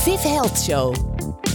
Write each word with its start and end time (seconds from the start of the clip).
Viv 0.00 0.22
Health 0.22 0.58
Show 0.58 0.94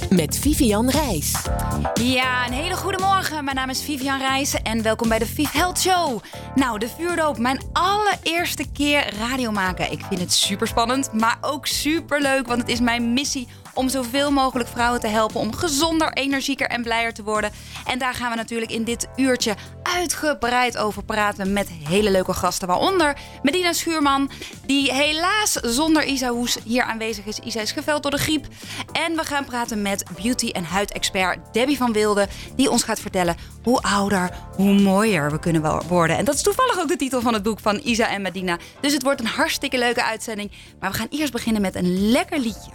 met 0.09 0.37
Vivian 0.37 0.89
Reis. 0.89 1.45
Ja, 1.93 2.47
een 2.47 2.53
hele 2.53 2.75
goede 2.75 2.97
morgen. 2.99 3.43
Mijn 3.43 3.55
naam 3.55 3.69
is 3.69 3.83
Vivian 3.83 4.19
Reis 4.19 4.53
en 4.61 4.81
welkom 4.81 5.09
bij 5.09 5.19
de 5.19 5.25
Viv 5.25 5.51
Health 5.51 5.79
Show. 5.79 6.19
Nou, 6.55 6.79
de 6.79 6.89
vuurdoop, 6.97 7.37
mijn 7.37 7.59
allereerste 7.73 8.65
keer 8.73 9.13
radio 9.19 9.51
maken. 9.51 9.91
Ik 9.91 9.99
vind 10.09 10.19
het 10.19 10.33
super 10.33 10.67
spannend, 10.67 11.13
maar 11.13 11.37
ook 11.41 11.65
super 11.65 12.21
leuk, 12.21 12.47
want 12.47 12.61
het 12.61 12.69
is 12.69 12.79
mijn 12.79 13.13
missie 13.13 13.47
om 13.75 13.89
zoveel 13.89 14.31
mogelijk 14.31 14.69
vrouwen 14.69 14.99
te 14.99 15.07
helpen 15.07 15.39
om 15.39 15.55
gezonder, 15.55 16.13
energieker 16.13 16.67
en 16.67 16.83
blijer 16.83 17.13
te 17.13 17.23
worden. 17.23 17.51
En 17.85 17.99
daar 17.99 18.13
gaan 18.13 18.29
we 18.29 18.35
natuurlijk 18.35 18.71
in 18.71 18.83
dit 18.83 19.07
uurtje 19.15 19.55
uitgebreid 19.83 20.77
over 20.77 21.03
praten 21.03 21.53
met 21.53 21.69
hele 21.69 22.11
leuke 22.11 22.33
gasten. 22.33 22.67
Waaronder 22.67 23.17
Medina 23.43 23.73
Schuurman, 23.73 24.29
die 24.65 24.93
helaas 24.93 25.51
zonder 25.51 26.03
Isa 26.03 26.29
Hoes 26.29 26.57
hier 26.63 26.83
aanwezig 26.83 27.25
is. 27.25 27.39
Isa 27.39 27.61
is 27.61 27.71
geveld 27.71 28.01
door 28.01 28.11
de 28.11 28.17
griep. 28.17 28.47
En 28.91 29.15
we 29.15 29.23
gaan 29.23 29.45
praten 29.45 29.81
met 29.81 30.03
beauty- 30.21 30.49
en 30.49 30.63
huidexpert 30.63 31.53
Debbie 31.53 31.77
van 31.77 31.93
Wilde, 31.93 32.27
die 32.55 32.69
ons 32.69 32.83
gaat 32.83 32.99
vertellen 32.99 33.35
hoe 33.63 33.81
ouder, 33.81 34.29
hoe 34.55 34.81
mooier 34.81 35.31
we 35.31 35.39
kunnen 35.39 35.87
worden. 35.87 36.17
En 36.17 36.25
dat 36.25 36.35
is 36.35 36.41
toevallig 36.41 36.79
ook 36.79 36.87
de 36.87 36.95
titel 36.95 37.21
van 37.21 37.33
het 37.33 37.43
boek 37.43 37.59
van 37.59 37.81
Isa 37.83 38.09
en 38.09 38.21
Medina. 38.21 38.57
Dus 38.81 38.93
het 38.93 39.03
wordt 39.03 39.19
een 39.19 39.27
hartstikke 39.27 39.77
leuke 39.77 40.03
uitzending. 40.03 40.51
Maar 40.79 40.91
we 40.91 40.97
gaan 40.97 41.07
eerst 41.09 41.31
beginnen 41.31 41.61
met 41.61 41.75
een 41.75 42.11
lekker 42.11 42.39
liedje. 42.39 42.71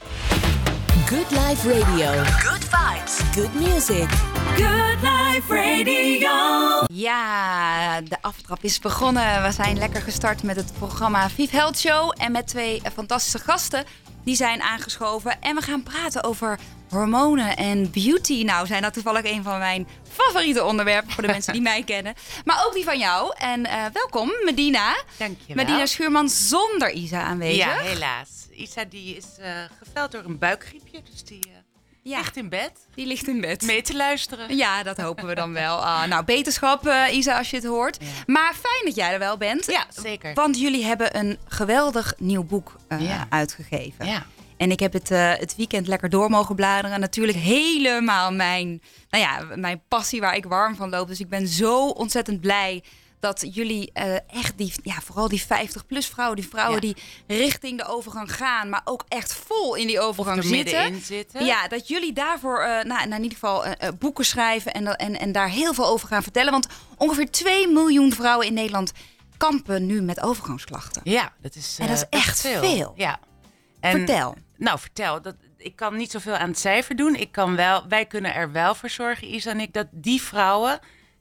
Good 0.91 1.31
Life 1.31 1.69
Radio. 1.81 2.11
Good 2.25 2.65
vibes. 2.65 3.19
Good 3.35 3.55
music. 3.55 4.09
Good 4.57 5.01
Life 5.03 5.55
Radio. 5.55 6.85
Ja, 6.93 8.01
de 8.01 8.17
aftrap 8.21 8.59
is 8.65 8.79
begonnen. 8.79 9.43
We 9.43 9.53
zijn 9.53 9.79
lekker 9.79 10.01
gestart 10.03 10.43
met 10.43 10.57
het 10.57 10.73
programma 10.79 11.31
Vive 11.31 11.57
Health 11.57 11.79
Show. 11.79 12.13
En 12.17 12.33
met 12.33 12.47
twee 12.47 12.83
fantastische 12.95 13.39
gasten. 13.39 13.85
Die 14.25 14.35
zijn 14.37 14.63
aangeschoven. 14.63 15.41
En 15.41 15.55
we 15.55 15.63
gaan 15.63 15.83
praten 15.83 16.25
over 16.25 16.59
hormonen 16.89 17.57
en 17.57 17.91
beauty. 17.91 18.43
Nou, 18.45 18.67
zijn 18.67 18.83
dat 18.83 18.93
toevallig 18.93 19.25
een 19.25 19.43
van 19.43 19.59
mijn 19.59 19.89
favoriete 20.13 20.65
onderwerpen 20.65 21.13
voor 21.13 21.23
de 21.23 21.29
mensen 21.33 21.53
die 21.53 21.63
mij 21.73 21.83
kennen. 21.83 22.15
Maar 22.45 22.65
ook 22.67 22.75
die 22.75 22.85
van 22.85 22.99
jou. 22.99 23.35
En 23.39 23.61
uh, 23.61 23.73
welkom, 23.93 24.33
Medina. 24.45 24.97
Dankjewel. 25.17 25.65
Medina 25.65 25.87
Schuurman 25.87 26.29
zonder 26.29 26.91
Isa 26.91 27.23
aanwezig. 27.23 27.57
Ja, 27.57 27.79
helaas. 27.79 28.29
Isa 28.61 28.85
die 28.85 29.17
is 29.17 29.27
uh, 29.41 29.47
geveld 29.83 30.13
door 30.13 30.25
een 30.25 30.39
buikgriepje. 30.39 31.03
Dus 31.11 31.25
die 31.25 31.47
uh, 31.49 31.53
ja. 32.03 32.19
ligt 32.19 32.37
in 32.37 32.49
bed. 32.49 32.73
Die 32.95 33.07
ligt 33.07 33.29
in 33.29 33.41
bed. 33.41 33.63
Mee 33.63 33.83
te 33.83 33.97
luisteren. 33.97 34.57
Ja, 34.57 34.83
dat 34.83 34.97
hopen 34.97 35.27
we 35.27 35.35
dan 35.35 35.53
wel. 35.53 35.79
Uh, 35.79 36.05
nou, 36.05 36.25
beterschap 36.25 36.93
Isa 37.11 37.39
als 37.39 37.51
je 37.51 37.57
het 37.57 37.67
hoort. 37.67 37.97
Ja. 38.01 38.07
Maar 38.27 38.55
fijn 38.55 38.85
dat 38.85 38.95
jij 38.95 39.13
er 39.13 39.19
wel 39.19 39.37
bent. 39.37 39.67
Ja, 39.67 39.87
zeker. 40.03 40.35
Want 40.35 40.61
jullie 40.61 40.85
hebben 40.85 41.17
een 41.17 41.39
geweldig 41.49 42.15
nieuw 42.19 42.45
boek 42.45 42.77
ja. 42.99 43.27
uitgegeven. 43.29 44.07
Ja. 44.07 44.27
En 44.61 44.71
ik 44.71 44.81
heb 44.81 44.93
het, 44.93 45.11
uh, 45.11 45.33
het 45.35 45.57
weekend 45.57 45.87
lekker 45.87 46.09
door 46.09 46.31
mogen 46.31 46.55
bladeren. 46.55 47.01
Natuurlijk 47.01 47.39
helemaal 47.39 48.33
mijn, 48.33 48.83
nou 49.11 49.25
ja, 49.25 49.57
mijn 49.57 49.83
passie 49.89 50.21
waar 50.21 50.37
ik 50.37 50.45
warm 50.45 50.77
van 50.77 50.91
loop. 50.91 51.09
Dus 51.09 51.21
ik 51.21 51.29
ben 51.29 51.49
zo 51.49 51.89
ontzettend 51.89 52.41
blij 52.41 52.83
dat 53.21 53.49
jullie 53.53 53.91
uh, 53.95 54.15
echt 54.15 54.59
die, 54.59 54.73
ja, 54.83 55.01
vooral 55.01 55.29
die 55.29 55.43
50-plus 55.43 56.07
vrouwen, 56.07 56.37
die 56.37 56.49
vrouwen 56.49 56.75
ja. 56.75 56.81
die 56.81 56.97
richting 57.27 57.79
de 57.79 57.87
overgang 57.87 58.35
gaan, 58.35 58.69
maar 58.69 58.81
ook 58.85 59.05
echt 59.09 59.35
vol 59.35 59.75
in 59.75 59.87
die 59.87 60.01
overgang 60.01 60.45
zitten. 60.45 61.01
zitten. 61.01 61.45
Ja, 61.45 61.69
dat 61.69 61.89
jullie 61.89 62.13
daarvoor, 62.13 62.61
uh, 62.61 62.67
nou, 62.67 62.85
nou, 62.85 63.15
in 63.15 63.23
ieder 63.23 63.39
geval 63.39 63.67
uh, 63.67 63.73
boeken 63.99 64.25
schrijven 64.25 64.73
en, 64.73 64.97
en, 64.97 65.19
en 65.19 65.33
daar 65.33 65.49
heel 65.49 65.75
veel 65.75 65.87
over 65.87 66.09
gaan 66.09 66.23
vertellen. 66.23 66.53
Want 66.53 66.67
ongeveer 66.97 67.31
2 67.31 67.69
miljoen 67.69 68.13
vrouwen 68.13 68.47
in 68.47 68.55
Nederland 68.55 68.93
kampen 69.37 69.87
nu 69.87 70.03
met 70.03 70.21
overgangsklachten. 70.21 71.03
Ja, 71.05 71.33
dat 71.41 71.55
is, 71.55 71.77
en 71.81 71.87
dat 71.87 71.97
is 71.97 72.07
echt 72.19 72.41
veel. 72.41 72.61
veel. 72.61 72.93
Ja. 72.97 73.19
En, 73.81 73.91
vertel. 73.91 74.37
Nou, 74.57 74.79
vertel. 74.79 75.23
Dat, 75.23 75.35
ik 75.57 75.77
kan 75.77 75.97
niet 75.97 76.11
zoveel 76.11 76.37
aan 76.37 76.49
het 76.49 76.59
cijfer 76.59 76.97
doen. 76.97 77.15
Ik 77.15 77.33
kan 77.33 77.57
wel, 77.57 77.89
wij 77.89 78.07
kunnen 78.07 78.35
er 78.35 78.53
wel 78.53 78.75
voor 78.75 78.91
zorgen, 78.91 79.35
Isa 79.35 79.51
en 79.51 79.61
ik, 79.61 79.73
dat 79.73 79.87
die 79.91 80.23
vrouwen 80.23 80.81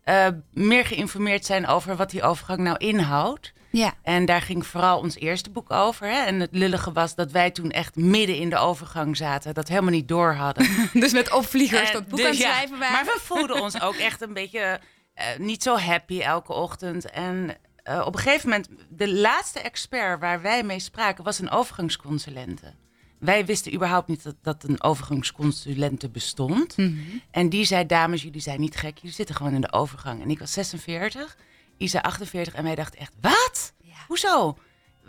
uh, 0.10 0.28
meer 0.54 0.86
geïnformeerd 0.86 1.46
zijn 1.46 1.68
over 1.68 1.96
wat 1.96 2.10
die 2.10 2.24
overgang 2.24 2.60
nou 2.60 2.78
inhoudt. 2.78 3.54
Ja. 3.72 3.94
En 4.04 4.26
daar 4.26 4.42
ging 4.42 4.66
vooral 4.66 5.00
ons 5.00 5.16
eerste 5.16 5.50
boek 5.50 5.72
over. 5.72 6.08
Hè? 6.08 6.26
En 6.26 6.40
het 6.40 6.50
lullige 6.52 6.92
was 6.92 7.16
dat 7.16 7.32
wij 7.32 7.52
toen 7.52 7.72
echt 7.72 7.96
midden 7.96 8.36
in 8.36 8.50
de 8.50 8.58
overgang 8.58 9.18
zaten. 9.18 9.54
Dat 9.54 9.68
helemaal 9.68 9.92
niet 9.92 10.08
door 10.08 10.34
hadden. 10.34 10.68
dus 10.94 11.12
met 11.12 11.34
opvliegers 11.34 11.92
dat 11.92 12.08
boek 12.08 12.18
dus, 12.18 12.26
aan 12.26 12.32
het 12.32 12.42
schrijven 12.42 12.80
ja, 12.80 12.92
Maar 12.92 13.06
we 13.06 13.20
voelden 13.22 13.62
ons 13.62 13.82
ook 13.88 13.96
echt 13.96 14.22
een 14.22 14.34
beetje 14.34 14.80
uh, 15.16 15.26
niet 15.38 15.64
zo 15.64 15.78
happy 15.78 16.22
elke 16.22 16.54
ochtend. 16.54 17.10
En 17.10 17.58
uh, 17.90 18.04
op 18.06 18.16
een 18.16 18.22
gegeven 18.22 18.50
moment, 18.50 18.70
de 18.90 19.14
laatste 19.14 19.60
expert 19.60 20.20
waar 20.20 20.42
wij 20.42 20.64
mee 20.64 20.80
spraken, 20.80 21.24
was 21.24 21.40
een 21.40 21.52
overgangsconsulente. 21.52 22.74
Wij 23.20 23.46
wisten 23.46 23.74
überhaupt 23.74 24.08
niet 24.08 24.24
dat, 24.24 24.36
dat 24.42 24.64
een 24.64 24.84
overgangsconsulente 24.84 26.10
bestond. 26.10 26.78
Mm 26.78 26.86
-hmm. 26.86 27.22
En 27.32 27.50
die 27.50 27.66
zei, 27.66 27.86
dames, 27.86 28.22
jullie 28.22 28.42
zijn 28.42 28.60
niet 28.60 28.76
gek. 28.76 28.98
Jullie 28.98 29.16
zitten 29.16 29.36
gewoon 29.36 29.54
in 29.54 29.62
de 29.62 29.72
overgang. 29.72 30.22
En 30.22 30.30
ik 30.30 30.40
was 30.40 30.54
46, 30.54 31.38
Isa 31.78 32.00
48. 32.00 32.54
En 32.54 32.64
wij 32.64 32.76
dachten 32.76 33.00
echt, 33.00 33.14
wat? 33.22 33.74
Ja. 33.82 33.96
Hoezo? 34.08 34.58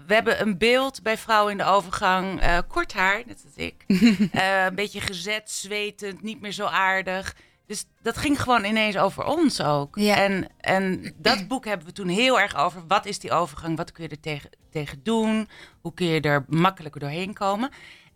We 0.07 0.15
hebben 0.15 0.41
een 0.41 0.59
beeld 0.59 1.03
bij 1.03 1.19
vrouwen 1.19 1.53
in 1.53 1.59
de 1.59 1.65
overgang. 1.65 2.43
Uh, 2.43 2.59
kort 2.69 2.93
haar, 2.93 3.23
net 3.27 3.43
als 3.45 3.55
ik. 3.67 3.85
uh, 3.87 4.65
een 4.67 4.75
beetje 4.75 5.01
gezet, 5.01 5.51
zwetend, 5.51 6.23
niet 6.23 6.41
meer 6.41 6.53
zo 6.53 6.65
aardig. 6.65 7.35
Dus 7.71 7.85
dat 8.03 8.17
ging 8.17 8.43
gewoon 8.43 8.65
ineens 8.65 8.97
over 8.97 9.25
ons 9.25 9.63
ook. 9.63 9.97
Ja. 9.97 10.17
En, 10.17 10.49
en 10.61 11.15
dat 11.17 11.49
boek 11.49 11.65
hebben 11.65 11.87
we 11.87 11.93
toen 11.93 12.09
heel 12.09 12.41
erg 12.41 12.57
over. 12.57 12.83
Wat 12.89 13.07
is 13.07 13.19
die 13.19 13.33
overgang? 13.33 13.77
Wat 13.77 13.93
kun 13.93 14.05
je 14.05 14.11
er 14.11 14.21
tegen, 14.21 14.51
tegen 14.71 15.01
doen? 15.03 15.49
Hoe 15.81 15.95
kun 15.95 16.07
je 16.07 16.21
er 16.21 16.45
makkelijker 16.49 17.01
doorheen 17.01 17.35
komen? 17.35 17.71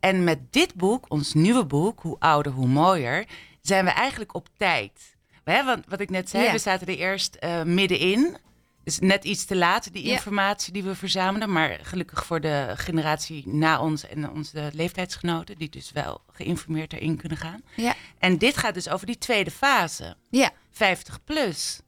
En 0.04 0.24
met 0.24 0.52
dit 0.52 0.74
boek, 0.74 1.04
ons 1.08 1.34
nieuwe 1.34 1.64
boek, 1.66 2.00
Hoe 2.00 2.16
ouder, 2.18 2.52
hoe 2.52 2.66
mooier, 2.66 3.26
zijn 3.62 3.84
we 3.84 3.90
eigenlijk 3.90 4.34
op 4.34 4.48
tijd. 4.56 5.16
Hè, 5.44 5.64
want 5.64 5.84
wat 5.88 6.00
ik 6.00 6.10
net 6.10 6.28
zei, 6.30 6.44
Ja. 6.44 6.52
we 6.52 6.58
zaten 6.58 6.86
er 6.86 6.96
eerst 6.96 7.36
uh, 7.40 7.62
middenin. 7.62 8.36
Dus 8.82 8.98
net 8.98 9.24
iets 9.24 9.44
te 9.44 9.56
laat, 9.56 9.92
die 9.92 10.06
Ja. 10.06 10.12
informatie 10.12 10.72
die 10.72 10.82
we 10.82 10.94
verzamelen. 10.94 11.52
Maar 11.52 11.78
gelukkig 11.82 12.26
voor 12.26 12.40
de 12.40 12.72
generatie 12.74 13.48
na 13.48 13.80
ons 13.80 14.06
en 14.06 14.30
onze 14.30 14.70
leeftijdsgenoten... 14.72 15.56
die 15.58 15.68
dus 15.68 15.92
wel 15.92 16.20
geïnformeerd 16.32 16.92
erin 16.92 17.16
kunnen 17.16 17.38
gaan. 17.38 17.62
Ja. 17.76 17.94
En 18.18 18.38
dit 18.38 18.56
gaat 18.56 18.74
dus 18.74 18.88
over 18.88 19.06
die 19.06 19.18
tweede 19.18 19.50
fase, 19.50 20.16
Ja. 20.30 20.50
50 20.70 21.24
plus. 21.24 21.80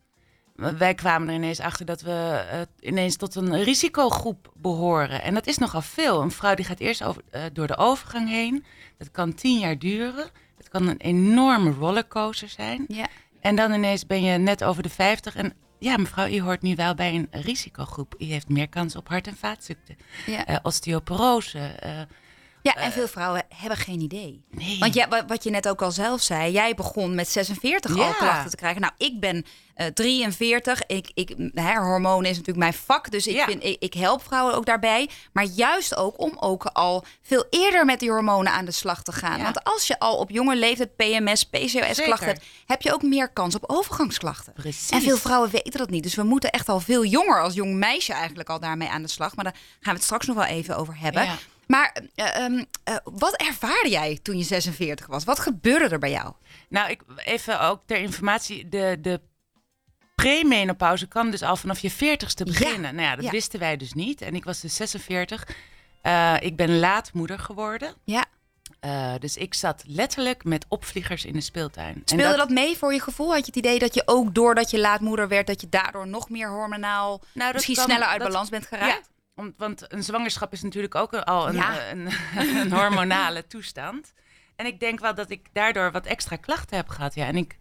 Wij 0.57 0.95
kwamen 0.95 1.29
er 1.29 1.35
ineens 1.35 1.61
achter 1.61 1.87
dat 1.87 2.01
we 2.01 2.45
uh, 2.53 2.61
ineens 2.81 3.17
tot 3.17 3.35
een 3.35 3.63
risicogroep 3.63 4.53
behoren. 4.55 5.23
En 5.23 5.35
dat 5.35 5.47
is 5.47 5.59
nogal 5.59 5.83
veel. 5.83 6.23
Een 6.23 6.31
vrouw 6.31 6.55
die 6.55 6.65
gaat 6.65 6.81
eerst 6.81 7.03
over, 7.05 7.23
uh, 7.33 7.43
door 7.53 7.67
de 7.67 7.77
overgang 7.77 8.29
heen. 8.29 8.65
Dat 8.99 9.11
kan 9.11 9.35
tien 9.35 9.59
jaar 9.59 9.79
duren. 9.79 10.31
Het 10.57 10.69
kan 10.69 10.89
een 10.89 11.01
enorme 11.01 11.71
rollercoaster 11.71 12.49
zijn. 12.49 12.85
Ja. 12.89 13.07
En 13.41 13.57
dan 13.57 13.73
ineens 13.73 14.07
ben 14.07 14.23
je 14.23 14.39
net 14.39 14.65
over 14.65 14.83
de 14.83 14.89
50. 14.89 15.37
En 15.37 15.53
ja, 15.79 15.97
mevrouw, 15.97 16.29
u 16.29 16.41
hoort 16.41 16.63
nu 16.63 16.75
wel 16.75 16.95
bij 16.95 17.15
een 17.15 17.29
risicogroep. 17.31 18.15
U 18.19 18.25
heeft 18.25 18.49
meer 18.49 18.69
kans 18.69 18.97
op 18.97 19.09
hart- 19.09 19.27
en 19.27 19.37
vaatziekten. 19.37 19.97
Ja. 20.27 20.51
Uh, 20.51 20.57
osteoporose. 20.63 21.59
Ja, 22.75 22.75
en 22.83 22.93
veel 22.93 23.09
vrouwen 23.09 23.43
hebben 23.55 23.79
geen 23.79 24.01
idee. 24.01 24.45
nee. 24.51 24.79
Want 24.79 24.95
ja, 24.95 25.09
wa- 25.09 25.27
wat 25.27 25.45
je 25.45 25.51
net 25.51 25.69
ook 25.69 25.83
al 25.83 25.91
zelf 25.91 26.23
zei, 26.23 26.53
jij 26.53 26.75
begon 26.75 27.15
met 27.15 27.29
46 27.29 27.99
al 27.99 28.13
klachten 28.15 28.51
te 28.51 28.57
krijgen. 28.57 28.81
Nou, 28.81 28.93
ik 28.99 29.21
ben 29.21 29.45
eh 29.75 29.87
43. 29.87 30.87
Ik, 30.87 31.11
ik, 31.15 31.35
hè, 31.55 31.75
hormonen 31.75 32.25
is 32.31 32.37
natuurlijk 32.37 32.59
mijn 32.59 32.73
vak, 32.75 33.11
dus 33.11 33.27
ik, 33.27 33.35
Ja. 33.35 33.45
vind, 33.45 33.65
ik, 33.65 33.77
ik 33.83 33.95
help 33.95 34.23
vrouwen 34.25 34.55
ook 34.55 34.67
daarbij. 34.67 35.09
Maar 35.33 35.45
juist 35.45 35.97
ook 35.97 36.21
om 36.21 36.37
ook 36.41 36.65
al 36.65 37.05
veel 37.23 37.45
eerder 37.51 37.85
met 37.85 38.01
die 38.01 38.11
hormonen 38.11 38.53
aan 38.53 38.65
de 38.65 38.71
slag 38.73 39.03
te 39.03 39.13
gaan. 39.13 39.37
Ja. 39.39 39.43
Want 39.43 39.65
als 39.65 39.87
je 39.87 39.99
al 39.99 40.17
op 40.17 40.31
jonge 40.31 40.57
leeftijd 40.57 40.97
PMS, 40.97 41.45
PCOS-klachten 41.45 42.27
hebt, 42.27 42.45
heb 42.67 42.83
je 42.83 42.93
ook 42.93 43.03
meer 43.03 43.29
kans 43.29 43.55
op 43.55 43.65
overgangsklachten. 43.67 44.53
Precies. 44.53 44.89
En 44.91 45.03
veel 45.03 45.17
vrouwen 45.17 45.51
weten 45.51 45.79
dat 45.79 45.91
niet. 45.91 46.03
Dus 46.03 46.15
we 46.15 46.23
moeten 46.23 46.51
echt 46.51 46.69
al 46.69 46.81
veel 46.81 47.05
jonger 47.05 47.41
als 47.43 47.55
jong 47.55 47.75
meisje 47.75 48.13
eigenlijk 48.13 48.49
al 48.49 48.61
daarmee 48.61 48.89
aan 48.89 49.03
de 49.03 49.09
slag. 49.09 49.35
Maar 49.37 49.45
daar 49.45 49.55
gaan 49.55 49.93
we 49.93 49.99
het 49.99 50.03
straks 50.03 50.27
nog 50.27 50.37
wel 50.37 50.45
even 50.45 50.77
over 50.77 50.99
hebben. 50.99 51.29
Maar 51.67 51.97
eh, 52.15 52.37
ehm, 52.45 52.65
eh, 52.85 52.97
wat 53.05 53.35
ervaarde 53.37 53.89
jij 53.89 54.19
toen 54.23 54.37
je 54.39 54.45
46 54.45 55.07
was? 55.07 55.25
Wat 55.25 55.39
gebeurde 55.39 55.89
er 55.89 55.99
bij 55.99 56.11
jou? 56.11 56.33
Nou, 56.69 56.91
ik, 56.91 57.03
even 57.17 57.61
ook 57.61 57.83
ter 57.87 57.97
informatie. 57.99 58.69
De, 58.69 58.99
de 59.01 59.21
premenopauze 60.15 61.07
kan 61.07 61.31
dus 61.31 61.43
al 61.43 61.57
vanaf 61.57 61.79
je 61.79 61.93
40ste 61.93 62.45
beginnen. 62.45 62.95
Nou 62.95 63.09
ja, 63.09 63.15
dat 63.17 63.25
ja. 63.25 63.31
wisten 63.31 63.59
wij 63.61 63.77
dus 63.77 63.93
niet. 63.93 64.21
En 64.21 64.35
ik 64.35 64.45
was 64.45 64.61
dus 64.61 64.77
46. 64.77 65.49
Eh, 66.03 66.35
ik 66.41 66.57
ben 66.57 66.79
laat 66.79 67.13
moeder 67.13 67.39
geworden. 67.39 67.95
Ja. 68.05 68.25
Dus 69.19 69.37
ik 69.37 69.55
zat 69.55 69.83
letterlijk 69.87 70.45
met 70.45 70.65
opvliegers 70.69 71.25
in 71.25 71.33
de 71.33 71.41
speeltuin. 71.41 72.03
Speelde 72.05 72.37
dat... 72.37 72.49
mee 72.49 72.77
voor 72.77 72.93
je 72.93 73.01
gevoel? 73.01 73.29
Had 73.29 73.39
je 73.39 73.47
het 73.47 73.57
idee 73.57 73.79
dat 73.79 73.95
je 73.95 74.03
ook 74.05 74.35
doordat 74.35 74.71
je 74.71 74.79
laatmoeder 74.81 75.29
werd, 75.29 75.47
dat 75.47 75.61
je 75.61 75.69
daardoor 75.69 76.07
nog 76.07 76.29
meer 76.31 76.49
hormonaal 76.49 77.21
Nou, 77.33 77.53
misschien 77.53 77.75
kan- 77.75 77.85
sneller 77.85 78.07
uit 78.07 78.19
dat- 78.21 78.29
balans 78.29 78.49
bent 78.49 78.67
geraakt? 78.67 79.07
Ja, 79.07 79.16
om, 79.37 79.55
want 79.57 79.93
een 79.93 80.03
zwangerschap 80.03 80.53
is 80.53 80.63
natuurlijk 80.63 80.95
ook 80.95 81.15
al 81.15 81.49
een, 81.49 81.55
Ja. 81.55 81.91
een, 81.91 82.09
een 82.61 82.73
hormonale 82.73 83.47
toestand. 83.47 84.13
En 84.57 84.67
ik 84.67 84.81
denk 84.81 85.01
wel 85.01 85.15
dat 85.15 85.31
ik 85.31 85.47
daardoor 85.53 85.93
wat 85.93 86.07
extra 86.07 86.37
klachten 86.37 86.77
heb 86.77 86.89
gehad. 86.89 87.15
Ja, 87.15 87.27
en 87.27 87.37
ik, 87.37 87.57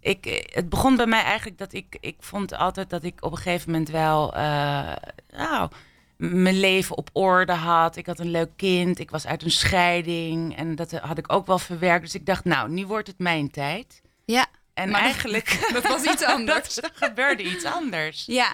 ik, 0.00 0.48
het 0.52 0.68
begon 0.68 0.96
bij 0.96 1.06
mij 1.06 1.22
eigenlijk 1.22 1.58
dat 1.58 1.72
ik, 1.72 1.96
ik 2.00 2.16
vond 2.20 2.54
altijd 2.54 2.90
dat 2.90 3.02
ik 3.04 3.24
op 3.24 3.30
een 3.32 3.36
gegeven 3.38 3.70
moment 3.70 3.88
wel, 3.88 4.34
eh, 4.34 4.92
nou, 5.30 5.70
mijn 6.16 6.60
leven 6.60 6.96
op 6.96 7.10
orde 7.12 7.52
had. 7.52 7.96
Ik 7.96 8.06
had 8.06 8.18
een 8.18 8.30
leuk 8.30 8.50
kind. 8.56 8.98
Ik 8.98 9.10
was 9.10 9.26
uit 9.26 9.42
een 9.42 9.50
scheiding. 9.50 10.56
En 10.56 10.74
dat 10.74 10.90
had 10.92 11.18
ik 11.18 11.32
ook 11.32 11.46
wel 11.46 11.58
verwerkt. 11.58 12.04
Dus 12.04 12.14
ik 12.14 12.26
dacht, 12.26 12.44
nou, 12.44 12.70
nu 12.70 12.86
wordt 12.86 13.06
het 13.08 13.18
mijn 13.18 13.50
tijd. 13.50 14.02
Ja, 14.24 14.46
En 14.74 14.84
Maar 14.90 15.00
dat- 15.00 15.10
eigenlijk... 15.10 15.58
dat 15.72 15.86
was 15.88 16.02
iets 16.02 16.24
anders. 16.34 16.76
er 16.76 16.90
gebeurde 16.94 17.42
iets 17.42 17.64
anders. 17.64 18.24
Ja. 18.26 18.52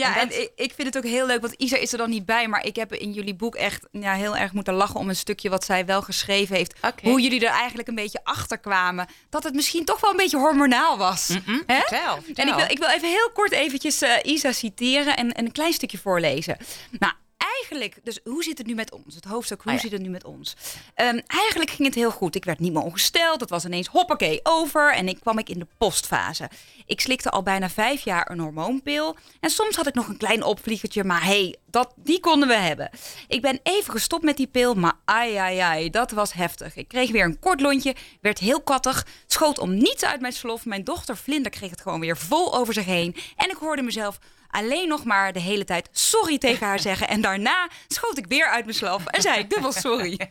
Ja, 0.00 0.18
En 0.20 0.40
ik, 0.42 0.50
ik 0.56 0.72
vind 0.74 0.94
het 0.94 0.96
ook 0.96 1.10
heel 1.10 1.26
leuk, 1.26 1.40
want 1.40 1.52
Isa 1.52 1.76
is 1.76 1.92
er 1.92 1.98
dan 1.98 2.10
niet 2.10 2.26
bij. 2.26 2.48
Maar 2.48 2.64
ik 2.64 2.76
heb 2.76 2.94
in 2.94 3.12
jullie 3.12 3.34
boek 3.34 3.54
echt 3.54 3.86
ja, 3.90 4.14
heel 4.14 4.36
erg 4.36 4.52
moeten 4.52 4.74
lachen 4.74 5.00
om 5.00 5.08
een 5.08 5.16
stukje 5.16 5.50
wat 5.50 5.64
zij 5.64 5.86
wel 5.86 6.02
geschreven 6.02 6.56
heeft. 6.56 6.74
Hoe 7.10 7.20
jullie 7.20 7.46
er 7.46 7.52
eigenlijk 7.52 7.88
een 7.88 7.94
beetje 7.94 8.20
achter 8.24 8.58
kwamen. 8.58 9.06
Dat 9.30 9.42
het 9.44 9.54
misschien 9.54 9.84
toch 9.84 10.00
wel 10.00 10.10
een 10.10 10.16
beetje 10.16 10.38
hormonaal 10.38 10.98
was. 10.98 11.28
Mm, 11.46 11.62
Hè? 11.66 11.78
Vertel, 11.80 12.22
vertel. 12.22 12.44
En 12.44 12.50
ik 12.50 12.54
wil, 12.56 12.64
ik 12.70 12.78
wil 12.78 12.88
even 12.88 13.08
heel 13.08 13.30
kort 13.34 13.52
eventjes 13.52 14.02
eh, 14.02 14.12
Isa 14.22 14.52
citeren 14.52 15.16
en, 15.16 15.32
en 15.32 15.44
een 15.44 15.52
klein 15.52 15.72
stukje 15.72 15.98
voorlezen. 15.98 16.56
Nou, 16.98 17.12
eigenlijk, 17.40 17.98
dus 18.02 18.20
hoe 18.24 18.42
zit 18.42 18.58
het 18.58 18.66
nu 18.66 18.74
met 18.74 18.92
ons? 18.92 19.14
Het 19.14 19.24
hoofdstuk, 19.24 19.62
hoe 19.62 19.72
Oh 19.72 19.76
ja. 19.76 19.82
zit 19.82 19.92
het 19.92 20.02
nu 20.02 20.08
met 20.08 20.24
ons? 20.24 20.56
Ehm, 20.94 21.20
eigenlijk 21.26 21.70
ging 21.70 21.88
het 21.88 21.94
heel 21.96 22.10
goed. 22.10 22.34
Ik 22.34 22.44
werd 22.44 22.58
niet 22.58 22.72
meer 22.72 22.82
ongesteld. 22.82 23.40
Het 23.40 23.50
was 23.50 23.64
ineens 23.64 23.86
hoppakee 23.86 24.40
over. 24.42 24.94
En 24.94 25.08
ik 25.08 25.20
kwam 25.20 25.38
ik 25.38 25.48
in 25.48 25.58
de 25.58 25.66
postfase. 25.78 26.50
Ik 26.86 27.00
slikte 27.00 27.30
al 27.30 27.42
bijna 27.42 27.70
vijf 27.70 28.04
jaar 28.04 28.30
een 28.30 28.38
hormoonpil. 28.38 29.16
En 29.40 29.50
soms 29.50 29.76
had 29.76 29.86
ik 29.86 29.94
nog 29.94 30.08
een 30.08 30.16
klein 30.16 30.42
opvliegertje. 30.42 31.04
Maar 31.04 31.24
hey, 31.24 31.56
dat, 31.66 31.92
die 31.96 32.20
konden 32.20 32.48
we 32.48 32.54
hebben. 32.54 32.90
Ik 33.28 33.42
ben 33.42 33.60
even 33.62 33.92
gestopt 33.92 34.22
met 34.24 34.36
die 34.36 34.46
pil. 34.46 34.74
Maar 34.74 34.94
ai, 35.04 35.34
ai, 35.34 35.58
ai, 35.58 35.90
dat 35.90 36.10
was 36.10 36.32
heftig. 36.32 36.76
Ik 36.76 36.88
kreeg 36.88 37.10
weer 37.10 37.24
een 37.24 37.38
kort 37.38 37.60
lontje. 37.60 37.94
Werd 38.20 38.38
heel 38.38 38.62
kattig. 38.62 39.06
Schoot 39.26 39.58
om 39.58 39.74
niets 39.74 40.04
uit 40.04 40.20
mijn 40.20 40.32
slof. 40.32 40.64
Mijn 40.64 40.84
dochter 40.84 41.16
Vlinder 41.16 41.50
kreeg 41.50 41.70
het 41.70 41.80
gewoon 41.80 42.00
weer 42.00 42.16
vol 42.16 42.54
over 42.54 42.74
zich 42.74 42.84
heen. 42.84 43.16
En 43.36 43.50
ik 43.50 43.56
hoorde 43.56 43.82
mezelf 43.82 44.18
alleen 44.50 44.88
nog 44.88 45.04
maar 45.04 45.32
de 45.32 45.40
hele 45.40 45.64
tijd 45.64 45.88
sorry 45.92 46.38
tegen 46.38 46.66
haar 46.66 46.78
zeggen. 46.78 47.08
En 47.08 47.20
daarna 47.20 47.68
schoot 47.88 48.18
ik 48.18 48.26
weer 48.26 48.46
uit 48.46 48.64
mijn 48.64 48.76
slof 48.76 49.06
en 49.06 49.22
zei 49.22 49.38
ik 49.38 49.50
dubbel 49.50 49.72
sorry. 49.72 50.18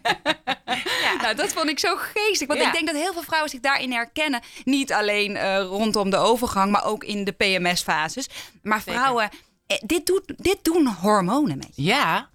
Nou, 1.22 1.36
dat 1.36 1.54
vond 1.54 1.70
ik 1.70 1.80
zo 1.80 1.96
geestig. 1.96 2.48
Want 2.48 2.60
Ja. 2.60 2.68
ik 2.68 2.74
denk 2.74 2.86
dat 2.88 2.96
heel 2.96 3.14
veel 3.14 3.22
vrouwen 3.22 3.50
zich 3.50 3.60
daarin 3.60 3.92
herkennen. 3.92 4.42
Niet 4.64 4.94
alleen 4.94 5.36
eh, 5.36 5.62
rondom 5.62 6.10
de 6.10 6.18
overgang, 6.18 6.72
maar 6.72 6.86
ook 6.86 7.04
in 7.04 7.24
de 7.24 7.32
PMS-fases. 7.32 8.30
Maar 8.64 8.82
vrouwen, 8.82 9.30
eh, 9.68 9.78
dit, 9.86 10.06
doet, 10.06 10.24
dit 10.38 10.58
doen 10.62 10.88
hormonen 10.88 11.58
met 11.58 11.70
je. 11.76 11.84
Ja, 11.84 12.30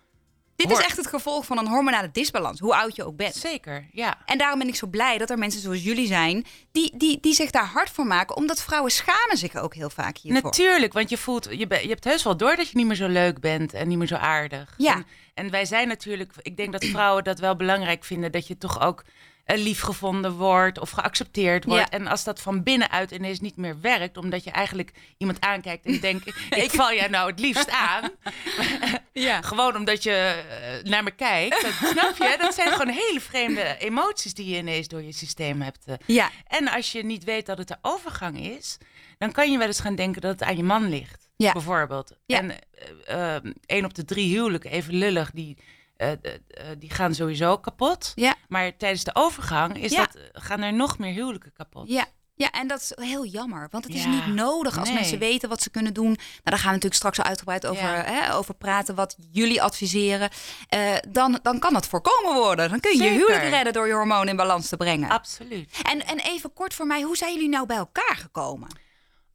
Dit 0.56 0.70
is 0.70 0.78
echt 0.78 0.96
het 0.96 1.06
gevolg 1.06 1.46
van 1.46 1.58
een 1.58 1.66
hormonale 1.66 2.10
disbalans, 2.12 2.60
hoe 2.60 2.76
oud 2.76 2.96
je 2.96 3.04
ook 3.04 3.16
bent. 3.16 3.34
zeker. 3.34 3.88
Ja. 3.92 4.18
En 4.26 4.38
daarom 4.38 4.58
ben 4.58 4.68
ik 4.68 4.74
zo 4.74 4.86
blij 4.86 5.18
dat 5.18 5.30
er 5.30 5.38
mensen 5.38 5.60
zoals 5.60 5.82
jullie 5.82 6.06
zijn... 6.06 6.44
die, 6.72 6.92
die, 6.96 7.20
die 7.20 7.34
zich 7.34 7.50
daar 7.50 7.66
hard 7.66 7.90
voor 7.90 8.06
maken. 8.06 8.36
Omdat 8.36 8.62
vrouwen 8.62 8.90
schamen 8.90 9.36
zich 9.36 9.56
ook 9.56 9.74
heel 9.74 9.90
vaak 9.90 10.16
hiervoor. 10.16 10.42
Natuurlijk, 10.42 10.92
want 10.92 11.10
je 11.10 11.18
voelt, 11.18 11.48
je, 11.50 11.66
be- 11.66 11.82
je 11.82 11.88
hebt 11.88 12.04
heus 12.04 12.22
wel 12.22 12.36
door 12.36 12.56
dat 12.56 12.68
je 12.68 12.76
niet 12.76 12.86
meer 12.86 12.96
zo 12.96 13.08
leuk 13.08 13.40
bent 13.40 13.74
en 13.74 13.88
niet 13.88 13.98
meer 13.98 14.06
zo 14.06 14.14
aardig. 14.14 14.74
Ja. 14.76 14.94
En, 14.94 15.06
en 15.34 15.50
wij 15.50 15.64
zijn 15.64 15.88
natuurlijk, 15.88 16.32
ik 16.42 16.56
denk 16.56 16.72
dat 16.72 16.84
vrouwen 16.84 17.24
dat 17.24 17.38
wel 17.38 17.56
belangrijk 17.56 18.04
vinden, 18.04 18.32
dat 18.32 18.46
je 18.46 18.58
toch 18.58 18.80
ook 18.80 19.04
eh, 19.44 19.58
lief 19.62 19.80
gevonden 19.80 20.32
wordt 20.32 20.78
of 20.78 20.90
geaccepteerd 20.90 21.64
wordt. 21.64 21.80
Ja. 21.90 21.98
En 21.98 22.06
als 22.06 22.24
dat 22.24 22.40
van 22.40 22.62
binnenuit 22.62 23.10
ineens 23.10 23.40
niet 23.40 23.56
meer 23.56 23.80
werkt, 23.80 24.16
omdat 24.16 24.44
je 24.44 24.50
eigenlijk 24.50 24.90
iemand 25.18 25.40
aankijkt 25.40 25.84
en 25.86 26.00
denkt, 26.00 26.26
ik 26.64 26.70
val 26.70 26.92
jij 26.94 27.08
nou 27.08 27.30
het 27.30 27.40
liefst 27.40 27.70
aan. 27.70 28.10
Ja. 29.12 29.42
Gewoon 29.42 29.76
omdat 29.76 30.02
je 30.02 30.12
eh, 30.12 30.90
naar 30.90 31.02
me 31.02 31.10
kijkt. 31.10 31.62
Dat, 31.62 31.90
snap 31.90 32.16
je? 32.16 32.36
Dat 32.40 32.54
zijn 32.54 32.68
gewoon 32.72 32.94
hele 32.94 33.20
vreemde 33.20 33.76
emoties 33.78 34.34
die 34.34 34.46
je 34.48 34.56
ineens 34.58 34.88
door 34.88 35.02
je 35.02 35.12
systeem 35.12 35.62
hebt. 35.62 35.84
eh. 35.86 35.94
Ja, 36.06 36.30
En 36.48 36.68
als 36.68 36.92
je 36.92 37.04
niet 37.04 37.24
weet 37.24 37.46
dat 37.46 37.58
het 37.58 37.68
de 37.68 37.76
overgang 37.82 38.40
is, 38.40 38.78
dan 39.18 39.32
kan 39.32 39.52
je 39.52 39.58
wel 39.58 39.66
eens 39.66 39.80
gaan 39.80 39.94
denken 39.94 40.20
dat 40.20 40.30
het 40.30 40.42
aan 40.42 40.56
je 40.56 40.62
man 40.62 40.88
ligt. 40.88 41.28
Ja. 41.36 41.52
Bijvoorbeeld. 41.52 42.12
Ja. 42.26 42.38
En 42.38 42.52
één 43.66 43.84
op 43.84 43.94
de 43.94 44.04
drie 44.04 44.34
huwelijken, 44.34 44.70
even 44.70 44.94
lullig, 44.94 45.30
die, 45.30 45.56
eh, 45.96 46.10
eh, 46.12 46.16
eh, 46.22 46.66
die 46.78 46.90
gaan 46.90 47.14
sowieso 47.14 47.58
kapot. 47.58 48.12
ja. 48.14 48.34
Maar 48.48 48.76
tijdens 48.76 49.04
de 49.04 49.14
overgang 49.14 49.82
is 49.82 49.92
Ja. 49.92 49.98
dat, 50.12 50.18
gaan 50.32 50.62
er 50.62 50.72
nog 50.72 50.98
meer 50.98 51.12
huwelijken 51.12 51.52
kapot. 51.52 51.88
Ja. 51.88 52.04
Ja, 52.36 52.50
en 52.50 52.66
dat 52.68 52.80
is 52.80 52.92
heel 53.06 53.24
jammer. 53.26 53.68
Want 53.70 53.84
het 53.84 53.94
is 53.94 54.02
Ja, 54.04 54.08
niet 54.10 54.26
nodig 54.26 54.78
als 54.78 54.88
nee. 54.88 54.98
mensen 54.98 55.18
weten 55.18 55.48
wat 55.48 55.62
ze 55.62 55.70
kunnen 55.70 55.94
doen. 55.94 56.04
Nou, 56.06 56.18
daar 56.44 56.58
gaan 56.58 56.68
we 56.68 56.74
natuurlijk 56.74 56.94
straks 56.94 57.20
uitgebreid 57.20 57.66
over, 57.66 57.82
Ja. 57.84 58.02
hè, 58.04 58.34
over 58.34 58.54
praten. 58.54 58.94
Wat 58.94 59.16
jullie 59.30 59.62
adviseren. 59.62 60.30
Eh, 60.68 60.94
dan, 61.08 61.38
dan 61.42 61.58
kan 61.58 61.72
dat 61.72 61.86
voorkomen 61.86 62.34
worden. 62.34 62.70
Dan 62.70 62.80
kun 62.80 62.96
je 62.96 63.02
je 63.04 63.10
huwelijk 63.10 63.42
redden 63.48 63.72
door 63.72 63.86
je 63.86 63.92
hormonen 63.92 64.28
in 64.28 64.36
balans 64.36 64.68
te 64.68 64.76
brengen. 64.76 65.08
Absoluut. 65.10 65.80
En, 65.82 66.06
en 66.06 66.18
even 66.18 66.52
kort 66.52 66.74
voor 66.74 66.86
mij, 66.86 67.02
hoe 67.02 67.16
zijn 67.16 67.34
jullie 67.34 67.48
nou 67.48 67.66
bij 67.66 67.76
elkaar 67.76 68.16
gekomen? 68.16 68.68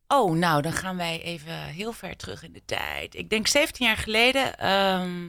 Oh, 0.08 0.32
nou, 0.36 0.62
dan 0.62 0.74
gaan 0.74 0.98
wij 0.98 1.22
even 1.22 1.54
heel 1.64 1.92
ver 1.94 2.16
terug 2.16 2.44
in 2.44 2.54
de 2.54 2.62
tijd. 2.66 3.16
Ik 3.16 3.30
denk 3.30 3.48
17 3.48 3.86
jaar 3.86 3.98
geleden 3.98 4.58
ehm, 4.58 5.28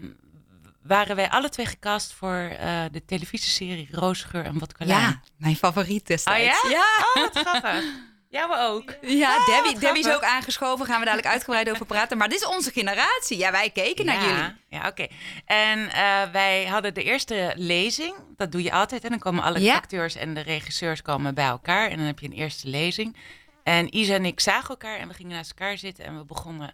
waren 0.83 1.17
wij 1.17 1.31
alle 1.31 1.49
twee 1.49 1.67
gecast 1.67 2.13
voor 2.13 2.37
eh, 2.59 2.83
de 2.93 3.05
televisieserie 3.05 3.89
Roosgeur 3.93 4.45
en 4.45 4.59
Wat 4.59 4.75
Ja, 4.79 5.21
mijn 5.37 5.57
favoriet 5.57 6.01
Oh 6.01 6.07
destijds. 6.07 6.63
ja? 6.63 6.71
Ja, 6.71 6.85
Oh, 7.15 7.23
wat 7.23 7.39
grappig. 7.47 7.85
Jou 8.29 8.57
ook. 8.59 8.95
ja 9.01 9.37
Oh, 9.37 9.47
Debbie, 9.47 9.79
Debbie 9.79 10.09
is 10.09 10.15
ook 10.15 10.23
aangeschoven. 10.25 10.87
Gaan 10.87 10.99
we 10.99 11.05
dadelijk 11.05 11.29
uitgebreid 11.33 11.71
over 11.71 11.87
praten. 11.87 12.19
Maar 12.19 12.29
dit 12.29 12.41
is 12.41 12.47
onze 12.47 12.71
generatie. 12.71 13.39
Ja, 13.39 13.51
wij 13.51 13.71
keken 13.71 14.05
naar 14.05 14.15
ja, 14.23 14.29
jullie. 14.29 14.53
Ja, 14.69 14.87
oké. 14.89 15.07
En 15.45 15.89
eh, 15.91 16.31
wij 16.33 16.67
hadden 16.67 16.95
de 16.95 17.03
eerste 17.03 17.53
lezing. 17.57 18.15
Dat 18.37 18.53
doe 18.53 18.63
je 18.63 18.73
altijd. 18.73 19.05
En 19.05 19.11
dan 19.11 19.19
komen 19.19 19.43
alle 19.43 19.61
Ja. 19.61 19.75
acteurs 19.75 20.15
en 20.15 20.35
de 20.35 20.41
regisseurs 20.41 21.03
komen 21.03 21.35
bij 21.35 21.47
elkaar. 21.47 21.91
En 21.91 21.97
dan 21.97 22.07
heb 22.07 22.19
je 22.19 22.27
een 22.27 22.33
eerste 22.33 22.69
lezing. 22.69 23.17
En 23.63 23.97
Isa 23.97 24.15
en 24.15 24.25
ik 24.25 24.41
zagen 24.41 24.69
elkaar 24.69 24.99
en 24.99 25.09
we 25.09 25.15
gingen 25.15 25.37
naast 25.37 25.51
elkaar 25.51 25.79
zitten. 25.79 26.05
En 26.05 26.19
we 26.19 26.25
begonnen 26.25 26.73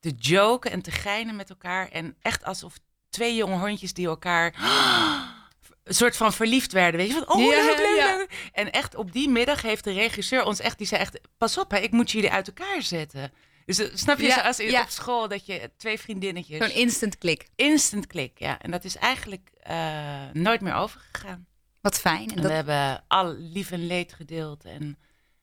te 0.00 0.10
joken 0.18 0.70
en 0.70 0.82
te 0.82 0.90
geinen 0.90 1.36
met 1.36 1.50
elkaar. 1.50 1.88
En 1.88 2.16
echt 2.22 2.44
alsof 2.44 2.78
twee 3.10 3.34
jonge 3.34 3.58
hondjes 3.58 3.92
die 3.92 4.06
elkaar... 4.06 4.54
Een 5.84 5.94
soort 6.02 6.16
van 6.16 6.32
verliefd 6.32 6.72
werden, 6.72 7.00
weet 7.00 7.08
je? 7.08 7.14
Van, 7.14 7.28
oh, 7.36 7.40
Ja, 7.52 7.64
leuk, 7.64 7.76
leuk, 7.78 7.96
ja. 7.98 8.16
leuk. 8.16 8.50
En 8.52 8.70
echt 8.72 8.94
op 8.94 9.12
die 9.12 9.28
middag 9.28 9.62
heeft 9.62 9.84
de 9.84 9.92
regisseur 9.92 10.44
ons 10.44 10.60
echt... 10.60 10.78
Die 10.78 10.86
zei 10.86 11.00
echt, 11.00 11.20
pas 11.38 11.58
op, 11.58 11.70
hè, 11.70 11.78
ik 11.78 11.90
moet 11.92 12.10
jullie 12.10 12.30
uit 12.30 12.46
elkaar 12.46 12.82
zetten. 12.82 13.32
Dus 13.66 13.78
eh, 13.78 13.88
snap 13.94 14.18
je, 14.18 14.26
Ja, 14.26 14.58
in- 14.58 14.70
ja. 14.70 14.82
op 14.82 14.88
school 14.88 15.28
dat 15.28 15.46
je 15.46 15.70
twee 15.76 15.98
vriendinnetjes... 15.98 16.58
Zo'n 16.58 16.74
instant 16.76 17.18
klik. 17.18 17.48
Instant 17.56 18.06
klik, 18.06 18.38
ja. 18.38 18.58
En 18.60 18.70
dat 18.70 18.84
is 18.84 18.96
eigenlijk 18.96 19.50
eh, 19.62 20.24
nooit 20.32 20.60
meer 20.60 20.74
overgegaan. 20.74 21.46
Wat 21.80 21.98
fijn. 22.00 22.28
En, 22.30 22.36
En 22.36 22.42
dat, 22.42 22.44
we 22.46 22.52
hebben 22.52 23.04
al 23.08 23.34
lief 23.38 23.70
en 23.70 23.86
leed 23.86 24.12
gedeeld 24.12 24.64
en, 24.64 24.98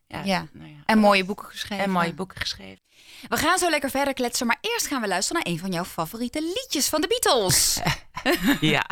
ja, 0.08 0.24
Ja. 0.24 0.48
Nou 0.54 0.70
ja, 0.70 0.76
en 0.86 0.98
mooie 0.98 1.24
boeken 1.26 1.48
geschreven. 1.48 1.86
en 1.86 1.92
mooie 1.92 2.14
boeken 2.14 2.38
geschreven. 2.40 2.84
We 3.28 3.38
gaan 3.38 3.58
zo 3.58 3.70
lekker 3.70 3.90
verder 3.90 4.14
kletsen, 4.14 4.48
maar 4.48 4.58
eerst 4.62 4.88
gaan 4.88 5.02
we 5.02 5.08
luisteren 5.08 5.42
naar 5.44 5.54
een 5.54 5.60
van 5.60 5.72
jouw 5.72 5.84
favoriete 5.86 6.42
liedjes 6.42 6.88
van 6.90 7.02
de 7.02 7.08
Beatles. 7.08 7.80
Ja, 8.76 8.86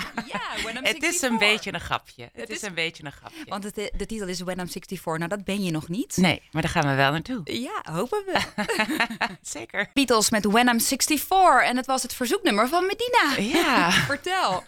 het 0.83 1.03
is 1.03 1.19
64. 1.19 1.29
een 1.29 1.37
beetje 1.37 1.73
een 1.73 1.79
grapje. 1.79 2.23
Het, 2.23 2.31
Het 2.35 2.49
is, 2.49 2.55
is- 2.55 2.61
een 2.61 2.73
beetje 2.73 3.03
een 3.05 3.11
grapje. 3.11 3.43
Want 3.47 3.63
het, 3.63 3.75
de 3.75 4.05
titel 4.05 4.27
is 4.27 4.39
When 4.41 4.59
I'm 4.59 4.67
64. 4.69 5.17
Nou, 5.17 5.29
dat 5.29 5.43
ben 5.43 5.63
je 5.63 5.71
nog 5.71 5.88
niet. 5.88 6.17
Nee, 6.17 6.41
maar 6.51 6.62
daar 6.62 6.71
gaan 6.71 6.88
we 6.89 6.95
wel 6.95 7.12
naartoe. 7.12 7.41
Ja, 7.43 7.81
hopen 7.93 8.24
we. 8.25 8.39
Zeker. 9.41 9.89
Beatles 9.93 10.29
met 10.29 10.45
When 10.45 10.67
I'm 10.67 10.79
64. 10.79 11.62
En 11.63 11.77
het 11.77 11.86
was 11.86 12.01
het 12.01 12.13
verzoeknummer 12.13 12.67
van 12.67 12.86
Medina. 12.86 13.57
Ja. 13.59 13.91
Vertel. 14.13 14.63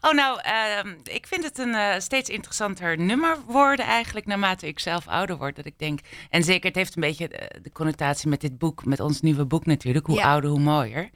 Oh, 0.00 0.12
nou, 0.12 0.40
ehm, 0.42 0.94
ik 1.04 1.26
vind 1.26 1.44
het 1.44 1.58
een 1.58 1.74
eh, 1.74 2.00
steeds 2.00 2.28
interessanter 2.30 2.98
nummer 2.98 3.36
worden 3.46 3.84
eigenlijk, 3.86 4.26
naarmate 4.26 4.66
ik 4.66 4.78
zelf 4.78 5.08
ouder 5.08 5.36
word. 5.36 5.56
Dat 5.56 5.66
ik 5.66 5.78
denk, 5.78 6.00
en 6.30 6.42
zeker, 6.44 6.66
het 6.66 6.76
heeft 6.76 6.94
een 6.96 7.00
beetje 7.02 7.28
de, 7.28 7.50
de 7.62 7.72
connotatie 7.72 8.28
met 8.28 8.40
dit 8.40 8.58
boek, 8.58 8.84
met 8.84 9.00
ons 9.00 9.20
nieuwe 9.20 9.44
boek 9.44 9.66
natuurlijk. 9.66 10.06
Hoe 10.06 10.16
Ja. 10.16 10.30
ouder, 10.30 10.50
hoe 10.50 10.60
mooier. 10.60 11.10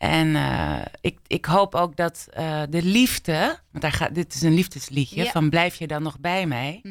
En 0.00 0.36
eh, 0.36 0.78
ik, 1.00 1.18
ik 1.26 1.44
hoop 1.44 1.74
ook 1.74 1.96
dat 1.96 2.26
eh, 2.32 2.62
de 2.68 2.82
liefde, 2.82 3.58
want 3.70 3.82
daar 3.82 3.92
gaat, 3.92 4.14
dit 4.14 4.34
is 4.34 4.42
een 4.42 4.54
liefdesliedje, 4.54 5.24
Ja. 5.24 5.30
van 5.30 5.50
blijf 5.50 5.74
je 5.76 5.86
dan 5.86 6.02
nog 6.02 6.18
bij 6.18 6.46
mij. 6.46 6.82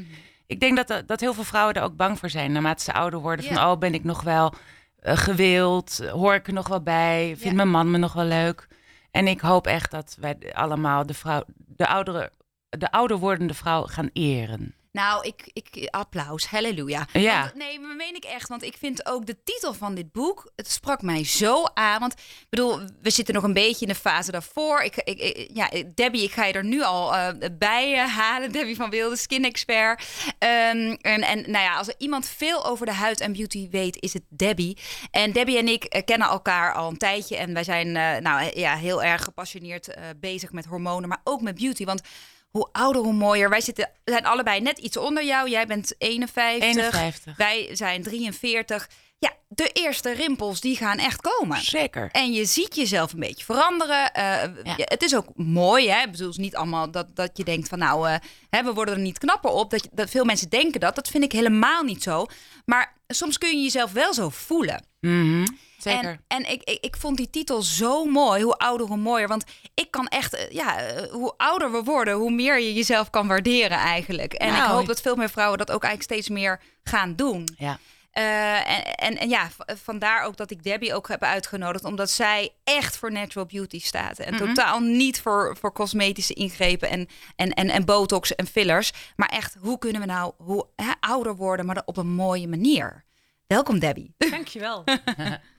Ik 0.48 0.60
denk 0.60 0.88
dat, 0.88 1.04
dat 1.08 1.20
heel 1.20 1.34
veel 1.34 1.44
vrouwen 1.44 1.76
er 1.76 1.82
ook 1.84 1.96
bang 1.96 2.20
voor 2.20 2.30
zijn, 2.30 2.52
naarmate 2.52 2.84
ze 2.84 2.94
ouder 2.94 3.20
worden. 3.20 3.46
Van, 3.46 3.58
oh, 3.58 3.78
ben 3.78 3.94
ik 3.94 4.04
nog 4.04 4.22
wel 4.22 4.54
eh, 5.00 5.18
gewild? 5.18 6.10
Hoor 6.12 6.34
ik 6.34 6.48
er 6.48 6.54
nog 6.54 6.68
wel 6.68 6.82
bij? 6.82 7.26
Vindt 7.28 7.44
Ja. 7.44 7.54
mijn 7.54 7.70
man 7.70 7.92
me 7.92 7.98
nog 7.98 8.14
wel 8.14 8.26
leuk? 8.26 8.68
En 9.12 9.28
ik 9.28 9.40
hoop 9.40 9.68
echt 9.68 9.92
dat 9.92 10.18
wij 10.20 10.38
allemaal 10.54 11.06
de, 11.06 11.14
vrouw, 11.14 11.44
de, 11.56 11.88
oudere, 11.88 12.32
de 12.70 12.92
ouder 12.92 13.18
wordende 13.18 13.54
vrouw 13.54 13.84
gaan 13.86 14.10
eren. 14.14 14.74
Nou, 14.92 15.28
ik, 15.28 15.50
ik 15.54 15.88
applaus, 15.90 16.46
halleluja. 16.46 17.08
Ja. 17.14 17.42
Want, 17.42 17.54
nee, 17.56 17.80
maar 17.80 17.96
meen 17.96 18.16
ik 18.16 18.24
echt. 18.24 18.48
Want 18.50 18.64
ik 18.64 18.76
vind 18.78 19.06
ook 19.06 19.26
de 19.26 19.44
titel 19.44 19.74
van 19.74 19.96
dit 19.96 20.12
boek, 20.12 20.52
het 20.56 20.72
sprak 20.72 21.02
mij 21.02 21.24
zo 21.26 21.64
aan. 21.74 22.00
Want 22.00 22.14
ik 22.14 22.46
bedoel, 22.50 22.80
we 23.02 23.10
zitten 23.10 23.34
nog 23.34 23.44
een 23.44 23.54
beetje 23.54 23.86
in 23.86 23.92
de 23.92 24.00
fase 24.00 24.32
daarvoor. 24.32 24.82
Ik, 24.82 24.96
ik, 24.96 25.20
ik- 25.20 25.50
ja, 25.54 25.70
Debbie, 25.96 26.24
ik 26.24 26.32
ga 26.32 26.46
je 26.46 26.54
er 26.54 26.64
nu 26.66 26.84
al 26.84 27.16
eh, 27.16 27.28
bij 27.58 27.94
eh, 27.94 28.16
halen. 28.16 28.52
Debbie 28.52 28.76
van 28.76 28.90
Wilde, 28.90 29.16
skin 29.18 29.46
expert. 29.46 30.04
Ehm, 30.40 30.96
en, 31.02 31.22
en 31.22 31.38
nou 31.52 31.64
ja, 31.66 31.76
als 31.78 31.88
er 31.88 31.96
iemand 31.98 32.28
veel 32.28 32.66
over 32.66 32.86
de 32.86 32.94
huid 32.94 33.20
en 33.20 33.34
beauty 33.34 33.70
weet, 33.70 34.02
is 34.02 34.14
het 34.14 34.24
Debbie. 34.30 34.78
En 35.12 35.32
Debbie 35.32 35.58
en 35.58 35.68
ik 35.68 35.84
eh, 35.84 36.04
kennen 36.06 36.28
elkaar 36.28 36.74
al 36.74 36.90
een 36.90 36.98
tijdje. 36.98 37.38
En 37.38 37.54
wij 37.54 37.64
zijn 37.64 37.92
nou, 38.24 38.60
ja, 38.60 38.76
heel 38.76 39.04
erg 39.04 39.24
gepassioneerd 39.24 39.94
bezig 40.18 40.52
met 40.52 40.66
hormonen, 40.66 41.10
maar 41.10 41.22
ook 41.24 41.42
met 41.42 41.56
beauty. 41.56 41.86
Want 41.86 42.02
hoe 42.50 42.70
ouder, 42.72 43.02
hoe 43.02 43.14
mooier. 43.14 43.50
Wij 43.50 43.62
zitten, 43.62 43.90
zijn 44.04 44.26
allebei 44.26 44.62
net 44.62 44.78
iets 44.78 44.98
onder 44.98 45.26
jou. 45.26 45.50
Jij 45.50 45.66
bent 45.66 45.94
51. 45.98 46.70
51. 46.70 47.38
Wij 47.38 47.70
zijn 47.72 48.04
43. 48.04 48.90
ja, 49.20 49.32
de 49.48 49.70
eerste 49.74 50.12
rimpels 50.12 50.62
die 50.62 50.76
gaan 50.78 50.98
echt 50.98 51.22
komen. 51.22 51.62
Zeker. 51.62 52.10
En 52.12 52.32
je 52.34 52.46
ziet 52.46 52.76
jezelf 52.76 53.14
een 53.14 53.20
beetje 53.20 53.46
veranderen. 53.46 54.14
Eh, 54.14 54.24
Ja. 54.64 54.74
Het 54.78 55.02
is 55.04 55.16
ook 55.16 55.28
mooi, 55.36 55.90
hè? 55.90 56.00
Ik 56.02 56.12
bedoel, 56.12 56.28
het 56.28 56.38
is 56.38 56.44
niet 56.44 56.56
allemaal 56.56 56.92
dat, 56.92 57.16
dat 57.16 57.30
je 57.34 57.44
denkt 57.44 57.68
van 57.68 57.80
nou, 57.80 58.10
eh, 58.10 58.16
hè, 58.50 58.64
we 58.64 58.74
worden 58.74 58.94
er 58.96 59.00
niet 59.02 59.18
knapper 59.18 59.52
op. 59.52 59.70
Dat, 59.72 59.88
dat 59.92 60.10
veel 60.10 60.26
mensen 60.26 60.50
denken 60.50 60.80
dat. 60.80 60.96
Dat 60.96 61.08
vind 61.08 61.24
ik 61.24 61.32
helemaal 61.32 61.84
niet 61.84 62.04
zo. 62.04 62.26
Maar 62.66 62.94
soms 63.08 63.38
kun 63.38 63.50
je 63.58 63.64
jezelf 63.64 63.92
wel 63.92 64.14
zo 64.14 64.30
voelen. 64.30 64.86
Mhm. 65.00 65.46
Zeker. 65.80 66.20
En, 66.28 66.44
en 66.44 66.52
ik, 66.52 66.64
ik, 66.64 66.78
ik 66.84 66.96
vond 66.98 67.18
die 67.18 67.30
titel 67.30 67.62
zo 67.62 68.06
mooi. 68.06 68.44
Hoe 68.44 68.58
ouder, 68.58 68.88
hoe 68.88 68.98
mooier. 68.98 69.28
Want 69.28 69.44
ik 69.74 69.92
kan 69.92 70.08
echt, 70.08 70.34
eh, 70.36 70.50
ja, 70.52 70.78
eh, 70.80 71.12
hoe 71.12 71.34
ouder 71.38 71.72
we 71.72 71.84
worden, 71.84 72.14
hoe 72.14 72.32
meer 72.32 72.60
je 72.60 72.74
jezelf 72.74 73.10
kan 73.10 73.28
waarderen 73.28 73.78
eigenlijk. 73.78 74.34
En 74.34 74.48
ik 74.48 74.54
Nou, 74.54 74.72
hoop 74.72 74.88
dat 74.88 75.02
veel 75.02 75.16
meer 75.16 75.30
vrouwen 75.30 75.58
dat 75.58 75.72
ook 75.72 75.84
eigenlijk 75.84 76.14
steeds 76.14 76.30
meer 76.40 76.62
gaan 76.84 77.16
doen. 77.16 77.48
ja. 77.58 77.80
Eh, 78.10 78.78
en, 78.78 78.96
en, 78.96 79.18
en 79.18 79.30
ja, 79.30 79.50
vandaar 79.84 80.24
ook 80.24 80.38
dat 80.38 80.52
ik 80.52 80.64
Debbie 80.64 80.94
ook 80.94 81.08
heb 81.08 81.24
uitgenodigd. 81.24 81.84
Omdat 81.84 82.10
zij 82.10 82.50
echt 82.64 82.98
voor 82.98 83.12
natural 83.12 83.46
beauty 83.46 83.80
staat. 83.80 84.20
En 84.20 84.38
totaal 84.38 84.80
niet 84.80 85.22
voor, 85.22 85.58
voor 85.60 85.72
cosmetische 85.74 86.34
ingrepen 86.34 86.90
en, 86.90 87.08
en, 87.36 87.54
en, 87.54 87.70
en 87.70 87.86
botox 87.86 88.36
en 88.36 88.48
fillers. 88.48 88.92
Maar 89.16 89.30
echt, 89.30 89.56
hoe 89.62 89.78
kunnen 89.78 90.02
we 90.02 90.08
nou 90.08 90.34
hoe, 90.38 90.68
hè, 90.76 90.92
ouder 91.00 91.36
worden, 91.36 91.66
maar 91.66 91.76
dan 91.76 91.84
op 91.86 91.98
een 91.98 92.08
mooie 92.14 92.48
manier. 92.48 93.04
Welkom 93.48 93.80
Debbie. 93.80 94.14
Dankjewel. 94.18 94.84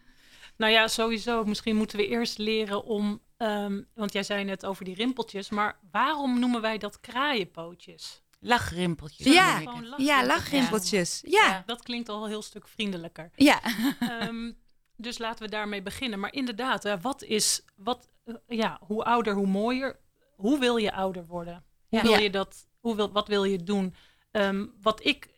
nou 0.61 0.73
ja, 0.73 0.89
sowieso. 0.89 1.45
Misschien 1.45 1.77
moeten 1.77 1.97
we 1.99 2.07
eerst 2.09 2.39
leren 2.39 2.85
om. 2.85 3.21
ehm, 3.37 3.83
want 3.95 4.13
jij 4.13 4.23
zei 4.23 4.45
net 4.45 4.67
over 4.67 4.85
die 4.85 4.95
rimpeltjes. 4.95 5.51
Maar 5.51 5.79
waarom 5.91 6.39
noemen 6.41 6.61
wij 6.61 6.79
dat 6.79 7.01
kraaienpootjes? 7.01 8.23
Lachrimpeltjes. 8.41 9.33
Ja. 9.35 9.63
lachen. 9.63 10.05
Ja, 10.05 10.27
lachrimpeltjes. 10.27 11.21
Ja, 11.27 11.45
ja. 11.47 11.63
Dat 11.67 11.83
klinkt 11.83 12.09
al 12.09 12.23
een 12.23 12.29
heel 12.29 12.43
stuk 12.43 12.69
vriendelijker. 12.69 13.31
ja. 13.35 13.61
Ehm, 14.01 14.53
dus 14.97 15.19
laten 15.19 15.45
we 15.45 15.51
daarmee 15.51 15.83
beginnen. 15.83 16.19
Maar 16.21 16.33
inderdaad, 16.33 16.83
hè, 16.83 17.01
wat 17.01 17.23
is. 17.23 17.63
Wat, 17.77 18.09
eh, 18.25 18.35
ja, 18.47 18.79
hoe 18.87 19.05
ouder, 19.05 19.35
hoe 19.35 19.47
mooier. 19.47 19.99
Hoe 20.37 20.59
wil 20.59 20.77
je 20.77 20.93
ouder 20.93 21.27
worden? 21.27 21.65
Hoe 21.89 21.99
Ja. 21.99 22.03
wil 22.03 22.13
Ja. 22.13 22.19
je 22.19 22.31
dat? 22.31 22.67
Hoe 22.81 22.97
wil, 22.97 23.13
wat 23.13 23.29
wil 23.29 23.45
je 23.45 23.63
doen? 23.63 23.95
Ehm, 24.31 24.67
wat 24.83 25.05
ik 25.05 25.29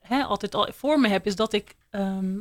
hè, 0.00 0.22
altijd 0.24 0.54
al 0.54 0.68
voor 0.72 1.00
me 1.00 1.08
heb, 1.08 1.26
is 1.26 1.36
dat 1.36 1.52
ik. 1.52 1.76
ehm, 1.90 2.40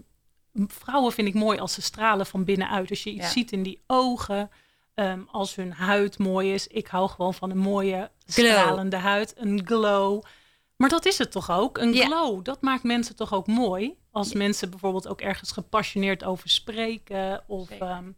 vrouwen 0.54 1.12
vind 1.14 1.28
ik 1.28 1.34
mooi 1.34 1.60
als 1.60 1.74
ze 1.74 1.82
stralen 1.82 2.26
van 2.26 2.44
binnenuit. 2.44 2.90
Als 2.90 3.04
je 3.04 3.10
iets 3.12 3.26
Ja. 3.26 3.32
ziet 3.32 3.52
in 3.52 3.64
die 3.64 3.82
ogen. 3.88 4.50
ehm, 4.94 5.22
als 5.32 5.56
hun 5.56 5.72
huid 5.74 6.18
mooi 6.18 6.54
is. 6.54 6.68
Ik 6.68 6.88
hou 6.88 7.10
gewoon 7.10 7.34
van 7.34 7.50
een 7.50 7.58
mooie, 7.58 8.12
Glow. 8.26 8.46
stralende 8.48 8.96
huid. 8.98 9.34
Een 9.38 9.62
glow. 9.66 10.24
Maar 10.76 10.90
dat 10.90 11.06
is 11.06 11.18
het 11.18 11.32
toch 11.32 11.52
ook? 11.52 11.78
Een 11.78 11.94
Ja. 11.94 12.06
glow, 12.06 12.44
dat 12.44 12.62
maakt 12.62 12.84
mensen 12.84 13.16
toch 13.16 13.34
ook 13.34 13.48
mooi? 13.48 13.98
Als 14.12 14.34
mensen 14.34 14.70
bijvoorbeeld 14.70 15.08
ook 15.08 15.22
ergens 15.22 15.52
gepassioneerd 15.52 16.24
over 16.24 16.50
spreken. 16.50 17.44
Of, 17.48 17.70
ehm, 17.70 18.12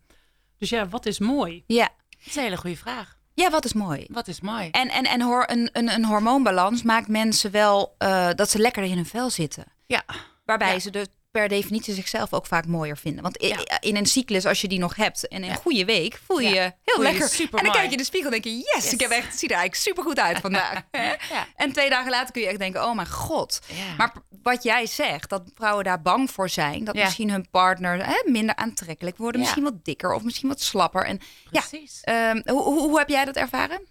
dus 0.57 0.69
ja, 0.69 0.87
wat 0.87 1.05
is 1.05 1.19
mooi? 1.19 1.63
ja. 1.67 1.89
Dat 2.09 2.25
is 2.29 2.35
een 2.35 2.43
hele 2.43 2.57
goede 2.57 2.77
vraag. 2.77 3.17
Ja, 3.33 3.49
wat 3.49 3.65
is 3.65 3.73
mooi. 3.73 4.05
Wat 4.11 4.27
is 4.27 4.41
mooi? 4.41 4.69
En, 4.69 4.89
en, 4.89 5.03
en 5.03 5.21
hoor, 5.21 5.43
een, 5.47 5.69
een, 5.73 5.89
een 5.89 6.05
hormoonbalans 6.05 6.83
maakt 6.83 7.07
mensen 7.07 7.51
wel 7.51 7.95
eh, 7.97 8.29
dat 8.35 8.49
ze 8.49 8.59
lekker 8.59 8.83
in 8.83 8.95
hun 8.95 9.05
vel 9.05 9.29
zitten. 9.29 9.65
Ja. 9.87 10.03
Waarbij 10.45 10.73
Ja. 10.73 10.79
ze 10.79 10.89
de, 10.89 11.07
per 11.31 11.47
definitie 11.47 11.93
zichzelf 11.93 12.33
ook 12.33 12.45
vaak 12.45 12.65
mooier 12.65 12.97
vinden. 12.97 13.23
Want 13.23 13.41
Ja. 13.43 13.79
in 13.79 13.95
een 13.95 14.05
cyclus, 14.05 14.45
als 14.45 14.61
je 14.61 14.67
die 14.67 14.79
nog 14.79 14.95
hebt 14.95 15.27
en 15.27 15.41
een 15.43 15.49
Ja. 15.49 15.55
goede 15.55 15.85
week, 15.85 16.19
voel 16.25 16.39
je 16.39 16.49
je 16.49 16.59
heel 16.59 16.71
Voel 16.83 17.03
je 17.03 17.11
je 17.11 17.13
lekker. 17.13 17.29
supermooi. 17.29 17.57
en 17.57 17.63
dan 17.63 17.71
kijk 17.71 17.85
je 17.85 17.91
in 17.91 17.97
de 17.97 18.03
spiegel 18.03 18.31
en 18.31 18.41
denk 18.41 18.43
je, 18.55 18.57
yes, 18.73 18.83
Yes. 18.83 18.93
ik 18.93 18.99
heb 18.99 19.09
echt, 19.11 19.39
zie 19.39 19.47
er 19.49 19.55
eigenlijk 19.55 19.83
super 19.83 20.03
goed 20.03 20.19
uit 20.19 20.37
vandaag. 20.47 20.81
Ja. 20.91 21.17
En 21.55 21.71
twee 21.71 21.89
dagen 21.89 22.11
later 22.11 22.31
kun 22.31 22.41
je 22.41 22.47
echt 22.47 22.59
denken, 22.59 22.83
oh 22.85 22.95
mijn 22.95 23.09
god. 23.09 23.59
Maar 23.97 24.13
wat 24.43 24.63
jij 24.63 24.85
zegt, 24.85 25.29
dat 25.29 25.43
vrouwen 25.55 25.83
daar 25.83 26.01
bang 26.01 26.31
voor 26.31 26.49
zijn, 26.49 26.83
dat 26.83 26.95
misschien 26.95 27.29
hun 27.29 27.49
partner 27.49 28.05
hè, 28.05 28.21
minder 28.25 28.55
aantrekkelijk 28.55 29.17
worden, 29.17 29.41
misschien 29.41 29.63
wat 29.63 29.85
dikker 29.85 30.13
of 30.13 30.23
misschien 30.23 30.49
wat 30.49 30.61
slapper. 30.61 31.05
En 31.05 31.19
ja, 31.51 31.61
ehm, 32.01 32.41
hoe, 32.45 32.61
hoe, 32.63 32.79
hoe 32.79 32.97
heb 32.99 33.09
jij 33.09 33.25
dat 33.25 33.35
ervaren? 33.35 33.81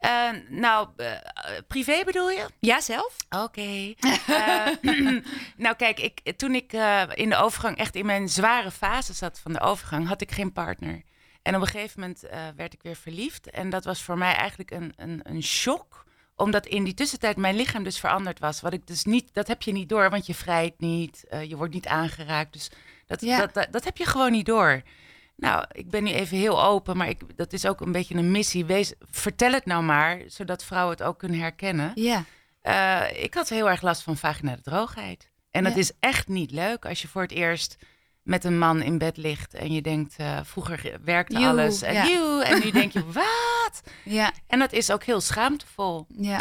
Eh, 0.00 0.30
nou, 0.48 0.88
eh, 0.96 1.12
privé 1.68 2.02
bedoel 2.04 2.30
je? 2.30 2.46
Ja, 2.60 2.80
zelf? 2.80 3.16
Oké. 3.30 3.94
Eh, 4.26 4.66
nou, 5.56 5.76
kijk, 5.76 6.00
ik, 6.00 6.32
toen 6.36 6.54
ik 6.54 6.72
in 7.14 7.28
de 7.28 7.36
overgang, 7.36 7.76
echt 7.76 7.94
in 7.94 8.06
mijn 8.06 8.28
zware 8.28 8.70
fase 8.70 9.12
zat 9.12 9.38
van 9.38 9.52
de 9.52 9.60
overgang, 9.60 10.08
had 10.08 10.20
ik 10.20 10.30
geen 10.30 10.52
partner. 10.52 11.02
En 11.42 11.54
op 11.54 11.60
een 11.60 11.66
gegeven 11.66 12.00
moment 12.00 12.20
werd 12.56 12.72
ik 12.72 12.82
weer 12.82 12.96
verliefd. 12.96 13.50
En 13.50 13.70
dat 13.70 13.84
was 13.84 14.02
voor 14.02 14.18
mij 14.18 14.34
eigenlijk 14.34 14.70
een, 14.70 14.92
een, 14.96 15.20
een 15.22 15.42
shock. 15.42 16.04
Omdat 16.36 16.66
in 16.66 16.84
die 16.84 16.94
tussentijd 16.94 17.36
mijn 17.36 17.56
lichaam 17.56 17.82
dus 17.82 18.00
veranderd 18.00 18.38
was. 18.38 18.60
Wat 18.60 18.72
ik 18.72 18.86
dus 18.86 19.04
niet, 19.04 19.34
dat 19.34 19.48
heb 19.48 19.62
je 19.62 19.72
niet 19.72 19.88
door, 19.88 20.10
want 20.10 20.26
je 20.26 20.34
vrijt 20.34 20.74
niet. 20.78 21.24
je 21.48 21.56
wordt 21.56 21.74
niet 21.74 21.86
aangeraakt. 21.86 22.52
Dus 22.52 22.70
dat, 23.06 23.20
Ja. 23.20 23.38
dat, 23.38 23.54
dat, 23.54 23.66
dat 23.70 23.84
heb 23.84 23.96
je 23.96 24.04
gewoon 24.06 24.32
niet 24.32 24.46
door. 24.46 24.82
Nou, 25.40 25.64
ik 25.72 25.90
ben 25.90 26.04
nu 26.04 26.10
even 26.10 26.36
heel 26.36 26.62
open, 26.64 26.96
maar 26.96 27.08
ik, 27.08 27.20
dat 27.36 27.52
is 27.52 27.66
ook 27.66 27.80
een 27.80 27.92
beetje 27.92 28.14
een 28.14 28.30
missie. 28.30 28.64
Wees, 28.64 28.92
vertel 29.10 29.52
het 29.52 29.64
nou 29.66 29.82
maar, 29.82 30.20
zodat 30.26 30.64
vrouwen 30.64 30.96
het 30.96 31.02
ook 31.06 31.18
kunnen 31.18 31.38
herkennen. 31.40 31.92
Ja. 31.94 32.24
Eh, 32.60 33.22
ik 33.22 33.34
had 33.34 33.48
heel 33.48 33.70
erg 33.70 33.82
last 33.82 34.02
van 34.02 34.16
vaginale 34.16 34.60
droogheid. 34.60 35.30
En 35.50 35.64
dat 35.64 35.72
Ja. 35.72 35.78
is 35.78 35.92
echt 36.00 36.28
niet 36.28 36.50
leuk 36.50 36.86
als 36.86 37.02
je 37.02 37.08
voor 37.08 37.22
het 37.22 37.30
eerst 37.30 37.76
met 38.22 38.44
een 38.44 38.58
man 38.58 38.82
in 38.82 38.98
bed 38.98 39.16
ligt 39.16 39.54
en 39.54 39.72
je 39.72 39.82
denkt, 39.82 40.14
eh, 40.16 40.38
vroeger 40.44 40.98
werkte 41.04 41.36
alles 41.38 41.82
en 41.82 41.94
ja. 41.94 42.06
joe, 42.06 42.44
en 42.44 42.60
nu 42.64 42.70
denk 42.70 42.92
je, 42.92 43.04
wat? 43.12 43.82
Ja, 44.04 44.32
En 44.46 44.58
dat 44.58 44.72
is 44.72 44.90
ook 44.92 45.04
heel 45.04 45.20
schaamtevol. 45.20 46.06
ja. 46.16 46.40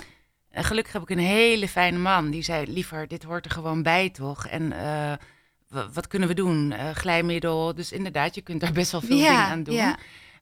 En 0.50 0.64
gelukkig 0.64 0.94
heb 0.94 1.02
ik 1.02 1.10
een 1.10 1.18
hele 1.20 1.68
fijne 1.68 1.98
man 1.98 2.30
die 2.30 2.42
zei, 2.44 2.72
liever, 2.72 3.08
dit 3.08 3.24
hoort 3.24 3.46
er 3.46 3.52
gewoon 3.52 3.84
bij 3.84 4.10
toch? 4.10 4.48
En 4.48 4.72
eh, 4.72 5.14
wat 5.70 6.08
kunnen 6.08 6.28
we 6.28 6.34
doen? 6.34 6.72
Eh, 6.72 6.90
glijmiddel, 6.90 7.76
dus 7.76 7.92
inderdaad, 7.92 8.36
je 8.36 8.42
kunt 8.42 8.62
daar 8.62 8.72
best 8.72 8.92
wel 8.92 9.02
veel 9.02 9.18
Ja, 9.18 9.30
dingen 9.30 9.44
aan 9.52 9.64
doen. 9.64 9.76
ja. 9.76 9.98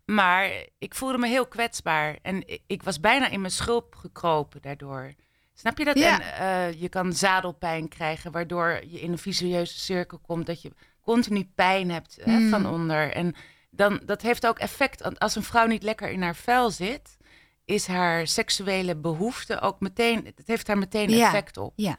Maar 0.06 0.52
ik 0.78 0.96
voelde 0.96 1.18
me 1.18 1.28
heel 1.28 1.48
kwetsbaar. 1.48 2.18
En 2.22 2.48
ik- 2.48 2.62
ik 2.68 2.84
was 2.84 3.00
bijna 3.00 3.30
in 3.30 3.40
mijn 3.42 3.54
schulp 3.54 3.96
gekropen 3.96 4.62
daardoor. 4.62 5.14
Snap 5.54 5.78
je 5.78 5.86
dat? 5.86 5.98
Ja. 5.98 6.22
En 6.22 6.72
eh, 6.74 6.82
je 6.82 6.90
kan 6.90 7.14
zadelpijn 7.14 7.88
krijgen, 7.88 8.32
waardoor 8.32 8.82
je 8.88 9.00
in 9.00 9.12
een 9.12 9.18
vicieuze 9.18 9.80
cirkel 9.80 10.20
komt. 10.20 10.46
Dat 10.46 10.62
je 10.62 10.72
continu 11.02 11.44
pijn 11.56 11.92
hebt 11.92 12.18
hè, 12.24 12.32
Mm. 12.40 12.50
van 12.50 12.66
onder. 12.68 13.12
En 13.12 13.36
dan, 13.70 14.00
dat 14.06 14.22
heeft 14.22 14.48
ook 14.48 14.60
effect. 14.60 15.20
Als 15.20 15.36
een 15.36 15.44
vrouw 15.44 15.66
niet 15.68 15.84
lekker 15.84 16.10
in 16.10 16.22
haar 16.22 16.36
vel 16.36 16.72
zit, 16.72 17.18
is 17.66 17.88
haar 17.88 18.28
seksuele 18.28 18.96
behoefte 18.96 19.60
ook 19.62 19.80
meteen. 19.80 20.26
Het 20.36 20.42
heeft 20.48 20.66
daar 20.66 20.78
meteen 20.78 21.10
Ja. 21.10 21.26
effect 21.26 21.58
op. 21.58 21.74
Ja, 21.76 21.98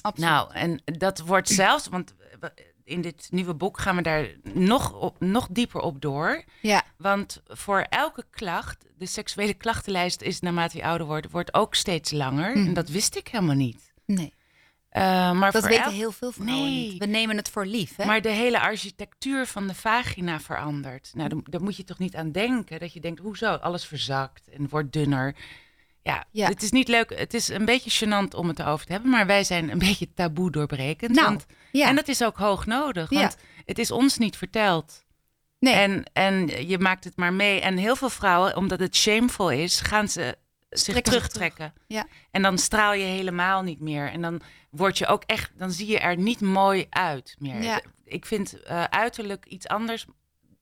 absoluut. 0.00 0.30
Nou, 0.30 0.52
en 0.54 0.82
dat 0.84 1.18
wordt 1.18 1.48
zelfs, 1.48 1.88
want 1.88 2.14
in 2.84 3.00
dit 3.00 3.28
nieuwe 3.30 3.54
boek 3.54 3.78
gaan 3.80 3.96
we 3.96 4.02
daar 4.02 4.28
nog, 4.42 4.92
op, 4.92 5.20
nog 5.20 5.48
dieper 5.50 5.80
op 5.80 6.00
door. 6.00 6.44
ja, 6.62 6.82
Want 6.96 7.42
voor 7.46 7.80
elke 7.80 8.24
klacht, 8.30 8.86
de 8.98 9.06
seksuele 9.06 9.54
klachtenlijst 9.54 10.22
is 10.22 10.40
naarmate 10.40 10.76
je 10.76 10.84
ouder 10.84 11.06
wordt, 11.06 11.30
wordt 11.30 11.54
ook 11.54 11.74
steeds 11.74 12.10
langer. 12.10 12.56
Mhm. 12.58 12.66
En 12.66 12.74
dat 12.74 12.88
wist 12.88 13.16
ik 13.16 13.28
helemaal 13.28 13.54
niet. 13.56 13.92
nee. 14.06 14.32
Eh, 14.88 15.02
maar 15.32 15.52
Dat 15.52 15.62
weten 15.64 15.84
elk- 15.84 15.92
heel 15.92 16.12
veel 16.12 16.32
vrouwen 16.32 16.56
Nee. 16.64 16.88
niet. 16.90 16.98
We 16.98 17.06
nemen 17.06 17.36
het 17.36 17.48
voor 17.50 17.66
lief, 17.66 17.96
hè? 17.96 18.04
Maar 18.04 18.20
de 18.22 18.28
hele 18.30 18.60
architectuur 18.60 19.46
van 19.46 19.66
de 19.66 19.74
vagina 19.74 20.40
verandert. 20.40 21.10
Nou, 21.14 21.28
daar, 21.28 21.38
daar 21.42 21.62
moet 21.62 21.76
je 21.76 21.84
toch 21.84 21.98
niet 21.98 22.16
aan 22.16 22.32
denken. 22.32 22.80
Dat 22.80 22.92
je 22.92 23.00
denkt, 23.00 23.20
hoezo? 23.20 23.54
Alles 23.54 23.84
verzakt 23.84 24.48
en 24.48 24.68
wordt 24.68 24.92
dunner. 24.92 25.36
Ja, 26.02 26.24
Ja. 26.30 26.48
het 26.48 26.62
is 26.62 26.70
niet 26.70 26.88
leuk. 26.88 27.18
Het 27.18 27.34
is 27.34 27.48
een 27.48 27.64
beetje 27.64 28.06
gênant 28.06 28.34
om 28.36 28.48
het 28.48 28.58
erover 28.58 28.86
te 28.86 28.92
hebben. 28.92 29.10
Maar 29.10 29.26
wij 29.26 29.44
zijn 29.44 29.70
een 29.70 29.78
beetje 29.88 30.12
taboe 30.14 30.50
doorbrekend. 30.50 31.14
Nou, 31.14 31.28
want, 31.28 31.46
ja. 31.72 31.88
En 31.88 31.94
dat 31.96 32.08
is 32.08 32.22
ook 32.24 32.36
hoog 32.36 32.66
nodig. 32.66 33.10
Ja. 33.10 33.20
Want 33.20 33.36
het 33.64 33.78
is 33.78 33.90
ons 33.90 34.18
niet 34.18 34.36
verteld. 34.36 35.04
nee. 35.58 35.74
En, 35.74 36.04
en 36.12 36.66
je 36.68 36.78
maakt 36.78 37.04
het 37.04 37.16
maar 37.16 37.32
mee. 37.32 37.60
En 37.60 37.76
heel 37.76 37.96
veel 37.96 38.10
vrouwen, 38.10 38.56
omdat 38.56 38.80
het 38.80 38.96
shameful 38.96 39.50
is, 39.50 39.80
gaan 39.80 40.08
ze 40.08 40.36
zich 40.70 40.92
Trekken 40.92 41.12
terugtrekken. 41.12 41.72
Ja. 41.86 42.06
En 42.30 42.42
dan 42.42 42.58
straal 42.58 42.92
je 42.94 43.04
helemaal 43.04 43.62
niet 43.62 43.80
meer. 43.80 44.10
En 44.10 44.22
dan 44.22 44.40
word 44.70 44.98
je 44.98 45.06
ook 45.06 45.22
echt, 45.26 45.50
dan 45.58 45.70
zie 45.72 45.86
je 45.86 45.98
er 45.98 46.16
niet 46.16 46.40
mooi 46.40 46.86
uit 46.90 47.36
meer. 47.38 47.62
Ja. 47.62 47.80
Ik 48.04 48.26
vind 48.26 48.62
eh, 48.62 48.84
uiterlijk 48.84 49.46
iets 49.46 49.68
anders 49.68 50.06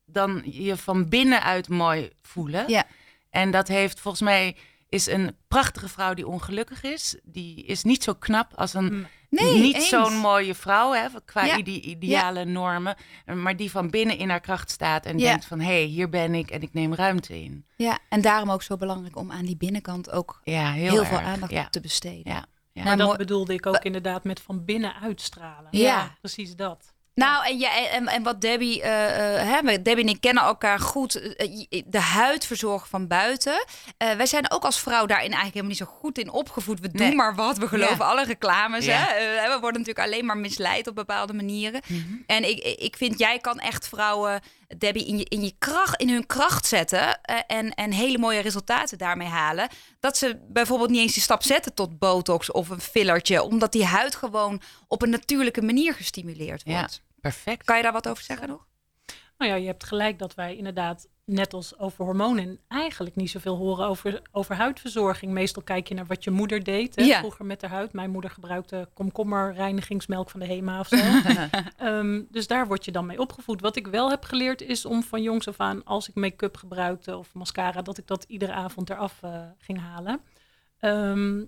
dan 0.05 0.41
je 0.45 0.77
van 0.77 1.09
binnenuit 1.09 1.69
mooi 1.69 2.09
voelen. 2.21 2.69
Ja. 2.69 2.83
En 3.29 3.51
dat 3.51 3.67
heeft 3.67 3.99
volgens 3.99 4.23
mij 4.23 4.55
is 4.91 5.07
een 5.07 5.35
prachtige 5.47 5.89
vrouw 5.89 6.13
die 6.13 6.27
ongelukkig 6.27 6.83
is. 6.83 7.15
Die 7.23 7.63
is 7.63 7.83
niet 7.83 8.03
zo 8.03 8.13
knap 8.13 8.51
als 8.55 8.73
een 8.73 8.93
Mm. 8.93 9.07
Nee, 9.29 9.61
niet 9.61 9.75
eens. 9.75 9.89
zo'n 9.89 10.13
mooie 10.15 10.55
vrouw 10.55 10.91
hè, 10.93 11.07
qua 11.25 11.45
Ja. 11.45 11.57
ide- 11.57 11.81
ideale 11.81 12.45
normen. 12.45 12.95
Maar 13.25 13.55
die 13.55 13.71
van 13.71 13.89
binnen 13.89 14.17
in 14.17 14.29
haar 14.29 14.39
kracht 14.39 14.71
staat 14.71 15.05
en 15.05 15.17
Ja. 15.17 15.29
denkt 15.29 15.45
van... 15.45 15.59
hé, 15.59 15.65
hey, 15.65 15.83
hier 15.83 16.09
ben 16.09 16.35
ik 16.35 16.51
en 16.51 16.61
ik 16.61 16.73
neem 16.73 16.93
ruimte 16.95 17.41
in. 17.41 17.65
Ja, 17.75 17.99
en 18.09 18.21
daarom 18.21 18.51
ook 18.51 18.61
zo 18.63 18.77
belangrijk 18.77 19.15
om 19.17 19.31
aan 19.31 19.45
die 19.45 19.57
binnenkant 19.57 20.11
ook 20.11 20.41
Ja, 20.43 20.71
heel, 20.71 20.91
heel, 20.91 21.05
veel 21.05 21.19
aandacht 21.19 21.51
ja. 21.51 21.69
te 21.69 21.79
besteden. 21.79 22.31
Ja. 22.33 22.45
Ja. 22.73 22.83
Nou, 22.83 22.97
Maar 22.97 23.07
dat 23.07 23.17
bedoelde 23.17 23.53
ik 23.53 23.65
ook 23.65 23.79
inderdaad 23.83 24.23
met 24.23 24.39
van 24.39 24.65
binnen 24.65 24.93
uitstralen. 25.01 25.67
Ja. 25.77 26.15
Precies 26.19 26.55
dat. 26.55 26.90
Nou, 27.15 27.45
en, 27.45 27.59
ja, 27.59 27.89
en, 27.89 28.07
en 28.07 28.23
wat 28.23 28.41
Debbie, 28.41 28.81
eh, 28.81 29.39
eh, 29.41 29.47
hè, 29.49 29.81
Debbie 29.81 30.03
en 30.05 30.09
ik 30.09 30.21
kennen 30.21 30.43
elkaar 30.43 30.79
goed. 30.79 31.35
eh, 31.35 31.81
de 31.85 31.99
huid 31.99 32.45
verzorgen 32.45 32.87
van 32.89 33.07
buiten. 33.07 33.65
Wij 33.97 34.25
zijn 34.25 34.51
ook 34.51 34.63
als 34.63 34.79
vrouw 34.79 35.05
daarin 35.05 35.31
eigenlijk 35.33 35.53
helemaal 35.53 35.69
niet 35.77 35.87
zo 35.87 35.97
goed 35.99 36.17
in 36.17 36.31
opgevoed. 36.31 36.79
We 36.79 36.91
doen 36.91 37.15
maar 37.15 37.35
wat, 37.35 37.57
we 37.57 37.67
geloven 37.67 37.97
Ja. 37.97 38.05
alle 38.05 38.25
reclames. 38.25 38.85
Ja. 38.85 39.05
Hè? 39.07 39.47
We 39.53 39.57
worden 39.61 39.81
natuurlijk 39.81 40.07
alleen 40.07 40.25
maar 40.25 40.37
misleid 40.37 40.87
op 40.87 40.95
bepaalde 40.95 41.33
manieren. 41.33 41.81
Mhm. 41.87 41.99
En 42.25 42.49
ik, 42.49 42.57
ik 42.63 42.95
vind, 42.97 43.19
jij 43.19 43.39
kan 43.39 43.59
echt 43.59 43.87
vrouwen, 43.87 44.41
Debbie, 44.77 45.05
in, 45.05 45.17
je, 45.17 45.23
in, 45.23 45.41
je 45.43 45.53
kracht, 45.59 46.01
in 46.01 46.09
hun 46.09 46.25
kracht 46.25 46.65
zetten. 46.65 47.21
eh, 47.21 47.39
en, 47.47 47.73
en 47.73 47.91
hele 47.91 48.17
mooie 48.17 48.39
resultaten 48.39 48.97
daarmee 48.97 49.27
halen. 49.27 49.69
Dat 49.99 50.17
ze 50.17 50.39
bijvoorbeeld 50.49 50.89
niet 50.89 50.99
eens 50.99 51.13
die 51.13 51.21
stap 51.23 51.43
zetten 51.43 51.73
tot 51.73 51.99
botox 51.99 52.51
of 52.51 52.69
een 52.69 52.81
fillertje. 52.81 53.43
Omdat 53.43 53.71
die 53.71 53.85
huid 53.85 54.15
gewoon 54.15 54.61
op 54.87 55.01
een 55.01 55.09
natuurlijke 55.09 55.61
manier 55.61 55.93
gestimuleerd 55.93 56.61
Ja, 56.65 56.79
wordt. 56.79 57.03
perfect. 57.21 57.63
Kan 57.65 57.77
je 57.77 57.83
daar 57.83 57.91
wat 57.91 58.07
over 58.07 58.23
zeggen 58.23 58.47
nog? 58.47 58.67
Nou 59.37 59.51
ja, 59.53 59.57
je 59.57 59.67
hebt 59.67 59.83
gelijk 59.83 60.19
dat 60.19 60.33
wij 60.33 60.55
inderdaad, 60.55 61.07
net 61.31 61.53
als 61.53 61.77
over 61.79 62.05
hormonen, 62.05 62.59
eigenlijk 62.67 63.15
niet 63.15 63.29
zoveel 63.29 63.55
horen 63.57 63.85
over, 63.87 64.21
over 64.31 64.55
huidverzorging. 64.55 65.31
Meestal 65.31 65.61
kijk 65.63 65.87
je 65.87 65.93
naar 65.93 66.05
wat 66.05 66.23
je 66.23 66.31
moeder 66.31 66.63
deed 66.63 66.95
hè, 66.95 67.03
Ja. 67.03 67.19
vroeger 67.19 67.45
met 67.45 67.61
haar 67.61 67.69
huid. 67.71 67.93
Mijn 67.93 68.09
moeder 68.11 68.29
gebruikte 68.31 68.89
komkommerreinigingsmelk 68.93 70.29
van 70.29 70.39
de 70.39 70.45
HEMA 70.45 70.79
of 70.79 70.87
zo. 70.87 70.97
Ehm, 71.77 72.21
dus 72.29 72.47
daar 72.47 72.67
word 72.67 72.85
je 72.85 72.91
dan 72.91 73.05
mee 73.05 73.19
opgevoed. 73.19 73.61
Wat 73.61 73.75
ik 73.75 73.87
wel 73.87 74.09
heb 74.09 74.23
geleerd 74.23 74.61
is 74.61 74.85
om 74.85 75.03
van 75.03 75.21
jongs 75.21 75.47
af 75.47 75.59
aan, 75.59 75.83
als 75.83 76.09
ik 76.09 76.15
make-up 76.15 76.57
gebruikte 76.57 77.17
of 77.17 77.33
mascara, 77.33 77.81
dat 77.81 77.97
ik 77.97 78.07
dat 78.07 78.23
iedere 78.27 78.53
avond 78.53 78.89
eraf 78.89 79.17
eh, 79.21 79.41
ging 79.57 79.79
halen. 79.79 80.21
Ehm, 80.79 81.43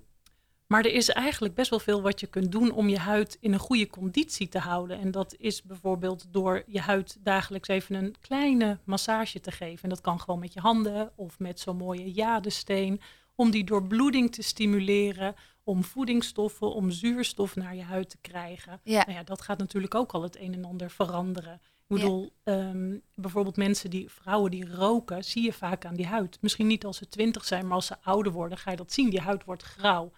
maar 0.74 0.86
er 0.86 0.94
is 0.94 1.10
eigenlijk 1.10 1.54
best 1.56 1.70
wel 1.70 1.80
veel 1.80 2.02
wat 2.02 2.20
je 2.20 2.28
kunt 2.28 2.52
doen 2.52 2.72
om 2.72 2.90
je 2.90 2.98
huid 2.98 3.38
in 3.40 3.54
een 3.54 3.60
goede 3.60 3.88
conditie 3.90 4.48
te 4.48 4.60
houden. 4.60 5.00
En 5.00 5.12
dat 5.12 5.36
is 5.38 5.64
bijvoorbeeld 5.64 6.26
door 6.32 6.64
je 6.68 6.80
huid 6.80 7.18
dagelijks 7.24 7.68
even 7.68 7.96
een 7.96 8.16
kleine 8.22 8.80
massage 8.84 9.40
te 9.40 9.52
geven. 9.52 9.84
En 9.84 9.90
dat 9.90 10.02
kan 10.02 10.20
gewoon 10.20 10.40
met 10.40 10.54
je 10.54 10.60
handen 10.60 11.12
of 11.16 11.40
met 11.40 11.60
zo'n 11.60 11.78
mooie 11.78 12.12
jadesteen. 12.12 13.02
Om 13.36 13.52
die 13.52 13.64
doorbloeding 13.64 14.32
te 14.32 14.42
stimuleren, 14.42 15.36
om 15.64 15.84
voedingsstoffen, 15.84 16.74
om 16.74 16.92
zuurstof 16.92 17.56
naar 17.56 17.76
je 17.76 17.84
huid 17.84 18.10
te 18.10 18.18
krijgen. 18.22 18.80
Ja. 18.84 19.04
Nou 19.06 19.18
ja, 19.18 19.24
dat 19.24 19.42
gaat 19.42 19.58
natuurlijk 19.58 19.96
ook 19.96 20.12
al 20.12 20.24
het 20.24 20.40
een 20.40 20.54
en 20.54 20.66
ander 20.66 20.92
veranderen. 20.92 21.54
Ik 21.54 21.60
Ja. 21.88 21.96
bedoel, 21.96 22.32
ehm, 22.44 22.98
bijvoorbeeld 23.16 23.58
mensen 23.58 23.90
die, 23.90 24.10
vrouwen 24.10 24.52
die 24.52 24.76
roken, 24.76 25.24
zie 25.24 25.44
je 25.44 25.54
vaak 25.54 25.86
aan 25.86 25.96
die 25.96 26.08
huid. 26.08 26.38
Misschien 26.42 26.68
niet 26.68 26.86
als 26.86 26.98
ze 26.98 27.10
twintig 27.10 27.46
zijn, 27.46 27.66
maar 27.68 27.76
als 27.76 27.86
ze 27.86 27.96
ouder 28.02 28.32
worden, 28.32 28.58
ga 28.58 28.72
je 28.72 28.78
dat 28.78 28.94
zien. 28.94 29.10
Die 29.10 29.22
huid 29.22 29.44
wordt 29.44 29.64
grauw. 29.64 30.12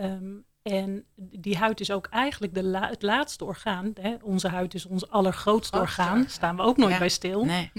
Ehm, 0.00 0.34
en 0.62 1.04
die 1.16 1.56
huid 1.56 1.80
is 1.80 1.90
ook 1.90 2.06
eigenlijk 2.06 2.54
de 2.54 2.62
la- 2.64 2.88
het 2.88 3.02
laatste 3.02 3.44
orgaan. 3.44 3.92
Hè? 4.00 4.14
Onze 4.22 4.48
huid 4.48 4.74
is 4.74 4.86
ons 4.86 5.08
allergrootste 5.08 5.76
Grootste 5.76 6.00
orgaan. 6.00 6.16
orgaan. 6.18 6.30
Staan 6.30 6.56
we 6.56 6.62
ook 6.62 6.76
nooit 6.76 6.92
Ja. 6.92 6.98
bij 6.98 7.08
stil. 7.08 7.44
Nee. 7.44 7.70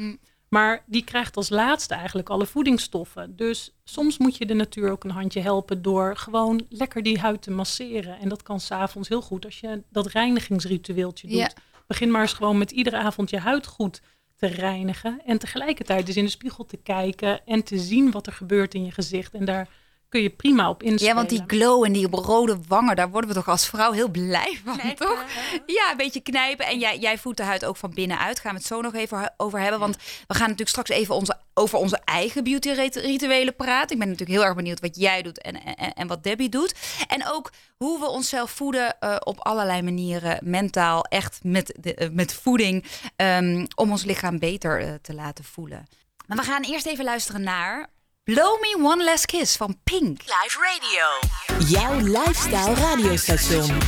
Maar 0.49 0.83
die 0.85 1.03
krijgt 1.03 1.37
als 1.37 1.49
laatste 1.49 1.93
eigenlijk 1.93 2.29
alle 2.29 2.45
voedingsstoffen. 2.45 3.35
Dus 3.35 3.75
soms 3.83 4.17
moet 4.17 4.37
je 4.37 4.45
de 4.45 4.53
natuur 4.53 4.91
ook 4.91 5.03
een 5.03 5.09
handje 5.09 5.39
helpen 5.41 5.81
door 5.81 6.17
gewoon 6.17 6.65
lekker 6.69 7.03
die 7.03 7.19
huid 7.19 7.41
te 7.41 7.51
masseren. 7.51 8.19
En 8.19 8.29
dat 8.29 8.43
kan 8.43 8.59
s'avonds 8.59 9.09
heel 9.09 9.21
goed 9.21 9.45
als 9.45 9.59
je 9.59 9.83
dat 9.89 10.07
reinigingsritueeltje 10.07 11.27
doet. 11.27 11.37
Ja. 11.37 11.49
Begin 11.87 12.11
maar 12.11 12.21
eens 12.21 12.33
gewoon 12.33 12.57
met 12.57 12.71
iedere 12.71 12.97
avond 12.97 13.29
je 13.29 13.37
huid 13.39 13.65
goed 13.67 14.01
te 14.35 14.47
reinigen. 14.47 15.21
En 15.25 15.37
tegelijkertijd 15.37 16.05
dus 16.05 16.17
in 16.17 16.23
de 16.23 16.29
spiegel 16.29 16.65
te 16.65 16.77
kijken 16.77 17.45
en 17.45 17.63
te 17.63 17.77
zien 17.79 18.11
wat 18.11 18.27
er 18.27 18.33
gebeurt 18.33 18.73
in 18.73 18.85
je 18.85 18.91
gezicht. 18.91 19.33
En 19.33 19.45
daar 19.45 19.67
kun 20.11 20.21
je 20.21 20.29
prima 20.29 20.69
op 20.69 20.83
inspelen. 20.83 21.09
Ja, 21.09 21.15
want 21.15 21.29
die 21.29 21.43
glow 21.47 21.83
en 21.83 21.91
die 21.91 22.07
rode 22.09 22.57
wangen, 22.67 22.95
daar 22.95 23.09
worden 23.09 23.29
we 23.29 23.35
toch 23.35 23.47
als 23.47 23.67
vrouw 23.67 23.91
heel 23.91 24.09
blij 24.09 24.59
van, 24.65 24.79
toch? 24.95 25.23
Ja, 25.65 25.91
een 25.91 25.97
beetje 25.97 26.19
knijpen. 26.19 26.65
En 26.65 26.79
jij, 26.79 26.97
jij 26.97 27.17
voelt 27.17 27.37
de 27.37 27.43
huid 27.43 27.65
ook 27.65 27.77
van 27.77 27.93
binnenuit. 27.93 28.39
Gaan 28.39 28.51
we 28.51 28.57
het 28.57 28.67
zo 28.67 28.81
nog 28.81 28.93
even 28.93 29.33
over 29.37 29.59
hebben. 29.59 29.79
Want 29.79 29.95
we 30.27 30.33
gaan 30.33 30.41
natuurlijk 30.41 30.69
straks 30.69 30.89
even 30.89 31.15
onze, 31.15 31.37
over 31.53 31.77
onze 31.77 31.99
eigen 32.05 32.43
beauty-rituelen 32.43 33.55
praten. 33.55 33.91
Ik 33.91 33.99
ben 33.99 34.09
natuurlijk 34.09 34.39
heel 34.39 34.47
erg 34.47 34.55
benieuwd 34.55 34.79
wat 34.79 34.95
jij 34.95 35.21
doet 35.21 35.41
en, 35.41 35.63
en, 35.63 35.93
en 35.93 36.07
wat 36.07 36.23
Debbie 36.23 36.49
doet. 36.49 36.75
En 37.07 37.27
ook 37.27 37.51
hoe 37.77 37.99
we 37.99 38.07
onszelf 38.07 38.51
voeden 38.51 38.99
eh, 38.99 39.15
op 39.19 39.39
allerlei 39.39 39.81
manieren. 39.81 40.39
Mentaal, 40.43 41.03
echt 41.03 41.39
met, 41.43 41.73
de, 41.79 41.93
eh, 41.93 42.09
met 42.09 42.33
voeding. 42.33 42.85
ehm, 43.15 43.65
om 43.75 43.91
ons 43.91 44.03
lichaam 44.03 44.39
beter 44.39 44.81
eh, 44.81 44.93
te 45.01 45.13
laten 45.13 45.43
voelen. 45.43 45.87
Maar 46.27 46.37
we 46.37 46.43
gaan 46.43 46.63
eerst 46.63 46.85
even 46.85 47.03
luisteren 47.03 47.41
naar... 47.43 47.89
Blow 48.27 48.57
Me 48.61 48.75
One 48.75 49.03
Last 49.03 49.25
Kiss 49.27 49.57
van 49.57 49.73
Pink. 49.83 50.23
Live 50.27 50.55
Radio. 50.61 51.65
Jouw 51.65 51.99
lifestyle 52.01 52.75
radiostation. 52.75 53.79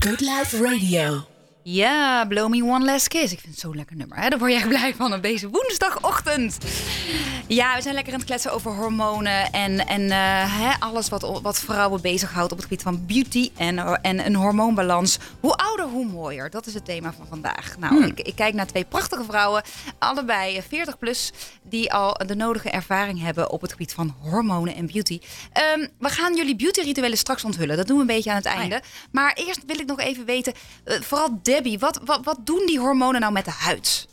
Good 0.00 0.22
Life 0.22 0.58
Radio. 0.58 1.31
Ja, 1.64 2.24
Blow 2.24 2.48
Me 2.48 2.64
One 2.64 2.84
Last 2.84 3.08
Kiss. 3.08 3.32
Ik 3.32 3.40
vind 3.40 3.52
het 3.52 3.60
zo'n 3.60 3.76
lekker 3.76 3.96
nummer. 3.96 4.18
Hè? 4.18 4.28
Daar 4.28 4.38
word 4.38 4.50
je 4.50 4.56
echt 4.56 4.68
blij 4.68 4.94
van 4.94 5.14
op 5.14 5.22
deze 5.22 5.48
woensdagochtend. 5.48 6.58
Ja, 7.46 7.76
we 7.76 7.82
zijn 7.82 7.94
lekker 7.94 8.12
aan 8.12 8.18
het 8.18 8.28
kletsen 8.28 8.52
over 8.52 8.70
hormonen 8.70 9.52
en, 9.52 9.86
en 9.86 10.10
eh, 10.10 10.60
hè, 10.60 10.70
alles 10.78 11.08
wat, 11.08 11.40
wat 11.42 11.58
vrouwen 11.60 12.00
bezighoudt 12.00 12.52
op 12.52 12.58
het 12.58 12.66
gebied 12.66 12.82
van 12.82 13.06
beauty 13.06 13.50
en, 13.56 13.78
en 14.02 14.26
een 14.26 14.34
hormoonbalans. 14.34 15.18
Hoe 15.40 15.54
ouder, 15.54 15.86
hoe 15.86 16.06
mooier. 16.06 16.50
Dat 16.50 16.66
is 16.66 16.74
het 16.74 16.84
thema 16.84 17.12
van 17.12 17.26
vandaag. 17.26 17.76
Nou, 17.78 18.04
ik, 18.06 18.20
ik 18.20 18.34
kijk 18.34 18.54
naar 18.54 18.66
twee 18.66 18.84
prachtige 18.84 19.24
vrouwen, 19.24 19.62
allebei 19.98 20.62
40 20.68 20.98
plus, 20.98 21.32
die 21.62 21.92
al 21.92 22.20
de 22.26 22.34
nodige 22.34 22.70
ervaring 22.70 23.20
hebben 23.20 23.50
op 23.50 23.60
het 23.60 23.70
gebied 23.70 23.94
van 23.94 24.14
hormonen 24.20 24.74
en 24.74 24.86
beauty. 24.86 25.20
Ehm, 25.52 25.86
we 25.98 26.08
gaan 26.08 26.36
jullie 26.36 26.56
beauty-rituelen 26.56 27.18
straks 27.18 27.44
onthullen. 27.44 27.76
Dat 27.76 27.86
doen 27.86 27.96
we 27.96 28.02
een 28.02 28.08
beetje 28.08 28.30
aan 28.30 28.36
het 28.36 28.44
einde. 28.44 28.82
Maar 29.10 29.32
eerst 29.32 29.60
wil 29.66 29.78
ik 29.78 29.86
nog 29.86 30.00
even 30.00 30.24
weten, 30.24 30.52
eh, 30.84 31.00
vooral 31.00 31.40
Debbie, 31.52 31.78
wat, 31.78 32.00
wat, 32.04 32.24
wat 32.24 32.38
doen 32.46 32.62
die 32.66 32.78
hormonen 32.78 33.20
nou 33.20 33.32
met 33.32 33.44
de 33.44 33.50
huid? 33.50 34.08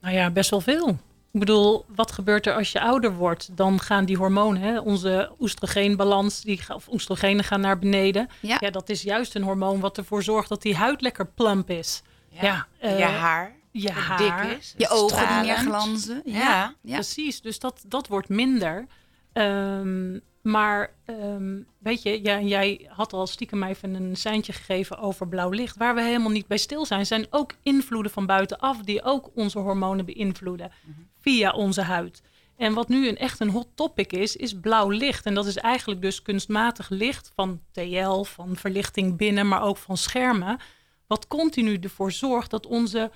Nou 0.00 0.14
ja, 0.14 0.30
best 0.30 0.50
wel 0.50 0.60
veel. 0.60 0.88
Ik 1.32 1.40
bedoel, 1.40 1.84
wat 1.88 2.12
gebeurt 2.12 2.46
er 2.46 2.54
als 2.54 2.72
je 2.72 2.80
ouder 2.80 3.14
wordt? 3.14 3.56
Dan 3.56 3.80
gaan 3.80 4.04
die 4.04 4.16
hormonen, 4.16 4.62
hè, 4.62 4.78
onze 4.78 5.30
oestrogeenbalans, 5.38 6.40
die, 6.40 6.60
of 6.74 6.88
oestrogenen 6.88 7.44
gaan 7.44 7.60
naar 7.60 7.78
beneden. 7.78 8.28
Ja. 8.40 8.56
Ja. 8.60 8.70
dat 8.70 8.88
is 8.88 9.02
juist 9.02 9.34
een 9.34 9.42
hormoon 9.42 9.80
wat 9.80 9.98
ervoor 9.98 10.22
zorgt 10.22 10.48
dat 10.48 10.62
die 10.62 10.76
huid 10.76 11.00
lekker 11.00 11.26
plump 11.26 11.70
is. 11.70 12.02
Ja, 12.28 12.66
eh, 12.78 12.98
je 12.98 13.04
haar. 13.04 13.56
Je 13.70 13.86
dat 13.86 13.96
haar. 13.96 14.42
dik 14.42 14.58
is. 14.58 14.74
Je 14.76 14.88
ogen 14.88 15.28
die 15.28 15.46
meer 15.46 15.56
glanzen. 15.56 16.22
Ja. 16.24 16.74
Ja. 16.82 16.94
Precies, 16.94 17.40
dus 17.40 17.58
dat, 17.58 17.82
dat 17.86 18.08
wordt 18.08 18.28
minder. 18.28 18.86
Ehm, 19.32 20.18
maar 20.42 20.94
ehm, 21.04 21.58
weet 21.78 22.02
je, 22.02 22.20
jij, 22.20 22.44
jij 22.44 22.86
had 22.88 23.12
al 23.12 23.26
stiekem 23.26 23.62
even 23.62 23.94
een 23.94 24.16
seintje 24.16 24.52
gegeven 24.52 24.98
over 24.98 25.28
blauw 25.28 25.50
licht. 25.50 25.76
Waar 25.76 25.94
we 25.94 26.02
helemaal 26.02 26.30
niet 26.30 26.46
bij 26.46 26.58
stil 26.58 26.86
zijn, 26.86 27.06
zijn 27.06 27.26
ook 27.30 27.54
invloeden 27.62 28.12
van 28.12 28.26
buitenaf 28.26 28.78
die 28.78 29.02
ook 29.02 29.30
onze 29.34 29.58
hormonen 29.58 30.04
beïnvloeden 30.04 30.72
via 31.20 31.50
onze 31.50 31.82
huid. 31.82 32.22
En 32.56 32.74
wat 32.74 32.88
nu 32.88 33.08
een, 33.08 33.16
echt 33.16 33.40
een 33.40 33.50
hot 33.50 33.68
topic 33.74 34.12
is, 34.12 34.36
is 34.36 34.60
blauw 34.60 34.88
licht. 34.88 35.26
En 35.26 35.34
dat 35.34 35.46
is 35.46 35.56
eigenlijk 35.56 36.02
dus 36.02 36.22
kunstmatig 36.22 36.88
licht 36.88 37.32
van 37.34 37.60
TL, 37.72 38.22
van 38.22 38.56
verlichting 38.56 39.16
binnen, 39.16 39.48
maar 39.48 39.62
ook 39.62 39.76
van 39.76 39.96
schermen. 39.96 40.58
Wat 41.06 41.26
continu 41.26 41.76
ervoor 41.76 42.12
zorgt 42.12 42.50
dat 42.50 42.66
onze 42.66 43.10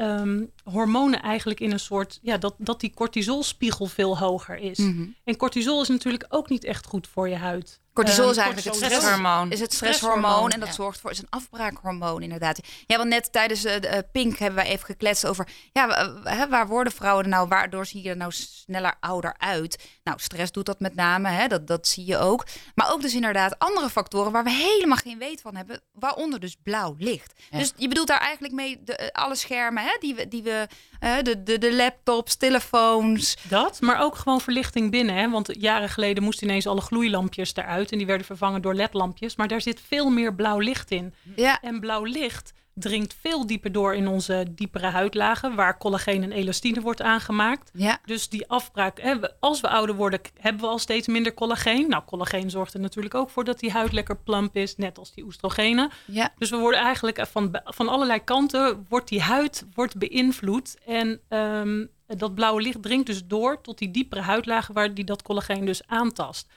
ehm, 0.00 0.44
hormonen 0.64 1.22
eigenlijk 1.22 1.60
in 1.60 1.72
een 1.72 1.80
soort, 1.80 2.18
ja, 2.22 2.38
dat, 2.38 2.54
dat 2.58 2.80
die 2.80 2.94
cortisolspiegel 2.94 3.86
veel 3.86 4.18
hoger 4.18 4.56
is. 4.56 4.78
Mhm. 4.78 5.06
En 5.24 5.36
cortisol 5.36 5.82
is 5.82 5.88
natuurlijk 5.88 6.26
ook 6.28 6.48
niet 6.48 6.64
echt 6.64 6.86
goed 6.86 7.08
voor 7.08 7.28
je 7.28 7.36
huid. 7.36 7.80
Cortisol 7.92 8.22
Ehm, 8.22 8.30
is 8.30 8.36
eigenlijk 8.36 8.66
het 8.66 8.76
Stresshormoon. 8.76 9.50
Is 9.50 9.60
het 9.60 9.72
stresshormoon 9.72 10.18
Stresshormoon, 10.18 10.50
en 10.50 10.60
dat 10.60 10.68
ja. 10.68 10.74
zorgt 10.74 11.00
voor 11.00 11.10
is 11.10 11.18
een 11.18 11.26
afbraakhormoon 11.30 12.22
inderdaad. 12.22 12.60
Ja, 12.86 12.96
want 12.96 13.08
net 13.08 13.32
tijdens 13.32 13.60
de, 13.60 13.70
eh, 13.70 13.98
Pink 14.12 14.38
hebben 14.38 14.62
wij 14.62 14.70
even 14.72 14.86
gekletst 14.86 15.26
over 15.26 15.48
ja, 15.72 16.46
waar 16.48 16.66
worden 16.66 16.92
vrouwen 16.92 17.28
nou, 17.28 17.48
waardoor 17.48 17.86
zie 17.86 18.02
je 18.02 18.08
er 18.08 18.16
nou 18.16 18.32
sneller 18.32 18.94
ouder 19.00 19.34
uit? 19.38 19.88
Nou, 20.04 20.18
stress 20.20 20.52
doet 20.52 20.66
dat 20.66 20.80
met 20.80 20.94
name, 20.94 21.28
hè, 21.28 21.46
dat, 21.46 21.66
dat 21.66 21.88
zie 21.88 22.06
je 22.06 22.18
ook. 22.18 22.46
Maar 22.74 22.92
ook 22.92 23.00
dus 23.00 23.14
inderdaad 23.14 23.58
andere 23.58 23.90
factoren 23.90 24.32
waar 24.32 24.44
we 24.44 24.50
helemaal 24.50 24.96
geen 24.96 25.18
weet 25.18 25.40
van 25.40 25.56
hebben, 25.56 25.80
waaronder 25.92 26.40
dus 26.40 26.56
blauw 26.62 26.94
licht. 26.98 27.32
Ja. 27.50 27.58
Dus 27.58 27.72
je 27.76 27.88
bedoelt 27.88 28.08
daar 28.08 28.20
eigenlijk 28.20 28.54
mee 28.54 28.82
de, 28.84 28.96
eh, 28.96 29.08
alle 29.22 29.36
schermen 29.36 29.82
hè, 29.82 29.96
die 30.00 30.14
we, 30.14 30.28
die 30.28 30.42
we 30.42 30.66
de, 31.00 31.42
de, 31.42 31.58
de 31.58 31.74
laptops, 31.74 32.34
telefoons. 32.36 33.36
Dat, 33.48 33.80
maar 33.80 34.02
ook 34.02 34.14
gewoon 34.14 34.40
verlichting 34.40 34.90
binnen. 34.90 35.14
Hè? 35.14 35.30
Want 35.30 35.48
jaren 35.60 35.88
geleden 35.88 36.22
moesten 36.22 36.46
ineens 36.48 36.66
alle 36.66 36.80
gloeilampjes 36.80 37.56
eruit. 37.56 37.92
En 37.92 37.98
die 37.98 38.06
werden 38.06 38.26
vervangen 38.26 38.62
door 38.62 38.74
ledlampjes. 38.74 39.36
Maar 39.36 39.48
daar 39.48 39.60
zit 39.60 39.80
veel 39.86 40.10
meer 40.10 40.34
blauw 40.34 40.58
licht 40.58 40.90
in. 40.90 41.14
Ja, 41.36 41.60
En 41.60 41.80
blauw 41.80 42.04
licht 42.04 42.52
dringt 42.80 43.16
veel 43.20 43.46
dieper 43.46 43.72
door 43.72 43.94
in 43.94 44.08
onze 44.08 44.46
diepere 44.50 44.86
huidlagen. 44.86 45.54
Waar 45.54 45.78
collageen 45.78 46.22
en 46.22 46.32
elastine 46.32 46.80
wordt 46.80 47.02
aangemaakt. 47.02 47.70
ja. 47.74 47.98
Dus 48.04 48.28
die 48.28 48.48
afbraak, 48.48 49.00
hè, 49.00 49.14
als 49.40 49.60
we 49.60 49.68
ouder 49.68 49.94
worden, 49.94 50.20
hebben 50.40 50.60
we 50.62 50.66
al 50.66 50.78
steeds 50.78 51.06
minder 51.06 51.34
collageen. 51.34 51.88
Nou, 51.88 52.02
collageen 52.06 52.50
zorgt 52.50 52.74
er 52.74 52.80
natuurlijk 52.80 53.14
ook 53.14 53.30
voor 53.30 53.44
dat 53.44 53.60
die 53.60 53.70
huid 53.70 53.92
lekker 53.92 54.16
plump 54.16 54.56
is, 54.56 54.76
net 54.76 54.98
als 54.98 55.12
die 55.12 55.24
oestrogenen. 55.24 55.90
ja. 56.04 56.32
Dus 56.38 56.50
we 56.50 56.56
worden 56.56 56.80
eigenlijk 56.80 57.26
van, 57.26 57.60
van 57.64 57.88
allerlei 57.88 58.24
kanten, 58.24 58.86
wordt 58.88 59.08
die 59.08 59.20
huid 59.20 59.66
wordt 59.74 59.98
beïnvloed. 59.98 60.76
En 60.86 61.20
ehm, 61.28 61.86
dat 62.06 62.34
blauwe 62.34 62.62
licht 62.62 62.82
dringt 62.82 63.06
dus 63.06 63.26
door 63.26 63.60
tot 63.60 63.78
die 63.78 63.90
diepere 63.90 64.20
huidlagen 64.20 64.74
waar 64.74 64.94
die 64.94 65.04
dat 65.04 65.22
collageen 65.22 65.64
dus 65.64 65.86
aantast. 65.86 66.48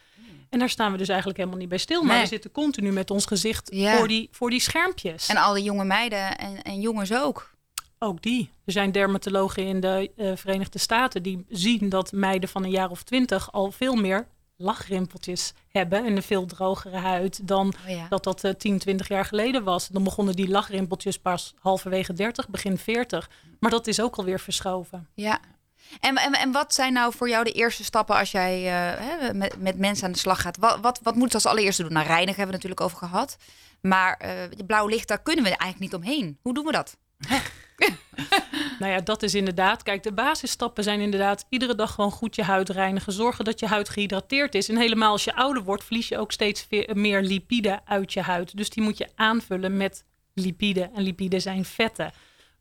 En 0.53 0.59
daar 0.59 0.69
staan 0.69 0.91
we 0.91 0.97
dus 0.97 1.07
eigenlijk 1.07 1.37
helemaal 1.37 1.59
niet 1.59 1.69
bij 1.69 1.77
stil. 1.77 2.03
Maar 2.03 2.13
Nee. 2.13 2.21
we 2.23 2.27
zitten 2.27 2.51
continu 2.51 2.91
met 2.91 3.11
ons 3.11 3.25
gezicht 3.25 3.69
Ja. 3.73 3.97
voor, 3.97 4.07
die, 4.07 4.27
voor 4.31 4.49
die 4.49 4.59
schermpjes. 4.59 5.27
En 5.27 5.37
alle 5.37 5.63
jonge 5.63 5.83
meiden 5.85 6.37
en, 6.37 6.61
en 6.61 6.79
jongens 6.81 7.13
ook. 7.13 7.51
Ook 7.99 8.21
die. 8.21 8.49
Er 8.65 8.71
zijn 8.71 8.91
dermatologen 8.91 9.65
in 9.67 9.79
de 9.79 10.11
eh, 10.15 10.31
Verenigde 10.35 10.79
Staten 10.79 11.23
die 11.23 11.45
zien 11.49 11.89
dat 11.89 12.11
meiden 12.11 12.49
van 12.49 12.63
een 12.63 12.69
jaar 12.69 12.89
of 12.89 13.03
twintig 13.03 13.51
al 13.51 13.71
veel 13.71 13.95
meer 13.95 14.27
lachrimpeltjes 14.57 15.53
hebben 15.67 16.05
en 16.05 16.15
een 16.15 16.23
veel 16.23 16.45
drogere 16.45 16.97
huid 16.97 17.47
dan 17.47 17.73
Oh 17.83 17.89
ja. 17.89 18.05
dat 18.09 18.23
dat 18.23 18.43
eh, 18.43 18.51
10, 18.53 18.77
20 18.79 19.07
jaar 19.07 19.25
geleden 19.25 19.63
was. 19.63 19.87
Dan 19.87 20.03
begonnen 20.03 20.35
die 20.35 20.49
lachrimpeltjes 20.49 21.17
pas 21.19 21.53
halverwege 21.59 22.13
30, 22.13 22.49
begin 22.49 22.77
40. 22.77 23.29
Maar 23.59 23.71
dat 23.71 23.87
is 23.87 24.01
ook 24.01 24.15
alweer 24.15 24.39
verschoven. 24.39 25.07
Ja. 25.15 25.39
En, 25.99 26.15
en, 26.15 26.33
en 26.33 26.51
wat 26.51 26.73
zijn 26.73 26.93
nou 26.93 27.13
voor 27.15 27.29
jou 27.29 27.43
de 27.43 27.51
eerste 27.51 27.83
stappen 27.83 28.15
als 28.15 28.31
jij 28.31 28.87
eh, 28.89 29.31
met, 29.31 29.61
met 29.61 29.77
mensen 29.77 30.05
aan 30.05 30.11
de 30.11 30.17
slag 30.17 30.41
gaat? 30.41 30.57
Wat, 30.57 30.79
wat, 30.81 30.99
wat 31.03 31.15
moet 31.15 31.27
je 31.27 31.33
als 31.33 31.45
allereerste 31.45 31.83
doen? 31.83 31.93
Nou, 31.93 32.05
reinigen 32.05 32.35
hebben 32.35 32.59
we 32.59 32.63
natuurlijk 32.63 32.81
over 32.81 32.97
gehad. 32.97 33.37
Maar 33.81 34.17
de 34.57 34.65
blauw 34.65 34.87
licht, 34.87 35.07
daar 35.07 35.21
kunnen 35.21 35.43
we 35.43 35.49
eigenlijk 35.49 35.79
niet 35.79 36.01
omheen. 36.01 36.37
Hoe 36.41 36.53
doen 36.53 36.65
we 36.65 36.71
dat? 36.71 36.97
Nou 38.79 38.91
ja, 38.91 39.01
dat 39.01 39.23
is 39.23 39.35
inderdaad. 39.35 39.83
Kijk, 39.83 40.03
de 40.03 40.13
basisstappen 40.13 40.83
zijn 40.83 40.99
inderdaad 40.99 41.45
iedere 41.49 41.75
dag 41.75 41.93
gewoon 41.93 42.11
goed 42.11 42.35
je 42.35 42.43
huid 42.43 42.69
reinigen. 42.69 43.13
Zorgen 43.13 43.45
dat 43.45 43.59
je 43.59 43.67
huid 43.67 43.89
gehydrateerd 43.89 44.55
is. 44.55 44.69
En 44.69 44.77
helemaal 44.77 45.11
als 45.11 45.23
je 45.23 45.35
ouder 45.35 45.63
wordt, 45.63 45.83
verlies 45.83 46.07
je 46.07 46.17
ook 46.17 46.31
steeds 46.31 46.67
meer 46.93 47.21
lipiden 47.21 47.81
uit 47.85 48.13
je 48.13 48.21
huid. 48.21 48.57
Dus 48.57 48.69
die 48.69 48.83
moet 48.83 48.97
je 48.97 49.07
aanvullen 49.15 49.77
met 49.77 50.03
lipiden. 50.33 50.93
En 50.93 51.03
lipiden 51.03 51.41
zijn 51.41 51.65
vetten. 51.65 52.11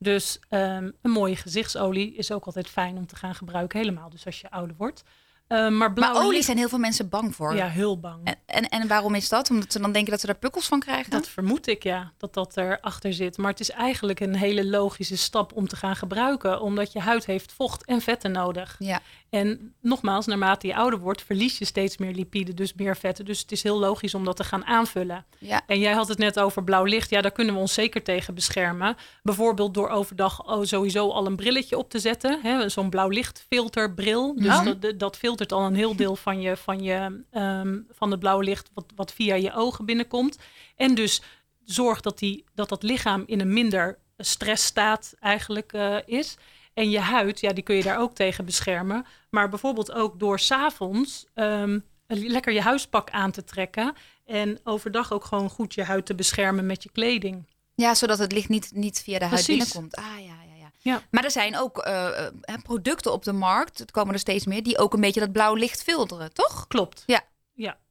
Dus 0.03 0.39
ehm, 0.49 0.91
een 1.03 1.11
mooie 1.11 1.37
gezichtsolie 1.37 2.15
is 2.15 2.33
ook 2.33 2.45
altijd 2.45 2.69
fijn 2.69 2.97
om 2.97 3.07
te 3.07 3.17
gaan 3.17 3.35
gebruiken. 3.35 3.79
Helemaal 3.79 4.11
dus 4.11 4.27
als 4.27 4.41
je 4.41 4.51
ouder 4.51 4.77
wordt. 4.79 5.03
Ehm, 5.47 5.77
maar 5.77 5.93
olie 6.17 6.31
licht- 6.31 6.45
zijn 6.45 6.57
heel 6.57 6.69
veel 6.69 6.79
mensen 6.79 7.09
bang 7.09 7.35
voor. 7.35 7.55
Ja, 7.55 7.69
heel 7.69 8.01
bang. 8.01 8.21
En, 8.27 8.37
en, 8.47 8.69
en 8.69 8.89
waarom 8.89 9.15
is 9.15 9.29
dat? 9.29 9.51
Omdat 9.51 9.73
ze 9.73 9.81
dan 9.81 9.93
denken 9.93 10.11
dat 10.11 10.21
ze 10.21 10.27
daar 10.27 10.35
pukkels 10.37 10.67
van 10.67 10.81
krijgen? 10.81 11.11
Dat 11.11 11.29
vermoed 11.29 11.67
ik, 11.67 11.83
ja, 11.83 12.13
dat 12.17 12.35
dat 12.35 12.57
erachter 12.57 13.13
zit. 13.13 13.37
Maar 13.39 13.51
het 13.51 13.61
is 13.61 13.71
eigenlijk 13.71 14.21
een 14.21 14.35
hele 14.37 14.67
logische 14.67 15.17
stap 15.17 15.53
om 15.53 15.69
te 15.69 15.77
gaan 15.77 15.97
gebruiken. 15.97 16.61
Omdat 16.61 16.93
je 16.93 17.01
huid 17.01 17.27
heeft 17.27 17.53
vocht 17.53 17.85
en 17.85 18.01
vetten 18.01 18.33
nodig. 18.33 18.77
Ja. 18.79 19.01
En 19.33 19.75
nogmaals, 19.81 20.27
naarmate 20.27 20.67
je 20.67 20.75
ouder 20.75 20.99
wordt, 20.99 21.23
verlies 21.23 21.59
je 21.59 21.65
steeds 21.65 21.97
meer 21.97 22.13
lipiden, 22.13 22.57
dus 22.57 22.75
meer 22.75 22.97
vetten. 22.97 23.25
Dus 23.25 23.41
het 23.41 23.53
is 23.53 23.63
heel 23.63 23.79
logisch 23.79 24.15
om 24.15 24.25
dat 24.25 24.37
te 24.37 24.45
gaan 24.45 24.65
aanvullen. 24.65 25.25
Ja. 25.39 25.63
En 25.67 25.79
jij 25.79 25.93
had 25.93 26.09
het 26.09 26.19
net 26.19 26.41
over 26.41 26.65
blauw 26.65 26.85
licht. 26.85 27.11
Ja, 27.11 27.21
daar 27.21 27.33
kunnen 27.33 27.55
we 27.55 27.61
ons 27.61 27.75
zeker 27.75 28.03
tegen 28.03 28.35
beschermen. 28.35 28.97
Bijvoorbeeld 29.23 29.75
door 29.75 29.89
overdag 29.89 30.47
oh, 30.47 30.65
sowieso 30.65 31.11
al 31.11 31.27
een 31.27 31.37
brilletje 31.37 31.79
op 31.79 31.91
te 31.91 31.99
zetten. 31.99 32.71
Zo'n 32.71 32.91
blauw 32.91 33.09
lichtfilterbril. 33.09 34.35
Dus 34.35 34.59
Oh. 34.59 34.65
dat, 34.81 34.99
dat 34.99 35.17
filtert 35.17 35.53
al 35.53 35.67
een 35.67 35.75
heel 35.75 35.97
deel 35.97 36.17
van, 36.17 36.41
je, 36.41 36.57
van, 36.57 36.83
je, 36.83 37.23
ehm, 37.31 37.79
van 37.91 38.11
het 38.11 38.21
blauwe 38.21 38.45
licht 38.45 38.71
wat, 38.75 38.85
wat 38.97 39.13
via 39.13 39.35
je 39.35 39.55
ogen 39.55 39.85
binnenkomt. 39.85 40.39
En 40.77 40.95
dus 40.95 41.23
zorg 41.65 42.01
dat, 42.01 42.19
die, 42.19 42.45
dat 42.55 42.69
dat 42.69 42.83
lichaam 42.83 43.23
in 43.27 43.41
een 43.41 43.53
minder 43.53 43.99
stressstaat 44.17 45.15
eigenlijk 45.21 45.73
eh, 45.73 45.97
is. 46.05 46.37
En 46.75 46.91
je 46.91 47.01
huid, 47.01 47.41
ja, 47.41 47.53
die 47.53 47.65
kun 47.65 47.77
je 47.77 47.83
daar 47.83 47.99
ook 47.99 48.15
tegen 48.15 48.45
beschermen. 48.45 49.07
Maar 49.31 49.49
bijvoorbeeld 49.49 49.93
ook 49.93 50.19
door 50.19 50.39
s'avonds 50.39 51.27
avonds 51.35 51.83
lekker 52.07 52.53
je 52.53 52.61
huispak 52.61 53.11
aan 53.11 53.31
te 53.31 53.45
trekken. 53.45 53.95
En 54.27 54.59
overdag 54.65 55.13
ook 55.13 55.25
gewoon 55.25 55.51
goed 55.51 55.75
je 55.75 55.83
huid 55.83 56.07
te 56.07 56.15
beschermen 56.15 56.67
met 56.67 56.83
je 56.83 56.91
kleding. 56.93 57.47
ja, 57.75 57.95
zodat 57.95 58.19
het 58.19 58.33
licht 58.33 58.49
niet, 58.49 58.71
niet 58.75 59.01
via 59.01 59.19
de 59.19 59.25
huid 59.25 59.45
Precies. 59.45 59.73
binnenkomt. 59.73 59.97
Ah, 59.97 60.19
ja, 60.19 60.25
ja, 60.25 60.57
ja. 60.59 60.71
Ja. 60.79 61.03
Maar 61.11 61.25
er 61.25 61.31
zijn 61.31 61.59
ook 61.59 61.79
eh, 61.79 62.27
eh, 62.27 62.33
producten 62.63 63.13
op 63.13 63.25
de 63.25 63.33
markt, 63.33 63.79
het 63.79 63.91
komen 63.91 64.15
er 64.15 64.21
steeds 64.21 64.47
meer, 64.47 64.63
die 64.63 64.79
ook 64.79 64.95
een 64.95 65.01
beetje 65.01 65.21
dat 65.21 65.33
blauw 65.33 65.55
licht 65.55 65.83
filteren, 65.83 66.33
toch? 66.33 66.67
Klopt. 66.69 67.03
Ja. 67.07 67.21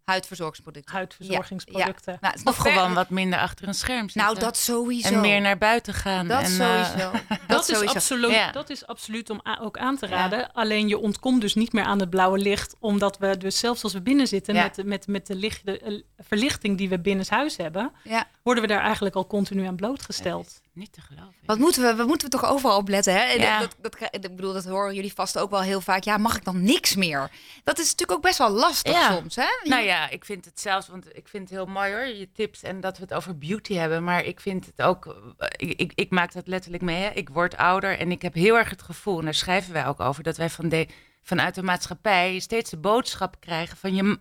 Huidverzorgingsproducten. 0.03 0.93
huidverzorgingsproducten. 0.95 2.17
Nou, 2.21 2.25
het 2.33 2.35
is 2.35 2.43
nog 2.43 2.57
Of 2.57 2.61
gewoon 2.61 2.85
ver- 2.85 2.93
wat 2.95 3.09
minder 3.09 3.39
achter 3.39 3.67
een 3.67 3.73
scherm 3.73 4.09
zitten. 4.09 4.21
Nou, 4.21 4.39
dat 4.39 4.57
sowieso. 4.57 5.13
En 5.13 5.21
meer 5.21 5.41
naar 5.41 5.57
buiten 5.57 5.93
gaan. 5.93 6.27
Dat 6.27 6.41
en, 6.43 6.59
eh, 6.59 6.85
sowieso. 6.85 7.11
dat, 7.11 7.39
Dat, 7.47 7.69
is 7.69 7.75
sowieso. 7.75 7.95
absoluut, 7.95 8.31
Ja. 8.31 8.51
dat 8.51 8.69
is 8.69 8.87
absoluut 8.87 9.29
om 9.29 9.41
ook 9.61 9.77
aan 9.77 9.97
te 9.97 10.07
raden. 10.07 10.53
Alleen 10.53 10.87
je 10.87 10.97
ontkomt 10.99 11.41
dus 11.41 11.55
niet 11.55 11.73
meer 11.73 11.83
aan 11.83 11.99
het 11.99 12.09
blauwe 12.09 12.37
licht. 12.37 12.75
Omdat 12.79 13.17
we 13.17 13.37
dus 13.37 13.59
zelfs 13.59 13.83
als 13.83 13.93
we 13.93 14.01
binnen 14.01 14.27
zitten 14.27 14.53
Ja. 14.55 14.63
met, 14.63 14.75
de- 14.75 14.83
met, 14.85 15.07
met 15.07 15.27
de, 15.27 15.35
licht, 15.35 15.65
de 15.65 15.79
eh, 15.79 16.01
verlichting 16.17 16.77
die 16.77 16.89
we 16.89 16.99
binnenshuis 16.99 17.57
hebben. 17.57 17.91
Ja. 18.03 18.27
Worden 18.43 18.63
we 18.63 18.69
daar 18.69 18.81
eigenlijk 18.81 19.15
al 19.15 19.27
continu 19.27 19.65
aan 19.65 19.75
blootgesteld. 19.75 20.61
Niet 20.73 20.91
te 20.93 21.01
geloven. 21.01 21.35
Wat 21.45 21.57
moeten 21.57 21.81
we? 21.83 21.95
We 21.95 22.03
moeten 22.03 22.29
toch 22.29 22.45
overal 22.45 22.77
op 22.77 22.87
letten, 22.87 23.13
hè? 23.13 23.19
En 23.19 23.39
Ja. 23.39 23.59
Dat, 23.59 23.75
dat, 23.81 23.95
dat- 23.99 24.09
ik 24.25 24.35
bedoel, 24.35 24.53
dat 24.53 24.65
horen 24.65 24.95
jullie 24.95 25.13
vast 25.13 25.37
ook 25.37 25.49
wel 25.49 25.61
heel 25.61 25.81
vaak. 25.81 26.03
Ja, 26.03 26.17
mag 26.17 26.35
ik 26.35 26.43
dan 26.43 26.61
niks 26.63 26.95
meer? 26.95 27.31
Dat 27.63 27.79
is 27.79 27.83
natuurlijk 27.83 28.11
ook 28.11 28.21
best 28.21 28.37
wel 28.37 28.49
lastig 28.49 28.91
Ja. 28.93 29.15
soms, 29.15 29.35
hè? 29.35 29.45
Nou 29.63 29.83
ja, 29.83 30.09
ik 30.09 30.25
vind 30.25 30.45
het 30.45 30.59
zelfs, 30.59 30.87
want 30.87 31.15
ik 31.17 31.27
vind 31.27 31.43
het 31.49 31.57
heel 31.57 31.65
mooi 31.65 31.91
hoor, 31.91 32.05
je 32.05 32.31
tips 32.31 32.63
en 32.63 32.81
dat 32.81 32.97
we 32.97 33.03
het 33.03 33.13
over 33.13 33.37
beauty 33.37 33.73
hebben. 33.73 34.03
Maar 34.03 34.23
ik 34.23 34.39
vind 34.39 34.65
het 34.65 34.81
ook, 34.81 35.05
eh, 35.37 35.47
ik, 35.69 35.79
ik, 35.79 35.91
ik 35.95 36.09
maak 36.09 36.33
dat 36.33 36.47
letterlijk 36.47 36.83
mee. 36.83 37.01
Hè. 37.03 37.09
Ik 37.09 37.29
word 37.29 37.57
ouder 37.57 37.97
en 37.99 38.11
ik 38.11 38.21
heb 38.21 38.33
heel 38.33 38.57
erg 38.57 38.69
het 38.69 38.81
gevoel, 38.81 39.19
en 39.19 39.23
daar 39.25 39.33
schrijven 39.33 39.73
wij 39.73 39.85
ook 39.87 39.99
over, 39.99 40.23
dat 40.23 40.37
wij 40.37 40.49
van 40.49 40.69
de, 40.69 40.87
vanuit 41.21 41.55
de 41.55 41.63
maatschappij 41.63 42.39
steeds 42.39 42.69
de 42.69 42.77
boodschap 42.77 43.35
krijgen 43.39 43.77
van 43.77 43.95
je, 43.95 44.19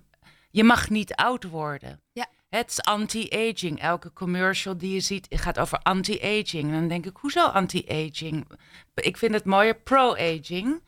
je 0.51 0.65
mag 0.65 0.89
niet 0.89 1.15
oud 1.15 1.45
worden. 1.45 2.01
Ja. 2.13 2.27
Het 2.51 2.71
is 2.71 2.81
anti-aging. 2.83 3.81
Elke 3.81 4.13
commercial 4.13 4.77
die 4.77 4.93
je 4.95 5.01
ziet 5.01 5.27
gaat 5.31 5.59
over 5.59 5.79
anti-aging. 5.83 6.65
En 6.65 6.73
dan 6.73 6.89
denk 6.89 7.07
ik, 7.07 7.17
hoezo 7.17 7.47
anti-aging? 7.47 8.47
Ik 8.95 9.17
vind 9.17 9.35
het 9.35 9.45
mooier 9.45 9.75
pro-aging. 9.77 10.83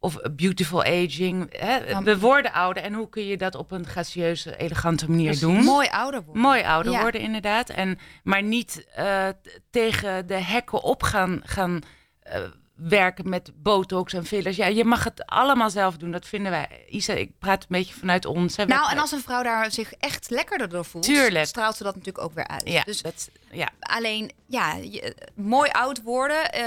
Of 0.00 0.16
beautiful 0.36 0.82
aging. 0.82 1.58
Hè? 1.58 2.02
We 2.02 2.18
worden 2.18 2.52
ouder. 2.52 2.82
En 2.82 2.92
hoe 2.94 3.08
kun 3.08 3.26
je 3.26 3.36
dat 3.36 3.54
op 3.54 3.70
een 3.70 3.86
gracieuze, 3.86 4.56
elegante 4.56 5.08
manier 5.08 5.24
Precies. 5.24 5.40
doen? 5.40 5.64
Mooi 5.64 5.88
ouder 5.88 6.22
worden. 6.24 6.42
Mooi 6.42 6.62
ouder 6.62 6.92
Ja. 6.92 7.00
worden, 7.00 7.20
inderdaad. 7.20 7.68
En, 7.70 7.98
maar 8.22 8.42
niet 8.42 8.86
eh, 8.94 9.28
tegen 9.70 10.26
de 10.26 10.34
hekken 10.34 10.82
op 10.82 11.02
gaan, 11.02 11.40
gaan 11.44 11.80
eh, 12.20 12.42
werken 12.78 13.28
met 13.28 13.50
botox 13.62 14.12
en 14.12 14.24
fillers. 14.26 14.56
Ja, 14.56 14.66
je 14.66 14.84
mag 14.84 15.04
het 15.04 15.26
allemaal 15.26 15.70
zelf 15.70 15.96
doen. 15.96 16.10
Dat 16.10 16.26
vinden 16.26 16.50
wij. 16.50 16.84
Isa, 16.88 17.12
ik 17.12 17.30
praat 17.38 17.60
een 17.62 17.66
beetje 17.68 17.94
vanuit 17.94 18.24
ons. 18.24 18.56
Hè. 18.56 18.64
Nou, 18.64 18.80
Wij- 18.80 18.90
en 18.90 18.98
als 18.98 19.12
een 19.12 19.20
vrouw 19.20 19.42
daar 19.42 19.70
zich 19.72 19.92
echt 19.92 20.30
lekkerder 20.30 20.68
door 20.68 20.84
voelt, 20.84 21.04
Tuurlijk. 21.04 21.46
straalt 21.46 21.76
ze 21.76 21.82
dat 21.82 21.94
natuurlijk 21.96 22.24
ook 22.24 22.34
weer 22.34 22.46
uit. 22.46 22.68
Ja, 22.68 22.82
Dus 22.82 23.02
dat, 23.02 23.30
ja. 23.50 23.68
alleen, 23.80 24.30
ja, 24.46 24.74
je- 24.74 25.16
mooi 25.34 25.70
oud 25.70 26.02
worden, 26.02 26.52
eh, 26.52 26.62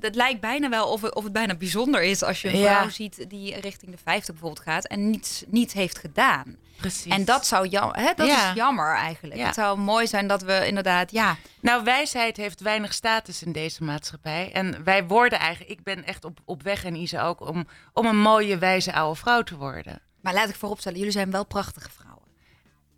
dat 0.00 0.14
lijkt 0.14 0.40
bijna 0.40 0.68
wel 0.68 0.88
of 0.88 1.02
het, 1.02 1.14
of 1.14 1.24
het 1.24 1.32
bijna 1.32 1.54
bijzonder 1.54 2.02
is 2.02 2.22
als 2.22 2.42
je 2.42 2.48
een 2.48 2.58
Ja. 2.58 2.76
vrouw 2.76 2.88
ziet 2.88 3.24
die 3.30 3.60
richting 3.60 3.90
de 3.92 3.98
50 4.04 4.34
bijvoorbeeld 4.34 4.64
gaat 4.66 4.86
en 4.86 5.10
niets 5.10 5.44
niet 5.46 5.72
heeft 5.72 5.98
gedaan. 5.98 6.56
Precies. 6.76 7.12
En 7.12 7.24
dat 7.24 7.46
zou 7.46 7.68
jammer, 7.68 7.96
hè, 7.96 8.12
dat 8.16 8.26
Ja. 8.26 8.48
is 8.48 8.54
jammer 8.54 8.94
eigenlijk. 8.94 9.36
Ja. 9.36 9.46
Het 9.46 9.54
zou 9.54 9.78
mooi 9.78 10.06
zijn 10.06 10.26
dat 10.26 10.42
we 10.42 10.66
inderdaad, 10.66 11.10
ja, 11.12 11.36
Nou, 11.60 11.84
wijsheid 11.84 12.36
heeft 12.36 12.60
weinig 12.60 12.92
status 12.94 13.42
in 13.42 13.52
deze 13.52 13.84
maatschappij. 13.84 14.50
En 14.52 14.84
wij 14.84 15.04
worden 15.06 15.38
eigenlijk, 15.38 15.70
ik 15.78 15.82
ben 15.84 16.04
echt 16.04 16.24
op, 16.24 16.38
op 16.44 16.62
weg 16.62 16.84
en 16.84 16.94
Isa 16.94 17.26
ook, 17.26 17.40
om, 17.48 17.66
om 17.92 18.06
een 18.06 18.18
mooie, 18.20 18.58
wijze 18.58 18.92
oude 18.92 19.18
vrouw 19.20 19.42
te 19.42 19.56
worden. 19.56 20.00
maar 20.20 20.34
laat 20.34 20.48
ik 20.48 20.54
vooropstellen, 20.56 20.98
jullie 20.98 21.12
zijn 21.12 21.30
wel 21.30 21.46
prachtige 21.46 21.90
vrouwen. 21.90 22.10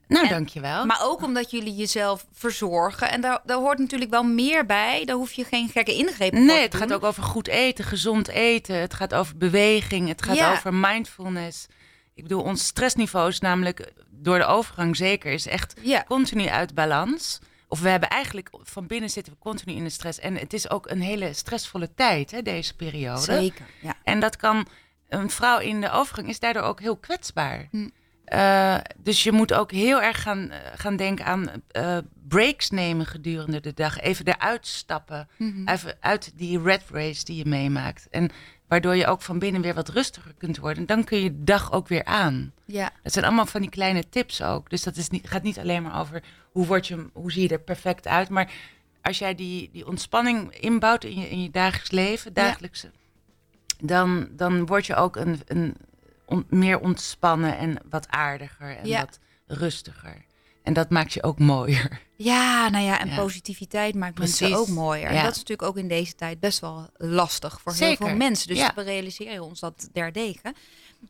Nou, 0.09 0.25
En- 0.27 0.31
dankjewel. 0.33 0.85
Maar 0.87 1.01
ook 1.03 1.23
omdat 1.23 1.51
jullie 1.51 1.75
jezelf 1.75 2.27
verzorgen. 2.33 3.11
En 3.11 3.21
daar, 3.21 3.41
daar 3.45 3.57
hoort 3.57 3.79
natuurlijk 3.79 4.11
wel 4.11 4.23
meer 4.25 4.67
bij. 4.67 5.05
Daar 5.05 5.17
hoef 5.17 5.33
je 5.33 5.45
geen 5.45 5.69
gekke 5.69 5.95
ingrepen 5.95 6.39
voor 6.39 6.47
Nee, 6.47 6.63
het 6.63 6.75
gaat 6.75 6.93
ook 6.93 7.05
over 7.05 7.23
goed 7.23 7.49
eten, 7.49 7.85
gezond 7.85 8.29
eten. 8.29 8.77
Het 8.77 8.95
gaat 8.95 9.15
over 9.15 9.37
beweging. 9.37 10.09
Het 10.09 10.23
gaat 10.23 10.37
Ja. 10.37 10.53
over 10.53 10.75
mindfulness. 10.75 11.67
Ik 12.15 12.23
bedoel, 12.23 12.43
ons 12.43 12.67
stressniveau 12.67 13.29
is 13.29 13.41
namelijk 13.41 13.93
door 14.11 14.39
de 14.39 14.45
overgang 14.45 14.97
zeker 14.97 15.33
is 15.33 15.47
echt 15.47 15.75
Ja. 15.83 16.05
continu 16.09 16.47
uit 16.47 16.75
balans. 16.75 17.41
Of 17.69 17.81
we 17.81 17.89
hebben 17.89 18.09
eigenlijk 18.09 18.51
van 18.63 18.87
binnen 18.87 19.11
zitten 19.11 19.33
we 19.33 19.39
continu 19.39 19.75
in 19.75 19.85
de 19.85 19.91
stress. 19.91 20.19
En 20.19 20.37
het 20.37 20.53
is 20.53 20.71
ook 20.71 20.91
een 20.91 21.01
hele 21.01 21.33
stressvolle 21.33 21.95
tijd, 21.95 22.31
hè, 22.31 22.43
deze 22.43 22.77
periode. 22.77 23.21
Zeker, 23.21 23.67
ja. 23.81 23.95
En 24.03 24.21
dat 24.21 24.37
kan 24.37 24.67
een 25.09 25.31
vrouw 25.31 25.59
in 25.59 25.81
de 25.81 25.91
overgang 25.91 26.29
is 26.29 26.41
daardoor 26.41 26.63
ook 26.63 26.81
heel 26.81 26.97
kwetsbaar. 26.97 27.69
Hm. 27.71 27.89
Eh, 28.25 28.77
dus 28.99 29.23
je 29.23 29.33
moet 29.33 29.53
ook 29.53 29.71
heel 29.71 30.03
erg 30.03 30.23
gaan, 30.23 30.51
eh, 30.51 30.59
gaan 30.75 30.97
denken 30.97 31.25
aan 31.25 31.49
eh, 31.71 31.99
breaks 32.29 32.71
nemen 32.71 33.07
gedurende 33.07 33.61
de 33.61 33.75
dag. 33.75 34.01
Even 34.01 34.27
eruit 34.27 34.67
stappen. 34.67 35.29
Mhm. 35.37 35.69
Even 35.69 35.97
uit 36.01 36.33
die 36.37 36.63
red 36.63 36.83
race 36.91 37.25
die 37.25 37.37
je 37.37 37.47
meemaakt. 37.47 38.09
En 38.11 38.31
waardoor 38.75 38.97
je 38.97 39.07
ook 39.07 39.23
van 39.23 39.39
binnen 39.39 39.61
weer 39.63 39.75
wat 39.75 39.89
rustiger 39.89 40.35
kunt 40.39 40.59
worden. 40.59 40.87
Dan 40.87 41.05
kun 41.05 41.19
je 41.19 41.31
de 41.31 41.45
dag 41.45 41.73
ook 41.73 41.89
weer 41.89 42.05
aan. 42.05 42.53
ja. 42.65 42.91
Dat 43.03 43.13
zijn 43.13 43.25
allemaal 43.25 43.47
van 43.47 43.61
die 43.61 43.71
kleine 43.71 44.09
tips 44.09 44.43
ook. 44.43 44.71
Dus 44.71 44.83
dat 44.83 44.97
is 44.97 45.09
niet, 45.09 45.29
gaat 45.29 45.43
niet 45.43 45.59
alleen 45.59 45.83
maar 45.83 46.01
over 46.01 46.23
hoe, 46.53 46.67
word 46.67 46.87
je, 46.87 47.07
hoe 47.13 47.33
zie 47.33 47.43
je 47.43 47.49
er 47.49 47.61
perfect 47.61 48.07
uit. 48.07 48.29
Maar 48.29 48.53
als 49.03 49.19
jij 49.19 49.35
die, 49.35 49.71
die 49.73 49.87
ontspanning 49.87 50.57
inbouwt 50.57 51.05
in 51.05 51.21
je, 51.21 51.29
in 51.31 51.43
je 51.43 51.51
dagelijks 51.51 51.91
leven, 51.91 52.33
dagelijkse, 52.33 52.91
dan, 53.83 54.29
dan 54.31 54.67
word 54.67 54.87
je 54.87 54.95
ook 54.95 55.17
een, 55.17 55.41
een 55.47 55.75
on- 56.25 56.47
meer 56.49 56.81
ontspannen 56.81 57.59
en 57.59 57.77
wat 57.91 58.09
aardiger 58.09 58.77
en 58.77 58.87
Ja. 58.89 59.01
wat 59.01 59.19
rustiger. 59.47 60.25
En 60.63 60.73
dat 60.73 60.91
maakt 60.91 61.13
je 61.13 61.23
ook 61.23 61.39
mooier. 61.39 62.01
Ja, 62.17 62.69
nou 62.69 62.85
ja, 62.85 63.01
en 63.01 63.09
Ja. 63.09 63.17
positiviteit 63.17 63.95
maakt 63.95 64.19
mensen 64.19 64.55
ook 64.55 64.69
mooier. 64.69 65.07
En 65.09 65.15
dat 65.23 65.33
is 65.33 65.39
natuurlijk 65.39 65.69
ook 65.69 65.77
in 65.77 65.89
deze 65.89 66.15
tijd 66.15 66.41
best 66.41 66.61
wel 66.61 66.89
lastig 66.97 67.61
voor 67.61 67.73
heel 67.75 67.97
veel 67.97 68.15
mensen. 68.17 68.49
Dus 68.49 68.59
Ja. 68.59 68.73
we 68.75 68.83
realiseren 68.83 69.45
ons 69.45 69.61
dat 69.61 69.89
derdege. 69.93 70.55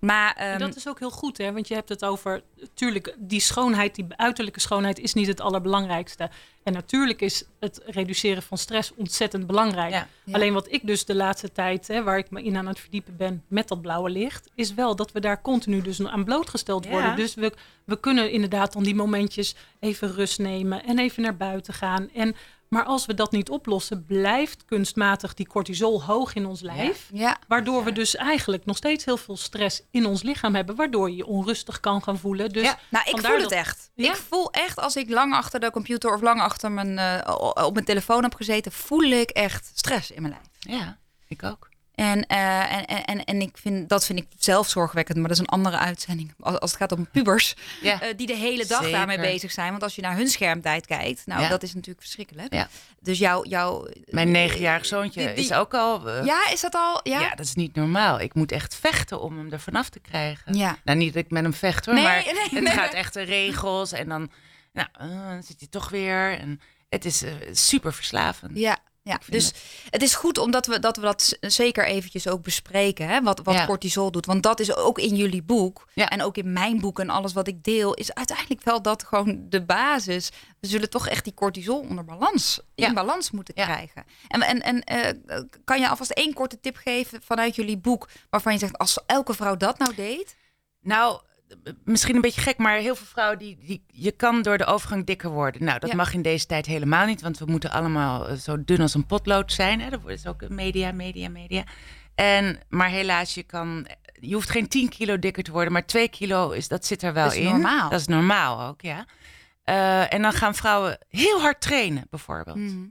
Maar 0.00 0.34
ehm, 0.34 0.58
dat 0.58 0.76
is 0.76 0.88
ook 0.88 0.98
heel 0.98 1.10
goed, 1.10 1.38
hè? 1.38 1.52
want 1.52 1.68
je 1.68 1.74
hebt 1.74 1.88
het 1.88 2.04
over, 2.04 2.42
natuurlijk, 2.60 3.14
die 3.18 3.40
schoonheid, 3.40 3.94
die 3.94 4.06
uiterlijke 4.08 4.60
schoonheid 4.60 4.98
is 4.98 5.14
niet 5.14 5.26
het 5.26 5.40
allerbelangrijkste. 5.40 6.30
En 6.62 6.72
natuurlijk 6.72 7.20
is 7.20 7.44
het 7.60 7.80
reduceren 7.86 8.42
van 8.42 8.58
stress 8.58 8.92
ontzettend 8.96 9.46
belangrijk. 9.46 9.92
Ja. 9.92 10.08
Ja. 10.24 10.34
Alleen 10.34 10.52
wat 10.52 10.72
ik 10.72 10.86
dus 10.86 11.04
de 11.04 11.14
laatste 11.14 11.52
tijd, 11.52 11.88
hè, 11.88 12.02
waar 12.02 12.18
ik 12.18 12.30
me 12.30 12.42
in 12.42 12.56
aan 12.56 12.66
het 12.66 12.80
verdiepen 12.80 13.16
ben 13.16 13.44
met 13.48 13.68
dat 13.68 13.80
blauwe 13.82 14.10
licht, 14.10 14.50
is 14.54 14.74
wel 14.74 14.96
dat 14.96 15.12
we 15.12 15.20
daar 15.20 15.42
continu 15.42 15.82
dus 15.82 16.06
aan 16.06 16.24
blootgesteld 16.24 16.84
Ja. 16.84 16.90
worden. 16.90 17.16
Dus 17.16 17.34
we, 17.34 17.52
we 17.84 18.00
kunnen 18.00 18.30
inderdaad 18.30 18.72
dan 18.72 18.82
die 18.82 18.94
momentjes 18.94 19.54
even 19.80 20.12
rust 20.14 20.38
nemen 20.38 20.84
en 20.84 20.98
even 20.98 21.22
naar 21.22 21.36
buiten 21.36 21.74
gaan. 21.74 22.10
En, 22.14 22.34
maar 22.74 22.84
als 22.84 23.06
we 23.06 23.14
dat 23.14 23.32
niet 23.32 23.50
oplossen, 23.50 24.04
blijft 24.04 24.64
kunstmatig 24.64 25.34
die 25.34 25.46
cortisol 25.46 26.02
hoog 26.04 26.34
in 26.34 26.46
ons 26.46 26.60
lijf. 26.60 27.08
ja, 27.12 27.38
Waardoor 27.48 27.84
we 27.84 27.92
dus 27.92 28.16
eigenlijk 28.16 28.64
nog 28.64 28.76
steeds 28.76 29.04
heel 29.04 29.16
veel 29.16 29.36
stress 29.36 29.82
in 29.90 30.06
ons 30.06 30.22
lichaam 30.22 30.54
hebben. 30.54 30.76
Waardoor 30.76 31.10
je 31.10 31.16
je 31.16 31.26
onrustig 31.26 31.80
kan 31.80 32.02
gaan 32.02 32.18
voelen. 32.18 32.48
Dus 32.50 32.62
Ja, 32.62 32.78
nou, 32.90 33.04
ik 33.04 33.10
vandaar 33.10 33.32
voel 33.32 33.42
het 33.42 33.52
echt. 33.52 33.90
Ja? 33.94 34.10
Ik 34.10 34.16
voel 34.16 34.50
echt 34.50 34.78
als 34.78 34.96
ik 34.96 35.10
lang 35.10 35.34
achter 35.34 35.60
de 35.60 35.70
computer 35.70 36.14
of 36.14 36.20
lang 36.20 36.40
achter 36.40 36.72
mijn, 36.72 36.98
eh, 36.98 37.64
op 37.64 37.72
mijn 37.74 37.84
telefoon 37.86 38.22
heb 38.22 38.34
gezeten, 38.34 38.72
voel 38.72 39.02
ik 39.02 39.30
echt 39.30 39.70
stress 39.74 40.10
in 40.10 40.22
mijn 40.22 40.34
lijf. 40.34 40.80
Ja, 40.80 40.98
ik 41.28 41.42
ook. 41.42 41.68
En, 41.94 42.26
eh, 42.26 42.72
en, 42.72 42.84
en, 42.86 43.04
en, 43.04 43.24
en 43.24 43.40
ik 43.40 43.56
vind, 43.58 43.88
dat 43.88 44.04
vind 44.06 44.18
ik 44.18 44.26
zelf 44.38 44.68
zorgwekkend, 44.68 45.18
maar 45.18 45.28
dat 45.28 45.36
is 45.36 45.42
een 45.42 45.48
andere 45.48 45.78
uitzending. 45.78 46.34
Als, 46.40 46.58
als 46.60 46.70
het 46.70 46.80
gaat 46.80 46.92
om 46.92 47.10
pubers, 47.10 47.54
Ja. 47.82 48.00
eh, 48.00 48.16
die 48.16 48.26
de 48.26 48.36
hele 48.36 48.66
dag 48.66 48.78
Zeker. 48.82 48.96
daarmee 48.96 49.18
bezig 49.18 49.50
zijn. 49.52 49.70
Want 49.70 49.82
als 49.82 49.94
je 49.94 50.02
naar 50.02 50.16
hun 50.16 50.28
schermtijd 50.28 50.86
kijkt, 50.86 51.26
nou, 51.26 51.42
Ja. 51.42 51.48
dat 51.48 51.62
is 51.62 51.74
natuurlijk 51.74 52.00
verschrikkelijk. 52.04 52.52
Ja. 52.54 52.68
Dus 53.00 53.18
jouw... 53.18 53.44
jouw 53.44 53.86
Mijn 54.06 54.30
negenjarig 54.30 54.86
zoontje 54.86 55.24
die- 55.26 55.34
die- 55.34 55.44
is 55.44 55.52
ook 55.52 55.74
al... 55.74 56.08
eh, 56.10 56.24
Ja, 56.24 56.50
is 56.52 56.60
dat 56.60 56.74
al? 56.74 57.00
Ja. 57.02 57.28
dat 57.34 57.46
is 57.46 57.54
niet 57.54 57.74
normaal. 57.74 58.20
Ik 58.20 58.34
moet 58.34 58.52
echt 58.52 58.74
vechten 58.74 59.20
om 59.20 59.38
hem 59.38 59.52
er 59.52 59.60
vanaf 59.60 59.88
te 59.88 60.00
krijgen. 60.00 60.54
Ja. 60.54 60.76
Nou, 60.84 60.98
niet 60.98 61.14
dat 61.14 61.24
ik 61.24 61.30
met 61.30 61.42
hem 61.42 61.54
vecht 61.54 61.86
hoor, 61.86 61.94
Nee, 61.94 62.04
maar 62.04 62.22
nee, 62.24 62.34
het 62.50 62.52
nee, 62.62 62.72
gaat 62.72 62.92
echt 62.92 63.14
de 63.14 63.22
regels 63.22 63.92
en 63.92 64.08
dan, 64.08 64.30
nou, 64.72 64.88
eh, 64.98 65.28
dan 65.28 65.42
zit 65.42 65.58
hij 65.58 65.68
toch 65.68 65.88
weer. 65.88 66.38
En 66.38 66.60
het 66.88 67.04
is 67.04 67.22
eh, 67.22 67.32
super 67.52 67.92
verslavend. 67.94 68.58
Ja, 68.58 68.78
ja. 69.04 69.20
dus 69.28 69.52
het 69.90 70.02
is 70.02 70.14
goed 70.14 70.38
omdat 70.38 70.66
we 70.66 70.78
dat, 70.78 70.96
we 70.96 71.02
dat 71.02 71.36
zeker 71.40 71.86
eventjes 71.86 72.28
ook 72.28 72.42
bespreken. 72.42 73.08
Hè? 73.08 73.22
Wat, 73.22 73.40
wat 73.42 73.54
Ja. 73.54 73.66
cortisol 73.66 74.10
doet. 74.10 74.26
Want 74.26 74.42
dat 74.42 74.60
is 74.60 74.74
ook 74.74 74.98
in 74.98 75.16
jullie 75.16 75.42
boek. 75.42 75.88
Ja. 75.94 76.08
En 76.08 76.22
ook 76.22 76.36
in 76.36 76.52
mijn 76.52 76.80
boek 76.80 76.98
en 76.98 77.10
alles 77.10 77.32
wat 77.32 77.48
ik 77.48 77.64
deel. 77.64 77.94
Is 77.94 78.14
uiteindelijk 78.14 78.62
wel 78.64 78.82
dat 78.82 79.04
gewoon 79.04 79.46
de 79.48 79.64
basis. 79.64 80.30
We 80.60 80.66
zullen 80.66 80.90
toch 80.90 81.08
echt 81.08 81.24
die 81.24 81.34
cortisol 81.34 81.78
onder 81.80 82.04
balans. 82.04 82.60
Ja. 82.74 82.86
In 82.86 82.94
balans 82.94 83.30
moeten 83.30 83.54
krijgen. 83.54 84.04
En, 84.28 84.42
en, 84.42 84.62
en 84.62 84.82
eh, 84.84 85.40
kan 85.64 85.80
je 85.80 85.88
alvast 85.88 86.10
één 86.10 86.34
korte 86.34 86.60
tip 86.60 86.76
geven 86.76 87.22
vanuit 87.22 87.54
jullie 87.54 87.78
boek. 87.78 88.08
Waarvan 88.30 88.52
je 88.52 88.58
zegt, 88.58 88.78
als 88.78 88.98
elke 89.06 89.34
vrouw 89.34 89.56
dat 89.56 89.78
nou 89.78 89.94
deed. 89.94 90.36
Nou, 90.80 91.20
misschien 91.84 92.14
een 92.14 92.20
beetje 92.20 92.40
gek, 92.40 92.58
maar 92.58 92.76
heel 92.76 92.94
veel 92.96 93.06
vrouwen 93.06 93.38
die, 93.38 93.58
die 93.66 93.84
je 93.86 94.10
kan 94.12 94.42
door 94.42 94.58
de 94.58 94.64
overgang 94.64 95.06
dikker 95.06 95.30
worden. 95.30 95.64
Nou, 95.64 95.78
dat 95.78 95.90
Ja. 95.90 95.96
mag 95.96 96.14
in 96.14 96.22
deze 96.22 96.46
tijd 96.46 96.66
helemaal 96.66 97.06
niet, 97.06 97.20
want 97.20 97.38
we 97.38 97.44
moeten 97.44 97.70
allemaal 97.70 98.28
eh, 98.28 98.36
zo 98.36 98.64
dun 98.64 98.80
als 98.80 98.94
een 98.94 99.06
potlood 99.06 99.52
zijn. 99.52 99.80
Hè? 99.80 99.90
Dat 99.90 100.00
wordt 100.02 100.28
ook 100.28 100.48
media, 100.48 100.92
media, 100.92 101.28
media. 101.28 101.64
En, 102.14 102.58
maar 102.68 102.88
helaas, 102.88 103.34
je 103.34 103.42
kan, 103.42 103.86
je 104.20 104.34
hoeft 104.34 104.50
geen 104.50 104.68
10 104.68 104.88
kilo 104.88 105.18
dikker 105.18 105.42
te 105.42 105.52
worden, 105.52 105.72
maar 105.72 105.86
2 105.86 106.08
kilo 106.08 106.50
is 106.50 106.68
dat 106.68 106.86
zit 106.86 107.02
er 107.02 107.12
wel 107.12 107.24
Dat 107.24 107.32
is 107.34 107.38
in. 107.38 107.44
normaal. 107.44 107.90
Dat 107.90 108.00
is 108.00 108.06
normaal 108.06 108.68
ook, 108.68 108.80
ja. 108.80 109.06
Eh, 109.64 110.12
en 110.12 110.22
dan 110.22 110.32
gaan 110.32 110.54
vrouwen 110.54 110.98
heel 111.08 111.40
hard 111.40 111.60
trainen, 111.60 112.06
bijvoorbeeld. 112.10 112.56
Mhm. 112.56 112.84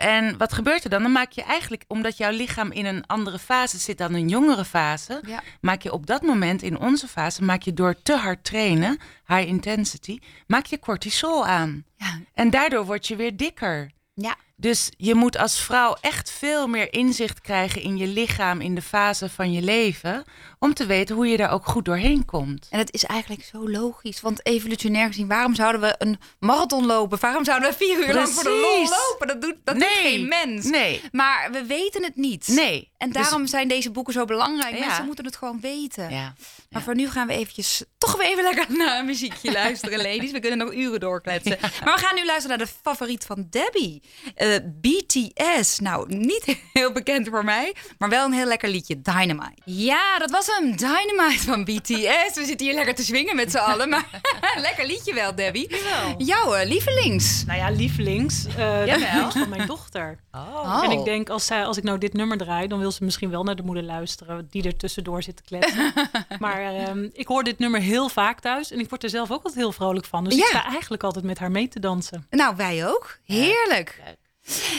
En 0.00 0.36
wat 0.38 0.52
gebeurt 0.52 0.84
er 0.84 0.90
dan? 0.90 1.02
Dan 1.02 1.12
maak 1.12 1.32
je 1.32 1.42
eigenlijk, 1.42 1.84
omdat 1.88 2.16
jouw 2.16 2.30
lichaam 2.30 2.70
in 2.72 2.86
een 2.86 3.06
andere 3.06 3.38
fase 3.38 3.78
zit 3.78 3.98
dan 3.98 4.14
een 4.14 4.28
jongere 4.28 4.64
fase, 4.64 5.20
Ja. 5.26 5.42
maak 5.60 5.82
je 5.82 5.92
op 5.92 6.06
dat 6.06 6.22
moment 6.22 6.62
in 6.62 6.78
onze 6.78 7.08
fase, 7.08 7.44
maak 7.44 7.62
je 7.62 7.72
door 7.74 7.94
te 8.02 8.16
hard 8.16 8.44
trainen, 8.44 8.98
high 9.26 9.46
intensity, 9.48 10.18
maak 10.46 10.66
je 10.66 10.78
cortisol 10.78 11.46
aan. 11.46 11.84
Ja. 11.96 12.20
En 12.34 12.50
daardoor 12.50 12.84
word 12.84 13.06
je 13.06 13.16
weer 13.16 13.36
dikker. 13.36 13.90
ja. 14.14 14.36
Dus 14.56 14.90
je 14.96 15.14
moet 15.14 15.38
als 15.38 15.60
vrouw 15.60 15.96
echt 16.00 16.30
veel 16.30 16.66
meer 16.66 16.92
inzicht 16.92 17.40
krijgen 17.40 17.82
in 17.82 17.96
je 17.96 18.06
lichaam, 18.06 18.60
in 18.60 18.74
de 18.74 18.82
fase 18.82 19.28
van 19.28 19.52
je 19.52 19.62
leven, 19.62 20.24
om 20.62 20.74
te 20.74 20.86
weten 20.86 21.14
hoe 21.14 21.26
je 21.26 21.36
daar 21.36 21.50
ook 21.52 21.66
goed 21.66 21.84
doorheen 21.84 22.24
komt. 22.24 22.66
En 22.70 22.78
het 22.78 22.92
is 22.92 23.04
eigenlijk 23.04 23.44
zo 23.44 23.70
logisch. 23.70 24.20
Want 24.20 24.46
evolutionair 24.46 25.06
gezien, 25.06 25.28
waarom 25.28 25.54
zouden 25.54 25.80
we 25.80 25.94
een 25.98 26.18
marathon 26.38 26.86
lopen? 26.86 27.18
Waarom 27.20 27.44
zouden 27.44 27.70
we 27.70 27.76
vier 27.76 28.08
uur 28.08 28.14
lang 28.14 28.28
voor 28.28 28.42
de 28.42 28.50
lol 28.50 28.88
lopen? 28.98 29.26
Dat 29.26 29.40
doet, 29.42 29.54
dat 29.64 29.74
doet 29.74 29.84
geen 29.84 30.28
mens. 30.28 30.64
Nee. 30.64 31.00
Maar 31.12 31.48
we 31.52 31.64
weten 31.64 32.02
het 32.04 32.16
niet. 32.16 32.48
Nee. 32.48 32.90
En 32.98 33.10
Dus- 33.10 33.22
daarom 33.22 33.46
zijn 33.46 33.68
deze 33.68 33.90
boeken 33.90 34.12
zo 34.12 34.24
belangrijk. 34.24 34.78
Ja. 34.78 34.86
Mensen 34.86 35.04
moeten 35.04 35.24
het 35.24 35.36
gewoon 35.36 35.60
weten. 35.60 36.10
ja. 36.10 36.34
Maar 36.70 36.82
voor 36.82 36.94
nu 36.94 37.08
gaan 37.10 37.26
we 37.26 37.32
eventjes 37.32 37.84
toch 37.98 38.16
weer 38.16 38.26
even 38.26 38.42
lekker 38.42 38.66
naar 38.76 38.98
een 38.98 39.04
muziekje 39.06 39.52
luisteren, 39.62 40.02
ladies. 40.02 40.30
We 40.30 40.40
kunnen 40.40 40.58
nog 40.58 40.74
uren 40.74 41.00
doorkletsen. 41.00 41.58
Maar 41.60 41.94
we 41.94 42.00
gaan 42.00 42.14
nu 42.14 42.24
luisteren 42.26 42.58
naar 42.58 42.66
de 42.66 42.72
favoriet 42.82 43.24
van 43.24 43.46
Debbie. 43.50 44.02
Eh, 44.34 44.56
BTS. 44.80 45.78
Nou, 45.78 46.14
niet 46.16 46.56
heel 46.72 46.92
bekend 46.92 47.28
voor 47.28 47.44
mij, 47.44 47.74
maar 47.98 48.08
wel 48.08 48.24
een 48.24 48.32
heel 48.32 48.46
lekker 48.46 48.68
liedje. 48.68 49.00
Dynamite. 49.00 49.62
Ja, 49.64 50.18
dat 50.18 50.30
was 50.30 50.46
hem. 50.58 50.76
Dynamite 50.76 51.42
van 51.44 51.64
BTS. 51.64 52.34
We 52.34 52.44
zitten 52.44 52.66
hier 52.66 52.74
lekker 52.74 52.94
te 52.94 53.04
swingen 53.04 53.36
met 53.36 53.50
z'n 53.50 53.56
allen. 53.70 53.88
Maar 53.88 54.06
lekker 54.56 54.86
liedje 54.86 55.14
wel, 55.14 55.34
Debbie. 55.34 55.68
Jawel. 55.76 56.14
Jouw 56.18 56.54
eh, 56.54 56.68
lievelings. 56.68 57.44
Nou 57.46 57.58
ja, 57.58 57.70
lievelings. 57.70 58.46
eh 58.56 58.86
Jawel. 58.86 59.30
van 59.30 59.48
mijn 59.48 59.66
dochter. 59.66 60.18
Oh. 60.32 60.80
En 60.84 60.90
ik 60.90 61.04
denk, 61.04 61.28
als, 61.28 61.46
zij, 61.46 61.64
als 61.64 61.76
ik 61.76 61.82
nou 61.84 61.98
dit 61.98 62.12
nummer 62.12 62.36
draai, 62.38 62.66
dan 62.68 62.78
wil 62.78 62.90
ze 62.92 63.04
misschien 63.04 63.30
wel 63.30 63.42
naar 63.42 63.56
de 63.56 63.62
moeder 63.62 63.82
luisteren, 63.84 64.46
die 64.50 64.62
er 64.64 64.76
tussendoor 64.76 65.22
zit 65.22 65.36
te 65.36 65.42
kletsen. 65.42 65.92
maar 66.38 66.74
ehm, 66.74 67.08
ik 67.12 67.26
hoor 67.26 67.42
dit 67.44 67.58
nummer 67.58 67.80
heel 67.80 68.08
vaak 68.08 68.40
thuis 68.40 68.70
en 68.70 68.78
ik 68.78 68.88
word 68.88 69.02
er 69.02 69.10
zelf 69.10 69.30
ook 69.30 69.36
altijd 69.36 69.54
heel 69.54 69.72
vrolijk 69.72 70.06
van. 70.06 70.24
Dus 70.24 70.34
Ja. 70.34 70.40
ik 70.40 70.46
sta 70.46 70.64
eigenlijk 70.70 71.02
altijd 71.02 71.24
met 71.24 71.38
haar 71.38 71.50
mee 71.50 71.68
te 71.68 71.80
dansen. 71.80 72.26
Nou, 72.30 72.56
wij 72.56 72.86
ook. 72.86 73.18
Heerlijk. 73.24 74.00
Leuk. 74.04 74.16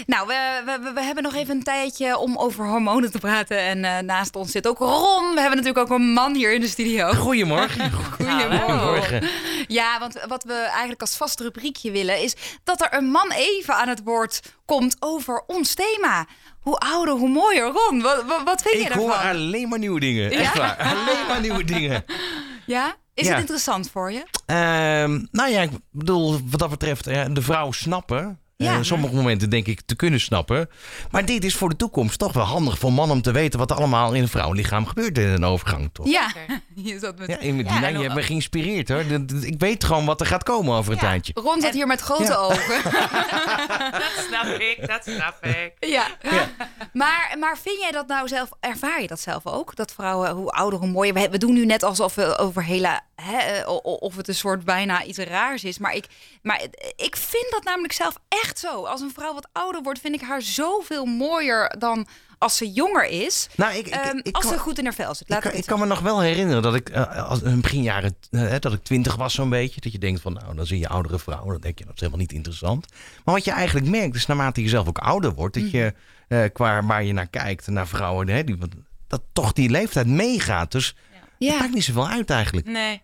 Nou, 0.06 0.28
we, 0.28 0.92
we, 0.94 1.02
hebben 1.04 1.24
nog 1.24 1.36
even 1.36 1.56
een 1.56 1.64
tijdje 1.64 2.18
om 2.18 2.38
over 2.38 2.66
hormonen 2.68 3.12
te 3.12 3.20
praten. 3.20 3.60
En 3.60 3.84
eh, 3.86 4.00
naast 4.04 4.36
ons 4.36 4.52
zit 4.52 4.68
ook 4.68 4.78
Ron. 4.78 5.34
We 5.34 5.40
hebben 5.42 5.58
natuurlijk 5.64 5.92
ook 5.92 5.98
een 6.00 6.14
man 6.14 6.36
hier 6.36 6.54
in 6.54 6.62
de 6.62 6.68
studio. 6.68 7.14
Goedemorgen. 7.14 7.92
Goedemorgen. 8.18 9.28
Ja, 9.68 10.00
want 10.00 10.26
wat 10.28 10.44
we 10.44 10.54
eigenlijk 10.54 11.02
als 11.02 11.16
vast 11.16 11.40
rubriekje 11.40 11.92
willen 11.92 12.22
is 12.22 12.36
dat 12.64 12.82
er 12.82 12.94
een 12.94 13.06
man 13.06 13.32
even 13.32 13.76
aan 13.76 13.88
het 13.88 14.02
woord 14.04 14.42
komt 14.66 14.96
over 15.00 15.44
ons 15.48 15.74
thema. 15.74 16.26
Hoe 16.62 16.78
ouder, 16.78 17.14
hoe 17.14 17.30
mooier. 17.30 17.66
Ron, 17.72 18.02
wat, 18.02 18.24
wat, 18.28 18.44
wat 18.44 18.62
vind 18.62 18.76
je 18.76 18.82
Ik 18.82 18.88
daarvan? 18.88 19.06
hoor 19.10 19.30
alleen 19.30 19.70
maar 19.70 19.80
nieuwe 19.80 20.00
dingen. 20.00 20.32
Echt 20.32 20.58
waar. 20.58 20.78
Alleen 20.78 21.28
maar 21.28 21.42
nieuwe 21.42 21.64
dingen. 21.64 22.04
Ja? 22.66 22.96
Is 23.14 23.26
Ja. 23.26 23.32
het 23.32 23.40
interessant 23.40 23.90
voor 23.92 24.12
je? 24.12 24.24
Ehm, 24.46 25.26
nou 25.32 25.50
ja, 25.50 25.62
ik 25.62 25.70
bedoel, 25.92 26.40
wat 26.50 26.60
dat 26.60 26.70
betreft, 26.70 27.04
de 27.06 27.42
vrouw 27.42 27.72
snappen. 27.72 28.40
Ja. 28.62 28.74
Eh, 28.78 28.82
sommige 28.82 29.14
momenten 29.16 29.50
denk 29.50 29.68
ik 29.68 29.82
te 29.86 29.96
kunnen 29.96 30.20
snappen. 30.20 30.70
Maar 31.12 31.26
dit 31.26 31.44
is 31.44 31.56
voor 31.56 31.70
de 31.70 31.76
toekomst 31.76 32.20
toch 32.20 32.34
wel 32.34 32.44
handig 32.44 32.78
voor 32.78 32.94
mannen 32.94 33.16
om 33.16 33.22
te 33.22 33.32
weten 33.32 33.60
wat 33.60 33.72
er 33.72 33.78
allemaal 33.78 34.14
in 34.14 34.22
een 34.22 34.28
vrouwenlichaam 34.28 34.86
gebeurt 34.86 35.18
in 35.18 35.28
een 35.28 35.44
overgang. 35.46 35.90
Toch? 35.94 36.08
Ja. 36.08 36.32
Je 36.76 37.00
zat 37.00 37.18
met... 37.20 37.28
Ja, 37.30 37.40
in 37.40 37.58
Ja, 37.58 37.88
je 37.88 37.98
hebt 37.98 38.14
me 38.14 38.24
geïnspireerd 38.24 38.90
hoor. 38.90 39.04
Ik 39.42 39.56
weet 39.60 39.84
gewoon 39.84 40.06
wat 40.06 40.20
er 40.20 40.26
gaat 40.26 40.44
komen 40.44 40.76
over 40.78 40.92
een 40.92 40.98
Ja, 41.02 41.08
tijdje. 41.08 41.34
Ron 41.36 41.62
zat 41.62 41.74
hier 41.74 41.88
met 41.88 42.02
grote 42.02 42.24
Ja. 42.24 42.36
ogen. 42.36 42.82
Dat 44.04 44.26
snap 44.28 44.46
ik, 44.60 44.88
dat 44.88 45.04
snap 45.04 45.46
ik. 45.46 45.74
Ja. 45.80 46.06
Maar, 46.94 47.36
maar 47.40 47.58
vind 47.58 47.80
jij 47.80 47.92
dat 47.92 48.08
nou 48.08 48.28
zelf, 48.28 48.50
ervaar 48.60 49.02
je 49.02 49.08
dat 49.08 49.20
zelf 49.20 49.46
ook? 49.48 49.76
Dat 49.76 49.92
vrouwen, 49.94 50.30
hoe 50.32 50.50
ouder, 50.52 50.80
hoe 50.80 50.88
mooier. 50.88 51.14
We, 51.14 51.30
we 51.30 51.38
doen 51.38 51.54
nu 51.54 51.66
net 51.66 51.84
alsof 51.84 52.16
we 52.16 52.38
over 52.38 52.64
hele, 52.64 53.00
hè, 53.16 53.38
eh, 53.38 53.68
of 53.84 54.16
het 54.16 54.28
een 54.28 54.36
soort 54.36 54.66
bijna 54.66 55.04
iets 55.04 55.18
raars 55.18 55.64
is. 55.64 55.78
Maar 55.78 55.96
ik, 55.96 56.06
maar 56.42 56.62
ik 56.96 57.16
vind 57.18 57.46
dat 57.52 57.64
namelijk 57.64 57.94
zelf 57.94 58.16
echt 58.28 58.51
zo. 58.60 58.84
Als 58.86 59.02
een 59.02 59.12
vrouw 59.14 59.34
wat 59.34 59.48
ouder 59.52 59.82
wordt, 59.82 60.00
vind 60.00 60.16
ik 60.16 60.22
haar 60.22 60.42
zoveel 60.42 61.06
mooier 61.06 61.76
dan 61.80 62.08
als 62.38 62.58
ze 62.58 62.72
jonger 62.72 63.06
is. 63.06 63.48
Nou, 63.56 63.74
ik, 63.76 63.88
ik, 63.88 63.94
Ehm, 63.94 64.18
ik 64.24 64.36
als 64.36 64.44
kan- 64.46 64.54
ze 64.54 64.60
goed 64.60 64.78
in 64.78 64.84
haar 64.84 64.94
vel 64.94 65.14
zit. 65.14 65.22
Ik 65.22 65.30
Laat 65.30 65.42
kan, 65.42 65.52
ik 65.54 65.66
kan 65.66 65.80
me 65.80 65.86
nog 65.86 66.00
wel 66.00 66.20
herinneren 66.22 66.62
dat 66.62 66.76
ik 66.76 66.90
eh, 66.90 67.30
als 67.30 67.42
in 67.42 67.62
begin 67.62 67.84
jaren 67.84 68.16
eh, 68.32 68.56
dat 68.60 68.74
ik 68.74 68.84
twintig 68.84 69.16
was 69.16 69.34
zo'n 69.34 69.50
beetje. 69.50 69.82
Dat 69.82 69.92
je 69.92 69.98
denkt 69.98 70.22
van 70.22 70.34
nou, 70.34 70.56
dan 70.56 70.66
zie 70.66 70.80
je 70.80 70.88
oudere 70.88 71.20
vrouwen. 71.20 71.52
Dan 71.52 71.62
denk 71.62 71.80
je 71.80 71.86
dat 71.86 71.94
is 71.94 72.00
helemaal 72.00 72.22
niet 72.22 72.34
interessant. 72.34 72.86
Maar 73.26 73.36
wat 73.36 73.46
je 73.46 73.52
eigenlijk 73.52 73.88
merkt 73.88 74.16
is 74.16 74.26
naarmate 74.26 74.62
je 74.62 74.70
zelf 74.70 74.88
ook 74.88 74.98
ouder 74.98 75.34
wordt. 75.34 75.54
Dat 75.56 75.72
je 75.72 75.94
Mhm. 76.28 76.42
eh, 76.42 76.50
qua 76.54 76.84
waar 76.86 77.04
je 77.04 77.14
naar 77.14 77.28
kijkt. 77.28 77.68
Naar 77.68 77.88
vrouwen. 77.88 78.28
Hè, 78.28 78.44
die, 78.44 78.58
dat 79.08 79.22
toch 79.34 79.54
die 79.54 79.70
leeftijd 79.70 80.08
meegaat. 80.08 80.72
Dus 80.72 80.88
het 81.12 81.18
Ja, 81.38 81.58
maakt 81.60 81.74
niet 81.74 81.84
zoveel 81.84 82.08
uit 82.08 82.30
eigenlijk. 82.30 82.68
Nee. 82.68 83.02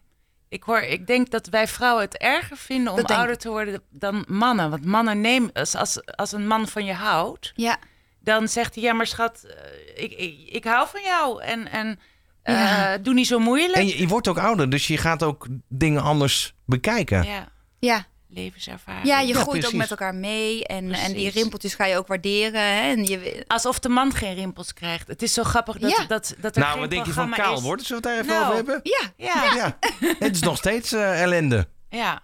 Ik, 0.49 0.63
hoor, 0.63 0.79
ik 0.79 1.07
denk 1.07 1.29
dat 1.31 1.47
wij 1.47 1.67
vrouwen 1.67 2.03
het 2.03 2.17
erger 2.17 2.57
vinden 2.57 2.93
om 2.93 2.99
ouder 2.99 3.33
ik. 3.33 3.39
te 3.39 3.49
worden 3.49 3.81
dan 3.89 4.25
mannen. 4.27 4.69
Want 4.69 4.86
mannen 4.86 5.21
nemen, 5.21 5.53
als, 5.53 5.75
als, 5.75 6.05
als 6.05 6.31
een 6.31 6.47
man 6.47 6.67
van 6.67 6.86
je 6.86 6.93
houdt, 6.93 7.51
ja. 7.55 7.77
dan 8.19 8.47
zegt 8.47 8.75
hij: 8.75 8.83
Ja, 8.83 8.93
maar 8.93 9.07
schat, 9.07 9.43
eh, 9.43 10.03
ik, 10.03 10.12
ik, 10.12 10.49
ik 10.49 10.63
hou 10.63 10.88
van 10.88 11.01
jou. 11.01 11.41
En, 11.43 11.71
en 11.71 11.99
eh, 12.41 12.93
doe 13.01 13.13
niet 13.13 13.27
zo 13.27 13.39
moeilijk. 13.39 13.75
En 13.75 13.88
je, 13.88 13.99
je 13.99 14.07
wordt 14.07 14.27
ook 14.27 14.39
ouder. 14.39 14.69
Dus 14.69 14.88
je 14.88 14.97
gaat 14.97 15.23
ook 15.23 15.47
dingen 15.67 16.01
anders 16.01 16.53
bekijken. 16.65 17.23
ja. 17.23 17.49
ja. 17.79 18.05
Levenservaring. 18.29 19.05
Ja, 19.05 19.19
je 19.19 19.33
Ja, 19.33 19.41
groeit 19.41 19.65
ook 19.65 19.73
met 19.73 19.89
elkaar 19.89 20.15
mee. 20.15 20.65
En, 20.65 20.91
en 20.91 21.13
die 21.13 21.29
rimpeltjes 21.29 21.73
ga 21.73 21.85
je 21.85 21.97
ook 21.97 22.07
waarderen. 22.07 22.61
Hè? 22.61 22.81
En 22.91 23.03
je, 23.05 23.43
Alsof 23.47 23.79
de 23.79 23.89
man 23.89 24.13
geen 24.13 24.35
rimpels 24.35 24.73
krijgt. 24.73 25.07
Het 25.07 25.21
is 25.21 25.33
zo 25.33 25.43
grappig 25.43 25.77
dat, 25.77 25.91
Ja. 25.91 26.05
dat, 26.05 26.35
dat 26.39 26.55
er 26.55 26.59
Nou, 26.61 26.71
geen 26.71 26.81
wat 26.81 26.89
denk 26.89 27.05
je 27.05 27.11
van 27.11 27.29
kaal 27.31 27.55
is. 27.57 27.61
worden? 27.61 27.85
Zullen 27.85 28.03
we 28.03 28.09
het 28.09 28.17
daar 28.27 28.35
even 28.35 28.41
Nou. 28.47 28.53
over 28.59 28.73
hebben? 28.73 28.91
ja, 29.17 29.33
Ja, 29.33 29.43
ja. 29.43 29.55
Ja. 29.55 29.77
Het 30.19 30.35
is 30.35 30.41
nog 30.41 30.57
steeds 30.57 30.91
eh, 30.91 31.21
ellende. 31.21 31.67